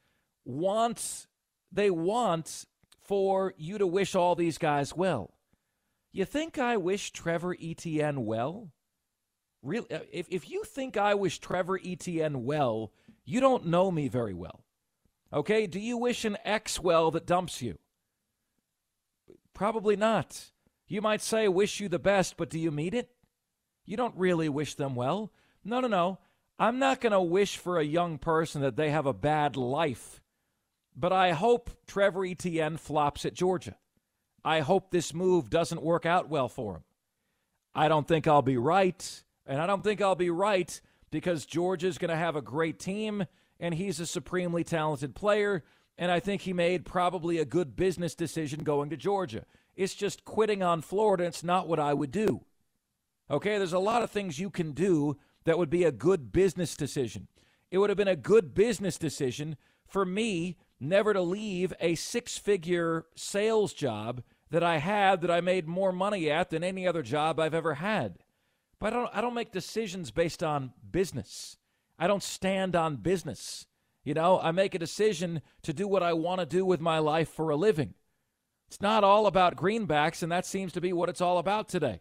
want 0.45 1.27
they 1.71 1.91
want 1.91 2.65
for 3.03 3.55
you 3.57 3.79
to 3.79 3.87
wish 3.87 4.15
all 4.15 4.35
these 4.35 4.59
guys 4.59 4.97
well. 4.97 5.35
You 6.13 6.25
think 6.25 6.59
I 6.59 6.77
wish 6.77 7.11
Trevor 7.11 7.55
Etienne 7.61 8.25
well? 8.25 8.71
Really, 9.63 9.87
if 10.13 10.27
if 10.31 10.49
you 10.49 10.65
think 10.65 10.97
I 10.97 11.15
wish 11.15 11.39
Trevor 11.41 11.79
Etienne 11.85 12.45
well, 12.45 12.93
you 13.25 13.41
don't 13.41 13.67
know 13.67 13.91
me 13.91 14.09
very 14.09 14.33
well. 14.33 14.66
Okay, 15.33 15.67
do 15.67 15.81
you 15.81 15.97
wish 15.97 16.25
an 16.25 16.37
ex 16.45 16.81
well 16.81 17.11
that 17.11 17.27
dumps 17.27 17.61
you? 17.61 17.79
Probably 19.55 19.97
not. 19.97 20.51
You 20.87 21.03
might 21.03 21.23
say, 21.23 21.49
wish 21.49 21.81
you 21.81 21.89
the 21.89 21.99
best, 21.99 22.37
but 22.37 22.51
do 22.51 22.59
you 22.59 22.71
mean 22.71 22.95
it? 22.95 23.11
You 23.85 23.97
don't 23.97 24.17
really 24.17 24.49
wish 24.49 24.75
them 24.75 24.95
well. 24.95 25.33
No, 25.65 25.81
no, 25.81 25.89
no. 25.89 26.19
I'm 26.59 26.79
not 26.79 27.01
going 27.01 27.13
to 27.13 27.21
wish 27.21 27.57
for 27.57 27.79
a 27.79 27.85
young 27.85 28.19
person 28.19 28.63
that 28.63 28.77
they 28.77 28.91
have 28.91 29.07
a 29.07 29.13
bad 29.13 29.57
life. 29.57 30.23
But 30.95 31.13
I 31.13 31.33
hope 31.33 31.71
Trevor 31.87 32.25
Etienne 32.25 32.77
flops 32.79 33.27
at 33.27 33.35
Georgia. 33.35 33.77
I 34.45 34.61
hope 34.61 34.91
this 34.91 35.13
move 35.13 35.51
doesn't 35.51 35.83
work 35.83 36.07
out 36.07 36.29
well 36.29 36.49
for 36.49 36.77
him. 36.77 36.85
I 37.75 37.89
don't 37.89 38.09
think 38.09 38.27
I'll 38.27 38.43
be 38.43 38.57
right. 38.57 39.25
And 39.45 39.61
I 39.61 39.67
don't 39.67 39.85
think 39.85 40.01
I'll 40.01 40.15
be 40.15 40.31
right 40.31 40.81
because 41.11 41.45
Georgia's 41.45 41.99
going 41.99 42.11
to 42.11 42.17
have 42.17 42.37
a 42.37 42.43
great 42.43 42.79
team 42.79 43.27
and 43.59 43.75
he's 43.75 44.01
a 44.01 44.07
supremely 44.07 44.65
talented 44.65 45.15
player. 45.15 45.65
And 45.99 46.11
I 46.11 46.21
think 46.21 46.43
he 46.43 46.53
made 46.53 46.85
probably 46.85 47.39
a 47.39 47.45
good 47.45 47.77
business 47.77 48.15
decision 48.15 48.65
going 48.65 48.91
to 48.91 48.97
Georgia. 48.97 49.45
It's 49.75 49.95
just 49.95 50.25
quitting 50.25 50.63
on 50.63 50.83
Florida. 50.83 51.25
It's 51.25 51.45
not 51.45 51.69
what 51.69 51.81
I 51.81 51.95
would 51.95 52.11
do. 52.11 52.45
Okay, 53.31 53.59
there's 53.59 53.73
a 53.73 53.79
lot 53.79 54.03
of 54.03 54.11
things 54.11 54.39
you 54.39 54.51
can 54.51 54.73
do 54.73 55.17
that 55.45 55.59
would 55.59 55.71
be 55.71 55.85
a 55.85 55.93
good 55.93 56.33
business 56.33 56.77
decision. 56.77 57.29
It 57.71 57.79
would 57.79 57.91
have 57.91 57.97
been 57.97 58.09
a 58.09 58.17
good 58.17 58.55
business 58.55 58.99
decision 58.99 59.57
for 59.87 60.05
me 60.05 60.59
never 60.79 61.13
to 61.13 61.23
leave 61.23 61.73
a 61.81 61.95
six 61.95 62.39
figure 62.39 63.07
sales 63.15 63.73
job 63.73 64.23
that 64.51 64.63
I 64.63 64.79
had 64.79 65.23
that 65.23 65.31
I 65.31 65.41
made 65.41 65.67
more 65.67 65.93
money 65.93 66.31
at 66.31 66.51
than 66.51 66.63
any 66.63 66.87
other 66.87 67.03
job 67.03 67.41
I've 67.41 67.55
ever 67.55 67.75
had. 67.75 68.19
But 68.79 68.93
I 68.93 68.97
don't, 68.97 69.11
I 69.15 69.21
don't 69.21 69.35
make 69.35 69.53
decisions 69.53 70.11
based 70.11 70.43
on 70.43 70.73
business. 70.91 71.57
I 71.99 72.07
don't 72.07 72.23
stand 72.23 72.77
on 72.77 72.97
business. 72.97 73.67
You 74.05 74.15
know, 74.15 74.39
I 74.39 74.53
make 74.53 74.75
a 74.75 74.79
decision 74.79 75.43
to 75.63 75.73
do 75.73 75.89
what 75.89 76.03
I 76.03 76.13
want 76.13 76.41
to 76.41 76.47
do 76.47 76.65
with 76.65 76.81
my 76.81 76.99
life 76.99 77.29
for 77.29 77.51
a 77.51 77.57
living. 77.57 77.95
It's 78.69 78.81
not 78.81 79.05
all 79.05 79.27
about 79.27 79.57
greenbacks, 79.57 80.23
and 80.23 80.31
that 80.31 80.47
seems 80.47 80.73
to 80.73 80.81
be 80.81 80.93
what 80.93 81.09
it's 81.09 81.21
all 81.21 81.39
about 81.39 81.69
today. 81.69 82.01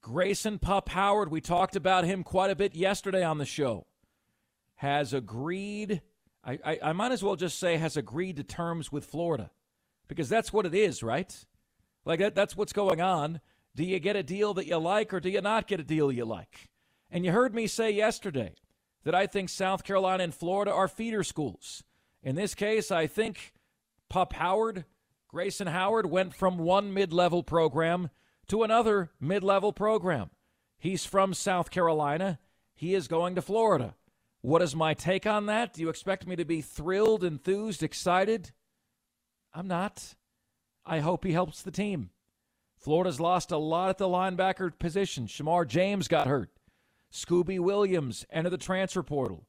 Grayson 0.00 0.58
Pup 0.58 0.90
Howard, 0.90 1.30
we 1.30 1.40
talked 1.40 1.76
about 1.76 2.04
him 2.04 2.22
quite 2.22 2.50
a 2.50 2.56
bit 2.56 2.74
yesterday 2.74 3.24
on 3.24 3.38
the 3.38 3.46
show, 3.46 3.86
has 4.76 5.14
agreed, 5.14 6.02
I, 6.44 6.58
I, 6.64 6.78
I 6.82 6.92
might 6.92 7.12
as 7.12 7.22
well 7.22 7.36
just 7.36 7.58
say 7.58 7.76
has 7.76 7.96
agreed 7.96 8.36
to 8.36 8.44
terms 8.44 8.92
with 8.92 9.06
Florida 9.06 9.50
because 10.08 10.28
that's 10.28 10.52
what 10.52 10.66
it 10.66 10.74
is, 10.74 11.02
right? 11.02 11.44
Like 12.04 12.20
that, 12.20 12.34
that's 12.34 12.56
what's 12.56 12.72
going 12.72 13.00
on. 13.00 13.40
Do 13.74 13.82
you 13.82 13.98
get 13.98 14.14
a 14.14 14.22
deal 14.22 14.54
that 14.54 14.66
you 14.66 14.76
like 14.76 15.14
or 15.14 15.20
do 15.20 15.30
you 15.30 15.40
not 15.40 15.66
get 15.66 15.80
a 15.80 15.84
deal 15.84 16.12
you 16.12 16.24
like? 16.24 16.68
And 17.10 17.24
you 17.24 17.32
heard 17.32 17.54
me 17.54 17.66
say 17.66 17.90
yesterday 17.90 18.54
that 19.04 19.14
I 19.14 19.26
think 19.26 19.48
South 19.48 19.84
Carolina 19.84 20.24
and 20.24 20.34
Florida 20.34 20.72
are 20.72 20.88
feeder 20.88 21.22
schools. 21.22 21.84
In 22.22 22.34
this 22.34 22.54
case, 22.54 22.90
I 22.90 23.06
think 23.06 23.52
Pup 24.08 24.32
Howard, 24.34 24.84
Grayson 25.28 25.66
Howard, 25.66 26.06
went 26.06 26.34
from 26.34 26.58
one 26.58 26.92
mid 26.92 27.12
level 27.12 27.42
program 27.42 28.10
to 28.48 28.62
another 28.62 29.10
mid 29.20 29.44
level 29.44 29.72
program. 29.72 30.30
He's 30.78 31.06
from 31.06 31.34
South 31.34 31.70
Carolina. 31.70 32.38
He 32.74 32.94
is 32.94 33.08
going 33.08 33.34
to 33.36 33.42
Florida. 33.42 33.94
What 34.40 34.60
is 34.60 34.76
my 34.76 34.92
take 34.92 35.26
on 35.26 35.46
that? 35.46 35.72
Do 35.72 35.80
you 35.80 35.88
expect 35.88 36.26
me 36.26 36.36
to 36.36 36.44
be 36.44 36.60
thrilled, 36.60 37.24
enthused, 37.24 37.82
excited? 37.82 38.50
I'm 39.54 39.68
not. 39.68 40.14
I 40.84 41.00
hope 41.00 41.24
he 41.24 41.32
helps 41.32 41.62
the 41.62 41.70
team. 41.70 42.10
Florida's 42.76 43.20
lost 43.20 43.52
a 43.52 43.56
lot 43.56 43.88
at 43.88 43.98
the 43.98 44.08
linebacker 44.08 44.78
position. 44.78 45.26
Shamar 45.26 45.66
James 45.66 46.08
got 46.08 46.26
hurt. 46.26 46.50
Scooby 47.14 47.60
Williams 47.60 48.26
enter 48.30 48.50
the 48.50 48.58
transfer 48.58 49.02
portal. 49.02 49.46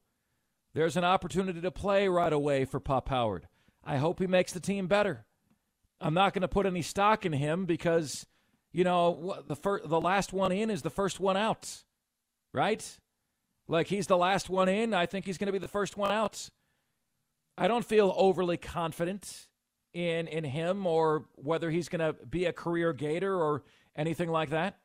There's 0.72 0.96
an 0.96 1.04
opportunity 1.04 1.60
to 1.60 1.70
play 1.72 2.06
right 2.06 2.32
away 2.32 2.64
for 2.64 2.78
Pup 2.78 3.08
Howard. 3.08 3.48
I 3.84 3.96
hope 3.96 4.20
he 4.20 4.26
makes 4.26 4.52
the 4.52 4.60
team 4.60 4.86
better. 4.86 5.26
I'm 6.00 6.14
not 6.14 6.32
going 6.32 6.42
to 6.42 6.48
put 6.48 6.66
any 6.66 6.82
stock 6.82 7.26
in 7.26 7.32
him 7.32 7.64
because, 7.64 8.26
you 8.72 8.84
know, 8.84 9.42
the 9.48 9.56
first, 9.56 9.88
the 9.88 10.00
last 10.00 10.32
one 10.32 10.52
in 10.52 10.70
is 10.70 10.82
the 10.82 10.90
first 10.90 11.18
one 11.18 11.36
out, 11.36 11.82
right? 12.52 12.98
Like 13.66 13.88
he's 13.88 14.06
the 14.06 14.16
last 14.16 14.48
one 14.48 14.68
in. 14.68 14.94
I 14.94 15.06
think 15.06 15.24
he's 15.24 15.38
going 15.38 15.46
to 15.46 15.52
be 15.52 15.58
the 15.58 15.66
first 15.66 15.96
one 15.96 16.12
out. 16.12 16.48
I 17.58 17.66
don't 17.68 17.84
feel 17.84 18.14
overly 18.16 18.58
confident 18.58 19.48
in 19.92 20.28
in 20.28 20.44
him 20.44 20.86
or 20.86 21.24
whether 21.36 21.70
he's 21.70 21.88
going 21.88 22.00
to 22.00 22.24
be 22.26 22.44
a 22.44 22.52
career 22.52 22.92
Gator 22.92 23.34
or 23.34 23.64
anything 23.96 24.30
like 24.30 24.50
that. 24.50 24.78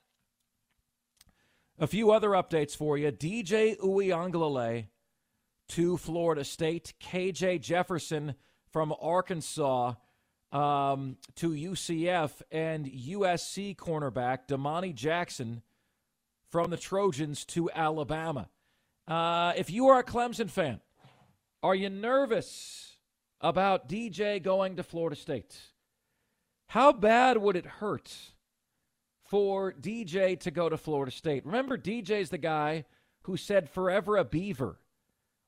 A 1.82 1.88
few 1.88 2.12
other 2.12 2.30
updates 2.30 2.78
for 2.78 2.96
you. 2.96 3.12
DJ 3.12 3.76
Uiagalelei 3.80 4.86
to 5.70 5.98
Florida 5.98 6.44
State. 6.44 6.94
KJ 7.02 7.60
Jefferson 7.60 8.36
from 8.72 8.94
Arkansas 9.02 9.96
um, 10.52 11.18
to 11.38 11.50
UCF. 11.50 12.44
And 12.52 12.86
USC 12.86 13.76
cornerback 13.76 14.46
Domani 14.48 14.94
Jackson 14.94 15.64
from 16.52 16.70
the 16.70 16.78
Trojans 16.78 17.46
to 17.46 17.72
Alabama. 17.74 18.50
Uh, 19.08 19.54
if 19.58 19.72
you 19.72 19.88
are 19.88 20.02
a 20.02 20.04
Clemson 20.04 20.52
fan, 20.52 20.82
are 21.64 21.74
you 21.74 21.90
nervous 21.90 22.98
about 23.42 23.90
DJ 23.90 24.42
going 24.42 24.76
to 24.76 24.84
Florida 24.84 25.16
State? 25.16 25.60
How 26.68 26.92
bad 26.92 27.38
would 27.38 27.56
it 27.56 27.66
hurt 27.66 28.34
for 29.32 29.72
DJ 29.72 30.38
to 30.42 30.52
go 30.52 30.68
to 30.68 30.76
Florida 30.76 31.10
State? 31.10 31.46
Remember, 31.46 31.78
DJ's 31.78 32.32
the 32.32 32.38
guy 32.38 32.84
who 33.22 33.38
said 33.38 33.70
forever 33.70 34.18
a 34.18 34.26
beaver 34.26 34.78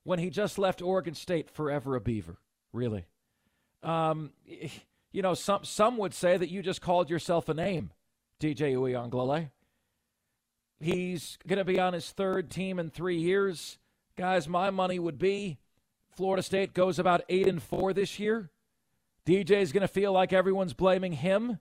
when 0.04 0.18
he 0.18 0.30
just 0.30 0.58
left 0.58 0.80
Oregon 0.80 1.12
State, 1.12 1.50
forever 1.50 1.94
a 1.94 2.00
beaver. 2.00 2.38
Really. 2.72 3.04
Um, 3.82 4.30
you 5.12 5.20
know, 5.20 5.34
some 5.34 5.64
some 5.64 5.98
would 5.98 6.14
say 6.14 6.38
that 6.38 6.48
you 6.48 6.62
just 6.62 6.80
called 6.80 7.10
yourself 7.10 7.50
a 7.50 7.54
name, 7.54 7.90
DJ 8.40 8.74
Uiagalelei. 8.74 9.50
He's 10.80 11.36
going 11.46 11.58
to 11.58 11.64
be 11.64 11.78
on 11.78 11.92
his 11.92 12.10
third 12.10 12.50
team 12.50 12.78
in 12.78 12.88
three 12.88 13.18
years. 13.18 13.78
Guys, 14.16 14.48
my 14.48 14.70
money 14.70 14.98
would 14.98 15.18
be 15.18 15.58
Florida 16.16 16.42
State 16.42 16.72
goes 16.72 16.98
about 16.98 17.22
eight 17.28 17.46
and 17.46 17.62
four 17.62 17.92
this 17.92 18.18
year. 18.18 18.48
DJ 19.26 19.60
is 19.60 19.72
going 19.72 19.82
to 19.82 19.88
feel 19.88 20.12
like 20.12 20.32
everyone's 20.32 20.72
blaming 20.72 21.12
him, 21.12 21.58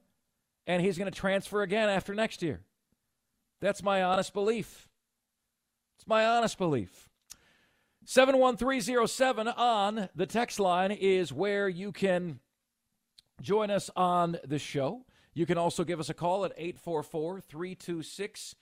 and 0.67 0.81
he's 0.81 0.97
going 0.97 1.11
to 1.11 1.17
transfer 1.17 1.61
again 1.61 1.89
after 1.89 2.13
next 2.13 2.41
year. 2.41 2.61
That's 3.61 3.83
my 3.83 4.03
honest 4.03 4.33
belief. 4.33 4.87
It's 5.97 6.07
my 6.07 6.25
honest 6.25 6.57
belief. 6.57 7.09
71307 8.05 9.47
on 9.47 10.09
the 10.15 10.25
text 10.25 10.59
line 10.59 10.91
is 10.91 11.31
where 11.31 11.69
you 11.69 11.91
can 11.91 12.39
join 13.41 13.69
us 13.69 13.89
on 13.95 14.37
the 14.43 14.59
show. 14.59 15.05
You 15.33 15.45
can 15.45 15.57
also 15.57 15.83
give 15.83 15.99
us 15.99 16.09
a 16.09 16.13
call 16.13 16.45
at 16.45 16.51
844 16.57 17.41
326 17.41 18.55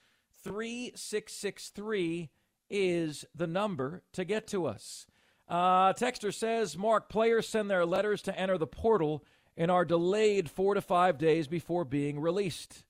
3663 0.44 2.30
is 2.70 3.26
the 3.36 3.48
number 3.48 4.02
to 4.14 4.24
get 4.24 4.48
to 4.48 4.66
us. 4.66 5.06
Uh, 5.48 5.94
Texter 5.94 6.34
says, 6.34 6.78
Marc, 6.78 7.10
players 7.10 7.48
send 7.48 7.70
their 7.70 7.86
letters 7.86 8.22
to 8.24 8.40
enter 8.40 8.58
the 8.58 8.68
portal 8.68 9.24
and 9.58 9.70
are 9.70 9.86
delayed 9.86 10.50
four 10.50 10.74
to 10.74 10.82
five 10.82 11.18
days 11.18 11.48
before 11.48 11.86
being 11.86 12.20
released. 12.20 12.84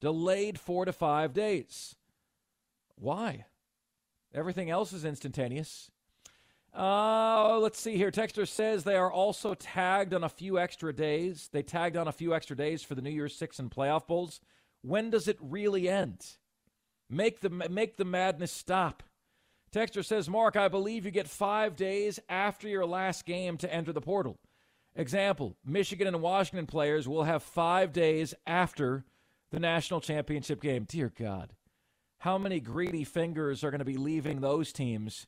Delayed 0.00 0.58
four 0.58 0.84
to 0.84 0.92
five 0.92 1.32
days. 1.32 1.94
Why? 2.96 3.44
Everything 4.34 4.70
else 4.70 4.92
is 4.92 5.04
instantaneous. 5.04 5.90
Uh, 6.76 7.58
let's 7.58 7.80
see 7.80 7.96
here. 7.96 8.10
Texter 8.10 8.46
says 8.46 8.84
they 8.84 8.96
are 8.96 9.10
also 9.10 9.54
tagged 9.54 10.14
on 10.14 10.22
a 10.22 10.28
few 10.28 10.58
extra 10.58 10.92
days. 10.92 11.48
They 11.52 11.62
tagged 11.62 11.96
on 11.96 12.06
a 12.06 12.12
few 12.12 12.34
extra 12.34 12.56
days 12.56 12.82
for 12.82 12.94
the 12.94 13.02
New 13.02 13.10
Year's 13.10 13.34
Six 13.34 13.58
and 13.58 13.70
playoff 13.70 14.06
bowls. 14.06 14.40
When 14.82 15.10
does 15.10 15.26
it 15.28 15.38
really 15.40 15.88
end? 15.88 16.24
Make 17.08 17.40
the 17.40 17.50
make 17.50 17.96
the 17.96 18.04
madness 18.04 18.52
stop. 18.52 19.02
Texter 19.72 20.04
says, 20.04 20.28
Marc, 20.28 20.56
I 20.56 20.68
believe 20.68 21.04
you 21.04 21.10
get 21.10 21.28
five 21.28 21.76
days 21.76 22.18
after 22.28 22.68
your 22.68 22.86
last 22.86 23.24
game 23.24 23.56
to 23.58 23.72
enter 23.72 23.92
the 23.92 24.00
portal. 24.00 24.38
Example 24.96 25.56
Michigan 25.64 26.06
and 26.06 26.20
Washington 26.20 26.66
players 26.66 27.08
will 27.08 27.24
have 27.24 27.42
five 27.42 27.92
days 27.92 28.34
after 28.46 29.04
the 29.50 29.60
national 29.60 30.00
championship 30.00 30.60
game. 30.60 30.84
Dear 30.84 31.12
God, 31.16 31.52
how 32.18 32.38
many 32.38 32.60
greedy 32.60 33.04
fingers 33.04 33.64
are 33.64 33.70
going 33.70 33.80
to 33.80 33.84
be 33.84 33.96
leaving 33.96 34.40
those 34.40 34.72
teams 34.72 35.26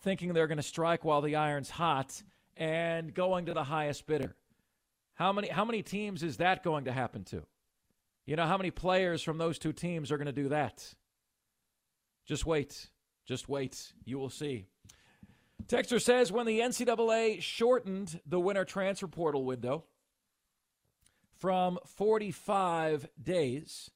thinking 0.00 0.32
they're 0.32 0.46
going 0.46 0.56
to 0.56 0.62
strike 0.62 1.04
while 1.04 1.20
the 1.20 1.36
iron's 1.36 1.70
hot 1.70 2.22
and 2.56 3.14
going 3.14 3.46
to 3.46 3.54
the 3.54 3.64
highest 3.64 4.06
bidder? 4.06 4.34
How 5.14 5.32
many, 5.32 5.48
how 5.48 5.64
many 5.64 5.82
teams 5.82 6.22
is 6.22 6.38
that 6.38 6.62
going 6.62 6.84
to 6.84 6.92
happen 6.92 7.24
to? 7.24 7.42
You 8.24 8.36
know, 8.36 8.46
how 8.46 8.56
many 8.56 8.70
players 8.70 9.22
from 9.22 9.38
those 9.38 9.58
two 9.58 9.72
teams 9.72 10.10
are 10.10 10.16
going 10.16 10.26
to 10.26 10.32
do 10.32 10.48
that? 10.48 10.94
Just 12.24 12.46
wait. 12.46 12.88
Just 13.26 13.48
wait. 13.48 13.92
You 14.04 14.18
will 14.18 14.30
see. 14.30 14.66
Texter 15.66 16.00
says 16.00 16.32
when 16.32 16.46
the 16.46 16.60
NCAA 16.60 17.40
shortened 17.40 18.20
the 18.26 18.40
winter 18.40 18.64
transfer 18.64 19.06
portal 19.06 19.44
window 19.44 19.84
from 21.38 21.78
45 21.86 23.08
days 23.20 23.90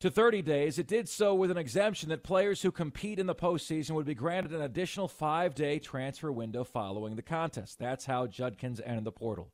to 0.00 0.10
30 0.10 0.42
days, 0.42 0.78
it 0.78 0.86
did 0.86 1.08
so 1.08 1.34
with 1.34 1.50
an 1.50 1.56
exemption 1.56 2.08
that 2.08 2.24
players 2.24 2.62
who 2.62 2.72
compete 2.72 3.18
in 3.18 3.26
the 3.26 3.34
postseason 3.34 3.92
would 3.92 4.06
be 4.06 4.14
granted 4.14 4.52
an 4.52 4.62
additional 4.62 5.08
five 5.08 5.54
day 5.54 5.78
transfer 5.78 6.32
window 6.32 6.64
following 6.64 7.16
the 7.16 7.22
contest. 7.22 7.78
That's 7.78 8.06
how 8.06 8.26
Judkins 8.26 8.80
entered 8.84 9.04
the 9.04 9.12
portal. 9.12 9.52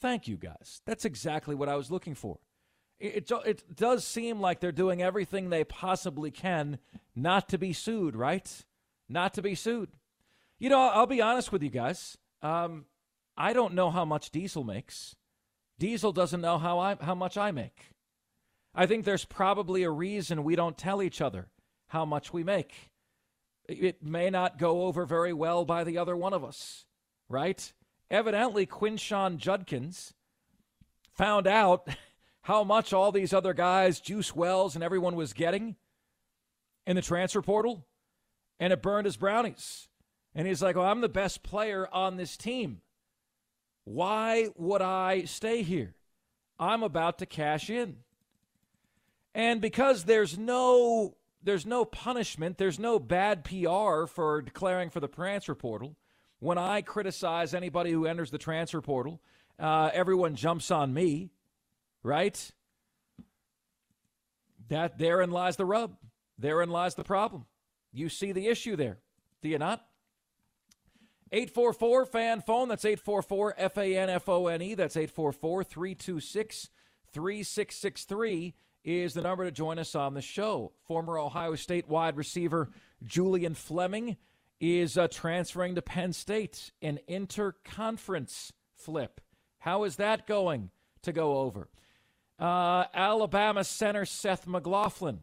Thank 0.00 0.28
you, 0.28 0.36
guys. 0.36 0.82
That's 0.84 1.04
exactly 1.04 1.54
what 1.54 1.68
I 1.68 1.76
was 1.76 1.90
looking 1.90 2.14
for 2.14 2.38
it, 2.98 3.30
it 3.30 3.76
does 3.76 4.06
seem 4.06 4.40
like 4.40 4.60
they're 4.60 4.72
doing 4.72 5.02
everything 5.02 5.50
they 5.50 5.64
possibly 5.64 6.30
can 6.30 6.78
not 7.14 7.48
to 7.50 7.58
be 7.58 7.72
sued, 7.72 8.16
right? 8.16 8.64
Not 9.08 9.34
to 9.34 9.42
be 9.42 9.54
sued. 9.54 9.90
You 10.58 10.70
know, 10.70 10.80
I'll 10.80 11.06
be 11.06 11.22
honest 11.22 11.52
with 11.52 11.62
you 11.62 11.70
guys. 11.70 12.16
Um, 12.42 12.86
I 13.36 13.52
don't 13.52 13.74
know 13.74 13.90
how 13.90 14.04
much 14.04 14.30
Diesel 14.30 14.64
makes. 14.64 15.14
Diesel 15.78 16.12
doesn't 16.12 16.40
know 16.40 16.58
how 16.58 16.78
I 16.78 16.96
how 17.00 17.14
much 17.14 17.36
I 17.36 17.50
make. 17.50 17.90
I 18.74 18.86
think 18.86 19.04
there's 19.04 19.24
probably 19.24 19.82
a 19.82 19.90
reason 19.90 20.44
we 20.44 20.56
don't 20.56 20.76
tell 20.76 21.02
each 21.02 21.20
other 21.20 21.48
how 21.88 22.04
much 22.04 22.32
we 22.32 22.42
make. 22.42 22.90
It 23.68 24.02
may 24.02 24.30
not 24.30 24.58
go 24.58 24.82
over 24.82 25.04
very 25.04 25.32
well 25.32 25.64
by 25.64 25.84
the 25.84 25.98
other 25.98 26.16
one 26.16 26.32
of 26.32 26.44
us, 26.44 26.84
right? 27.28 27.72
Evidently, 28.10 28.66
Quinshon 28.66 29.38
Judkins 29.38 30.14
found 31.12 31.46
out 31.46 31.88
how 32.42 32.64
much 32.64 32.92
all 32.92 33.12
these 33.12 33.32
other 33.32 33.54
guys, 33.54 34.00
Juice 34.00 34.34
Wells 34.34 34.74
and 34.74 34.84
everyone 34.84 35.16
was 35.16 35.32
getting 35.32 35.76
in 36.86 36.96
the 36.96 37.02
transfer 37.02 37.42
portal, 37.42 37.86
and 38.58 38.72
it 38.72 38.82
burned 38.82 39.06
his 39.06 39.16
brownies. 39.16 39.88
And 40.34 40.46
he's 40.46 40.62
like, 40.62 40.76
"Well, 40.76 40.86
I'm 40.86 41.00
the 41.00 41.08
best 41.08 41.42
player 41.42 41.88
on 41.92 42.16
this 42.16 42.36
team. 42.36 42.82
Why 43.84 44.48
would 44.56 44.82
I 44.82 45.24
stay 45.24 45.62
here? 45.62 45.94
I'm 46.58 46.82
about 46.82 47.18
to 47.18 47.26
cash 47.26 47.70
in." 47.70 47.98
And 49.34 49.60
because 49.60 50.04
there's 50.04 50.38
no 50.38 51.16
there's 51.42 51.66
no 51.66 51.84
punishment, 51.84 52.58
there's 52.58 52.78
no 52.78 52.98
bad 52.98 53.44
PR 53.44 54.06
for 54.06 54.42
declaring 54.42 54.90
for 54.90 55.00
the 55.00 55.08
transfer 55.08 55.54
portal. 55.54 55.96
When 56.38 56.58
I 56.58 56.82
criticize 56.82 57.54
anybody 57.54 57.92
who 57.92 58.06
enters 58.06 58.30
the 58.30 58.38
transfer 58.38 58.80
portal, 58.80 59.22
uh, 59.58 59.90
everyone 59.94 60.34
jumps 60.34 60.70
on 60.70 60.92
me 60.92 61.30
right? 62.06 62.50
That 64.68 64.98
therein 64.98 65.30
lies 65.30 65.56
the 65.56 65.66
rub. 65.66 65.96
Therein 66.38 66.70
lies 66.70 66.94
the 66.94 67.04
problem. 67.04 67.46
You 67.96 68.08
see 68.10 68.32
the 68.32 68.48
issue 68.48 68.76
there, 68.76 68.98
do 69.40 69.48
you 69.48 69.58
not? 69.58 69.86
844 71.32 72.04
fan 72.06 72.40
phone. 72.42 72.68
That's 72.68 72.84
844 72.84 73.54
F 73.56 73.78
A 73.78 73.96
N 73.96 74.10
F 74.10 74.28
O 74.28 74.46
N 74.46 74.62
E. 74.62 74.74
That's 74.74 74.96
844 74.96 75.64
326 75.64 76.68
3663 77.12 78.54
is 78.84 79.14
the 79.14 79.22
number 79.22 79.44
to 79.44 79.50
join 79.50 79.78
us 79.78 79.94
on 79.94 80.14
the 80.14 80.20
show. 80.20 80.72
Former 80.84 81.18
Ohio 81.18 81.56
State 81.56 81.88
wide 81.88 82.16
receiver 82.16 82.70
Julian 83.02 83.54
Fleming 83.54 84.16
is 84.60 84.96
uh, 84.96 85.08
transferring 85.08 85.74
to 85.74 85.82
Penn 85.82 86.12
State, 86.12 86.70
an 86.82 87.00
interconference 87.08 88.52
flip. 88.74 89.20
How 89.58 89.84
is 89.84 89.96
that 89.96 90.26
going 90.26 90.70
to 91.02 91.12
go 91.12 91.38
over? 91.38 91.68
Uh, 92.38 92.84
Alabama 92.94 93.64
center 93.64 94.04
Seth 94.04 94.46
McLaughlin. 94.46 95.22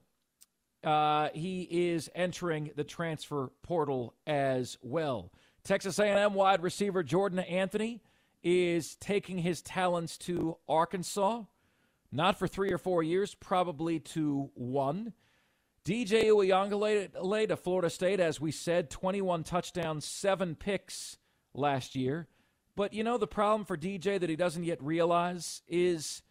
Uh, 0.83 1.29
he 1.33 1.61
is 1.61 2.09
entering 2.13 2.71
the 2.75 2.83
transfer 2.83 3.51
portal 3.61 4.13
as 4.27 4.77
well. 4.81 5.31
Texas 5.63 5.97
A&M 5.99 6.33
wide 6.33 6.61
receiver 6.61 7.03
Jordan 7.03 7.39
Anthony 7.39 8.01
is 8.43 8.95
taking 8.97 9.37
his 9.37 9.61
talents 9.61 10.17
to 10.17 10.57
Arkansas, 10.67 11.43
not 12.11 12.37
for 12.37 12.47
three 12.47 12.71
or 12.71 12.77
four 12.77 13.01
years, 13.01 13.33
probably 13.35 13.99
to 13.99 14.49
one. 14.55 15.13
DJ 15.85 16.25
Uiagalelei 16.25 17.47
to 17.47 17.55
Florida 17.55 17.89
State, 17.89 18.19
as 18.19 18.41
we 18.41 18.51
said, 18.51 18.89
21 18.89 19.43
touchdowns, 19.43 20.05
seven 20.05 20.55
picks 20.55 21.17
last 21.53 21.95
year. 21.95 22.27
But 22.75 22.93
you 22.93 23.03
know 23.03 23.17
the 23.17 23.27
problem 23.27 23.65
for 23.65 23.77
DJ 23.77 24.19
that 24.19 24.29
he 24.29 24.35
doesn't 24.35 24.63
yet 24.63 24.83
realize 24.83 25.61
is 25.67 26.23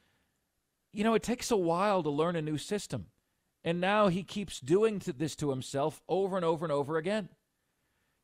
you 0.92 1.04
know, 1.04 1.14
it 1.14 1.22
takes 1.22 1.50
a 1.50 1.56
while 1.56 2.02
to 2.02 2.10
learn 2.10 2.36
a 2.36 2.42
new 2.42 2.58
system. 2.58 3.06
And 3.64 3.80
now 3.80 4.08
he 4.08 4.24
keeps 4.24 4.60
doing 4.60 5.00
this 5.16 5.36
to 5.36 5.50
himself 5.50 6.02
over 6.08 6.36
and 6.36 6.44
over 6.44 6.64
and 6.64 6.72
over 6.72 6.96
again. 6.96 7.28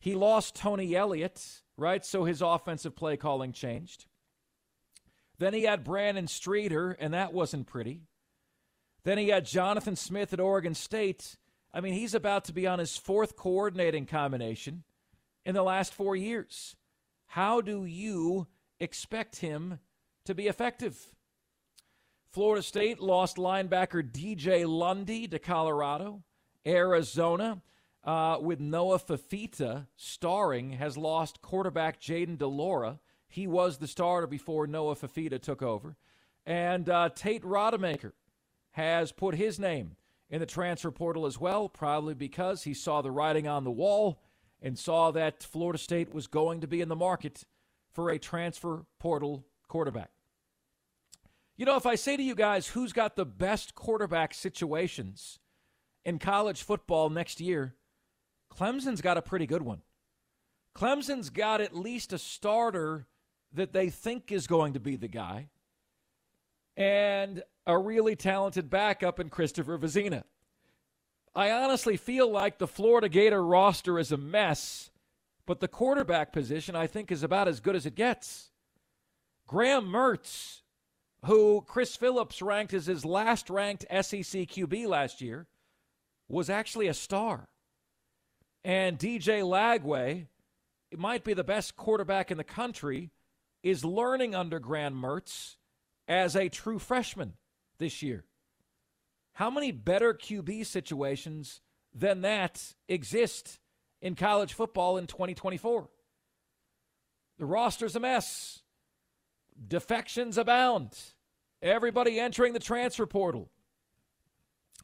He 0.00 0.14
lost 0.14 0.56
Tony 0.56 0.94
Elliott, 0.94 1.62
right? 1.76 2.04
So 2.04 2.24
his 2.24 2.42
offensive 2.42 2.96
play 2.96 3.16
calling 3.16 3.52
changed. 3.52 4.06
Then 5.38 5.54
he 5.54 5.62
had 5.62 5.84
Brandon 5.84 6.26
Streeter, 6.26 6.90
and 6.98 7.14
that 7.14 7.32
wasn't 7.32 7.66
pretty. 7.66 8.02
Then 9.04 9.18
he 9.18 9.28
had 9.28 9.46
Jonathan 9.46 9.96
Smith 9.96 10.32
at 10.32 10.40
Oregon 10.40 10.74
State. 10.74 11.36
I 11.72 11.80
mean, 11.80 11.94
he's 11.94 12.14
about 12.14 12.44
to 12.46 12.52
be 12.52 12.66
on 12.66 12.80
his 12.80 12.96
fourth 12.96 13.36
coordinating 13.36 14.06
combination 14.06 14.82
in 15.44 15.54
the 15.54 15.62
last 15.62 15.94
four 15.94 16.16
years. 16.16 16.74
How 17.26 17.60
do 17.60 17.84
you 17.84 18.48
expect 18.80 19.36
him 19.36 19.78
to 20.24 20.34
be 20.34 20.48
effective? 20.48 21.14
Florida 22.30 22.62
State 22.62 23.00
lost 23.00 23.36
linebacker 23.36 24.02
DJ 24.02 24.68
Lundy 24.68 25.26
to 25.28 25.38
Colorado. 25.38 26.22
Arizona, 26.66 27.62
uh, 28.04 28.36
with 28.40 28.60
Noah 28.60 28.98
Fifita 28.98 29.86
starring, 29.96 30.72
has 30.72 30.98
lost 30.98 31.40
quarterback 31.40 32.00
Jayden 32.00 32.36
de 32.36 32.46
Laura. 32.46 33.00
He 33.28 33.46
was 33.46 33.78
the 33.78 33.86
starter 33.86 34.26
before 34.26 34.66
Noah 34.66 34.96
Fifita 34.96 35.40
took 35.40 35.62
over. 35.62 35.96
And 36.44 36.88
uh, 36.90 37.08
Tate 37.14 37.42
Rodemaker 37.42 38.12
has 38.72 39.10
put 39.10 39.34
his 39.34 39.58
name 39.58 39.96
in 40.28 40.40
the 40.40 40.46
transfer 40.46 40.90
portal 40.90 41.24
as 41.24 41.40
well, 41.40 41.70
probably 41.70 42.14
because 42.14 42.64
he 42.64 42.74
saw 42.74 43.00
the 43.00 43.10
writing 43.10 43.48
on 43.48 43.64
the 43.64 43.70
wall 43.70 44.20
and 44.60 44.78
saw 44.78 45.10
that 45.12 45.42
Florida 45.42 45.78
State 45.78 46.12
was 46.12 46.26
going 46.26 46.60
to 46.60 46.66
be 46.66 46.82
in 46.82 46.88
the 46.88 46.96
market 46.96 47.44
for 47.90 48.10
a 48.10 48.18
transfer 48.18 48.84
portal 48.98 49.46
quarterback. 49.66 50.10
You 51.58 51.64
know, 51.64 51.76
if 51.76 51.86
I 51.86 51.96
say 51.96 52.16
to 52.16 52.22
you 52.22 52.36
guys 52.36 52.68
who's 52.68 52.92
got 52.92 53.16
the 53.16 53.26
best 53.26 53.74
quarterback 53.74 54.32
situations 54.32 55.40
in 56.04 56.20
college 56.20 56.62
football 56.62 57.10
next 57.10 57.40
year, 57.40 57.74
Clemson's 58.56 59.00
got 59.00 59.18
a 59.18 59.22
pretty 59.22 59.44
good 59.44 59.62
one. 59.62 59.82
Clemson's 60.76 61.30
got 61.30 61.60
at 61.60 61.74
least 61.74 62.12
a 62.12 62.18
starter 62.18 63.08
that 63.52 63.72
they 63.72 63.90
think 63.90 64.30
is 64.30 64.46
going 64.46 64.74
to 64.74 64.80
be 64.80 64.94
the 64.94 65.08
guy 65.08 65.48
and 66.76 67.42
a 67.66 67.76
really 67.76 68.14
talented 68.14 68.70
backup 68.70 69.18
in 69.18 69.28
Christopher 69.28 69.76
Vizzina. 69.76 70.22
I 71.34 71.50
honestly 71.50 71.96
feel 71.96 72.30
like 72.30 72.58
the 72.58 72.68
Florida 72.68 73.08
Gator 73.08 73.44
roster 73.44 73.98
is 73.98 74.12
a 74.12 74.16
mess, 74.16 74.90
but 75.44 75.58
the 75.58 75.66
quarterback 75.66 76.32
position 76.32 76.76
I 76.76 76.86
think 76.86 77.10
is 77.10 77.24
about 77.24 77.48
as 77.48 77.58
good 77.58 77.74
as 77.74 77.84
it 77.84 77.96
gets. 77.96 78.52
Graham 79.48 79.86
Mertz, 79.86 80.60
who 81.24 81.64
Chris 81.66 81.96
Phillips 81.96 82.40
ranked 82.40 82.74
as 82.74 82.86
his 82.86 83.04
last 83.04 83.50
ranked 83.50 83.84
SEC 83.90 84.46
QB 84.46 84.86
last 84.86 85.20
year, 85.20 85.46
was 86.28 86.50
actually 86.50 86.88
a 86.88 86.94
star. 86.94 87.48
And 88.64 88.98
DJ 88.98 89.42
Lagway, 89.42 90.26
it 90.90 90.98
might 90.98 91.24
be 91.24 91.34
the 91.34 91.44
best 91.44 91.76
quarterback 91.76 92.30
in 92.30 92.38
the 92.38 92.44
country, 92.44 93.10
is 93.62 93.84
learning 93.84 94.34
under 94.34 94.58
Graham 94.58 94.94
Mertz 94.94 95.56
as 96.06 96.36
a 96.36 96.48
true 96.48 96.78
freshman 96.78 97.34
this 97.78 98.02
year. 98.02 98.24
How 99.34 99.50
many 99.50 99.72
better 99.72 100.14
QB 100.14 100.66
situations 100.66 101.60
than 101.94 102.22
that 102.22 102.74
exist 102.88 103.58
in 104.00 104.14
college 104.14 104.52
football 104.52 104.96
in 104.98 105.06
2024? 105.06 105.88
The 107.38 107.46
roster's 107.46 107.94
a 107.94 108.00
mess. 108.00 108.62
Defections 109.66 110.38
abound. 110.38 110.96
Everybody 111.60 112.20
entering 112.20 112.52
the 112.52 112.60
transfer 112.60 113.06
portal. 113.06 113.50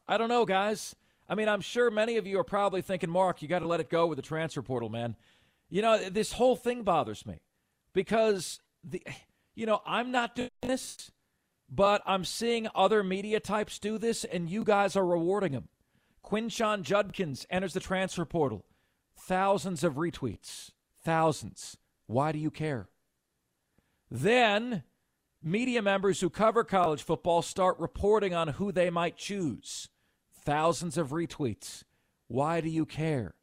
I 0.07 0.17
don't 0.17 0.29
know, 0.29 0.45
guys. 0.45 0.95
I 1.27 1.35
mean, 1.35 1.49
I'm 1.49 1.61
sure 1.61 1.89
many 1.89 2.17
of 2.17 2.27
you 2.27 2.39
are 2.39 2.43
probably 2.43 2.81
thinking, 2.81 3.09
Marc, 3.09 3.41
you 3.41 3.47
got 3.47 3.59
to 3.59 3.67
let 3.67 3.79
it 3.79 3.89
go 3.89 4.05
with 4.07 4.17
the 4.17 4.21
transfer 4.21 4.61
portal, 4.61 4.89
man. 4.89 5.15
You 5.69 5.81
know, 5.81 6.09
this 6.09 6.33
whole 6.33 6.55
thing 6.55 6.83
bothers 6.83 7.25
me 7.25 7.39
because 7.93 8.59
the, 8.83 9.01
you 9.55 9.65
know, 9.65 9.81
I'm 9.85 10.11
not 10.11 10.35
doing 10.35 10.49
this, 10.61 11.11
but 11.69 12.03
I'm 12.05 12.23
seeing 12.23 12.67
other 12.75 13.03
media 13.03 13.39
types 13.39 13.79
do 13.79 13.97
this, 13.97 14.23
and 14.23 14.49
you 14.49 14.63
guys 14.63 14.95
are 14.95 15.05
rewarding 15.05 15.53
them. 15.53 15.69
Quinshon 16.23 16.83
Judkins 16.83 17.45
enters 17.49 17.73
the 17.73 17.79
transfer 17.79 18.25
portal. 18.25 18.65
Thousands 19.17 19.83
of 19.83 19.95
retweets. 19.95 20.71
Thousands. 21.03 21.77
Why 22.07 22.31
do 22.31 22.39
you 22.39 22.51
care? 22.51 22.89
Then, 24.09 24.83
media 25.41 25.81
members 25.81 26.21
who 26.21 26.29
cover 26.29 26.63
college 26.63 27.03
football 27.03 27.41
start 27.41 27.79
reporting 27.79 28.33
on 28.33 28.49
who 28.49 28.71
they 28.71 28.89
might 28.89 29.17
choose. 29.17 29.89
Thousands 30.43 30.97
of 30.97 31.09
retweets. 31.09 31.83
Why 32.27 32.61
do 32.61 32.69
you 32.69 32.85
care? 32.85 33.35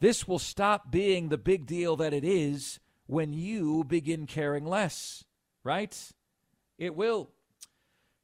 This 0.00 0.26
will 0.26 0.38
stop 0.38 0.90
being 0.90 1.28
the 1.28 1.38
big 1.38 1.66
deal 1.66 1.96
that 1.96 2.14
it 2.14 2.24
is 2.24 2.80
when 3.06 3.32
you 3.32 3.84
begin 3.84 4.26
caring 4.26 4.64
less, 4.64 5.24
right? 5.62 5.94
It 6.78 6.94
will. 6.94 7.30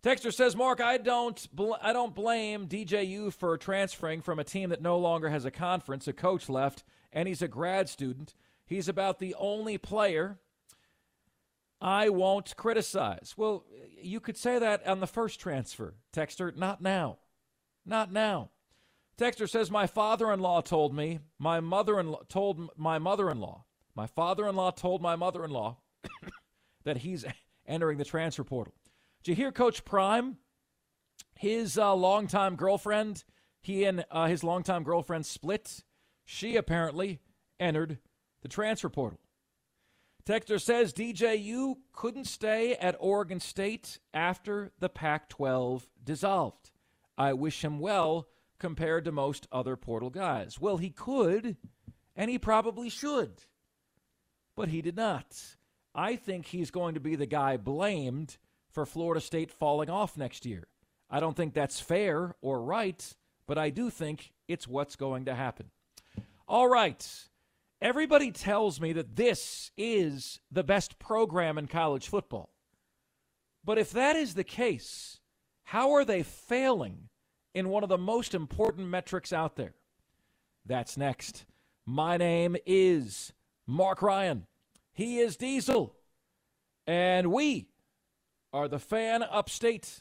Texter 0.03 0.33
says, 0.33 0.57
"Marc, 0.57 0.81
I 0.81 0.97
don't, 0.97 1.49
bl- 1.53 1.75
I 1.83 1.93
don't 1.93 2.15
blame 2.15 2.69
DJU 2.69 3.33
for 3.33 3.59
transferring 3.59 4.23
from 4.23 4.39
a 4.39 4.45
team 4.45 4.71
that 4.71 4.81
no 4.81 4.99
longer 4.99 5.29
has 5.29 5.45
a 5.45 5.51
conference. 5.51 6.07
A 6.07 6.13
coach 6.13 6.49
left, 6.49 6.85
and 7.13 7.29
he's 7.29 7.43
a 7.43 7.49
grad 7.49 7.89
student. 7.89 8.35
He's 8.65 8.89
about 8.89 9.19
the 9.19 9.35
only 9.35 9.77
player 9.77 10.39
I 11.81 12.09
won't 12.09 12.57
criticize." 12.57 13.35
Well, 13.37 13.65
you 14.01 14.21
could 14.21 14.37
say 14.37 14.59
that 14.59 14.87
on 14.87 15.01
the 15.01 15.07
first 15.07 15.41
transfer, 15.41 15.95
Texter. 16.13 16.55
Not 16.57 16.81
now. 16.81 17.19
Not 17.85 18.13
now. 18.13 18.51
Texter 19.19 19.49
says, 19.49 19.71
"My 19.71 19.87
father-in-law 19.87 20.63
told 20.63 20.95
me. 20.95 21.21
My 21.39 21.61
mother-in-law 21.61 22.25
told 22.29 22.71
my 22.77 22.99
mother-in-law 22.99 23.67
my 23.97 24.07
father 24.07 24.47
in 24.47 24.55
law 24.55 24.71
told 24.71 25.01
my 25.01 25.17
mother 25.17 25.43
in 25.43 25.51
law 25.51 25.79
that 26.85 26.99
he's 26.99 27.25
entering 27.67 27.97
the 27.97 28.05
transfer 28.05 28.45
portal. 28.45 28.75
Did 29.25 29.33
you 29.33 29.37
hear 29.37 29.51
Coach 29.51 29.85
Prime? 29.85 30.37
His 31.35 31.79
uh, 31.79 31.95
longtime 31.95 32.57
girlfriend, 32.57 33.25
he 33.61 33.85
and 33.85 34.05
uh, 34.11 34.27
his 34.27 34.45
longtime 34.45 34.85
girlfriend 34.85 35.27
split. 35.27 35.83
She 36.25 36.57
apparently 36.57 37.21
entered 37.59 37.99
the 38.43 38.49
transfer 38.49 38.89
portal. 38.89 39.21
Texter 40.27 40.61
says 40.61 40.93
DJU 40.93 41.77
couldn't 41.93 42.25
stay 42.27 42.75
at 42.75 42.97
Oregon 42.99 43.41
State 43.41 43.99
after 44.13 44.73
the 44.81 44.89
Pac 44.89 45.29
12 45.29 45.89
dissolved. 46.03 46.73
I 47.17 47.33
wish 47.33 47.65
him 47.65 47.79
well 47.79 48.27
compared 48.59 49.05
to 49.05 49.13
most 49.13 49.47
other 49.53 49.77
portal 49.77 50.11
guys. 50.11 50.61
Well, 50.61 50.79
he 50.79 50.91
could, 50.91 51.57
and 52.17 52.31
he 52.31 52.39
probably 52.39 52.89
should 52.89 53.45
but 54.57 54.71
he 54.71 54.83
did 54.83 54.97
not. 54.97 55.57
I 55.95 56.17
think 56.17 56.47
he's 56.47 56.71
going 56.71 56.95
to 56.95 57.01
be 57.01 57.15
the 57.15 57.27
guy 57.27 57.57
blamed 57.57 58.39
for 58.71 58.85
Florida 58.85 59.21
State 59.21 59.53
falling 59.53 59.91
off 59.91 60.17
next 60.17 60.45
year. 60.45 60.67
I 61.09 61.21
don't 61.21 61.37
think 61.37 61.55
that's 61.55 61.79
fair 61.79 62.35
or 62.41 62.63
right, 62.63 63.15
but 63.47 63.59
I 63.59 63.71
do 63.71 63.91
think 63.91 64.33
it's 64.49 64.67
what's 64.67 64.97
going 64.97 65.27
to 65.27 65.35
happen. 65.35 65.71
All 66.49 66.69
right. 66.69 67.07
Everybody 67.81 68.33
tells 68.33 68.81
me 68.81 68.93
that 68.95 69.17
this 69.17 69.71
is 69.77 70.41
the 70.51 70.65
best 70.65 70.99
program 70.99 71.59
in 71.59 71.67
college 71.67 72.09
football. 72.09 72.51
But 73.65 73.79
if 73.79 73.91
that 73.93 74.17
is 74.17 74.35
the 74.35 74.45
case, 74.45 75.21
how 75.65 75.93
are 75.93 76.05
they 76.05 76.23
failing 76.23 77.09
in 77.55 77.69
one 77.69 77.83
of 77.83 77.89
the 77.89 77.99
most 77.99 78.35
important 78.35 78.89
metrics 78.89 79.33
out 79.33 79.57
there? 79.57 79.75
That's 80.65 80.97
next. 80.97 81.45
My 81.85 82.17
name 82.17 82.57
is 82.65 83.33
Marc 83.67 84.03
Ryan. 84.03 84.47
He 84.93 85.19
is 85.19 85.37
Diesel. 85.37 85.95
And 86.87 87.33
we 87.33 87.69
are 88.53 88.69
the 88.69 88.79
fan 88.79 89.23
upstate. 89.23 90.01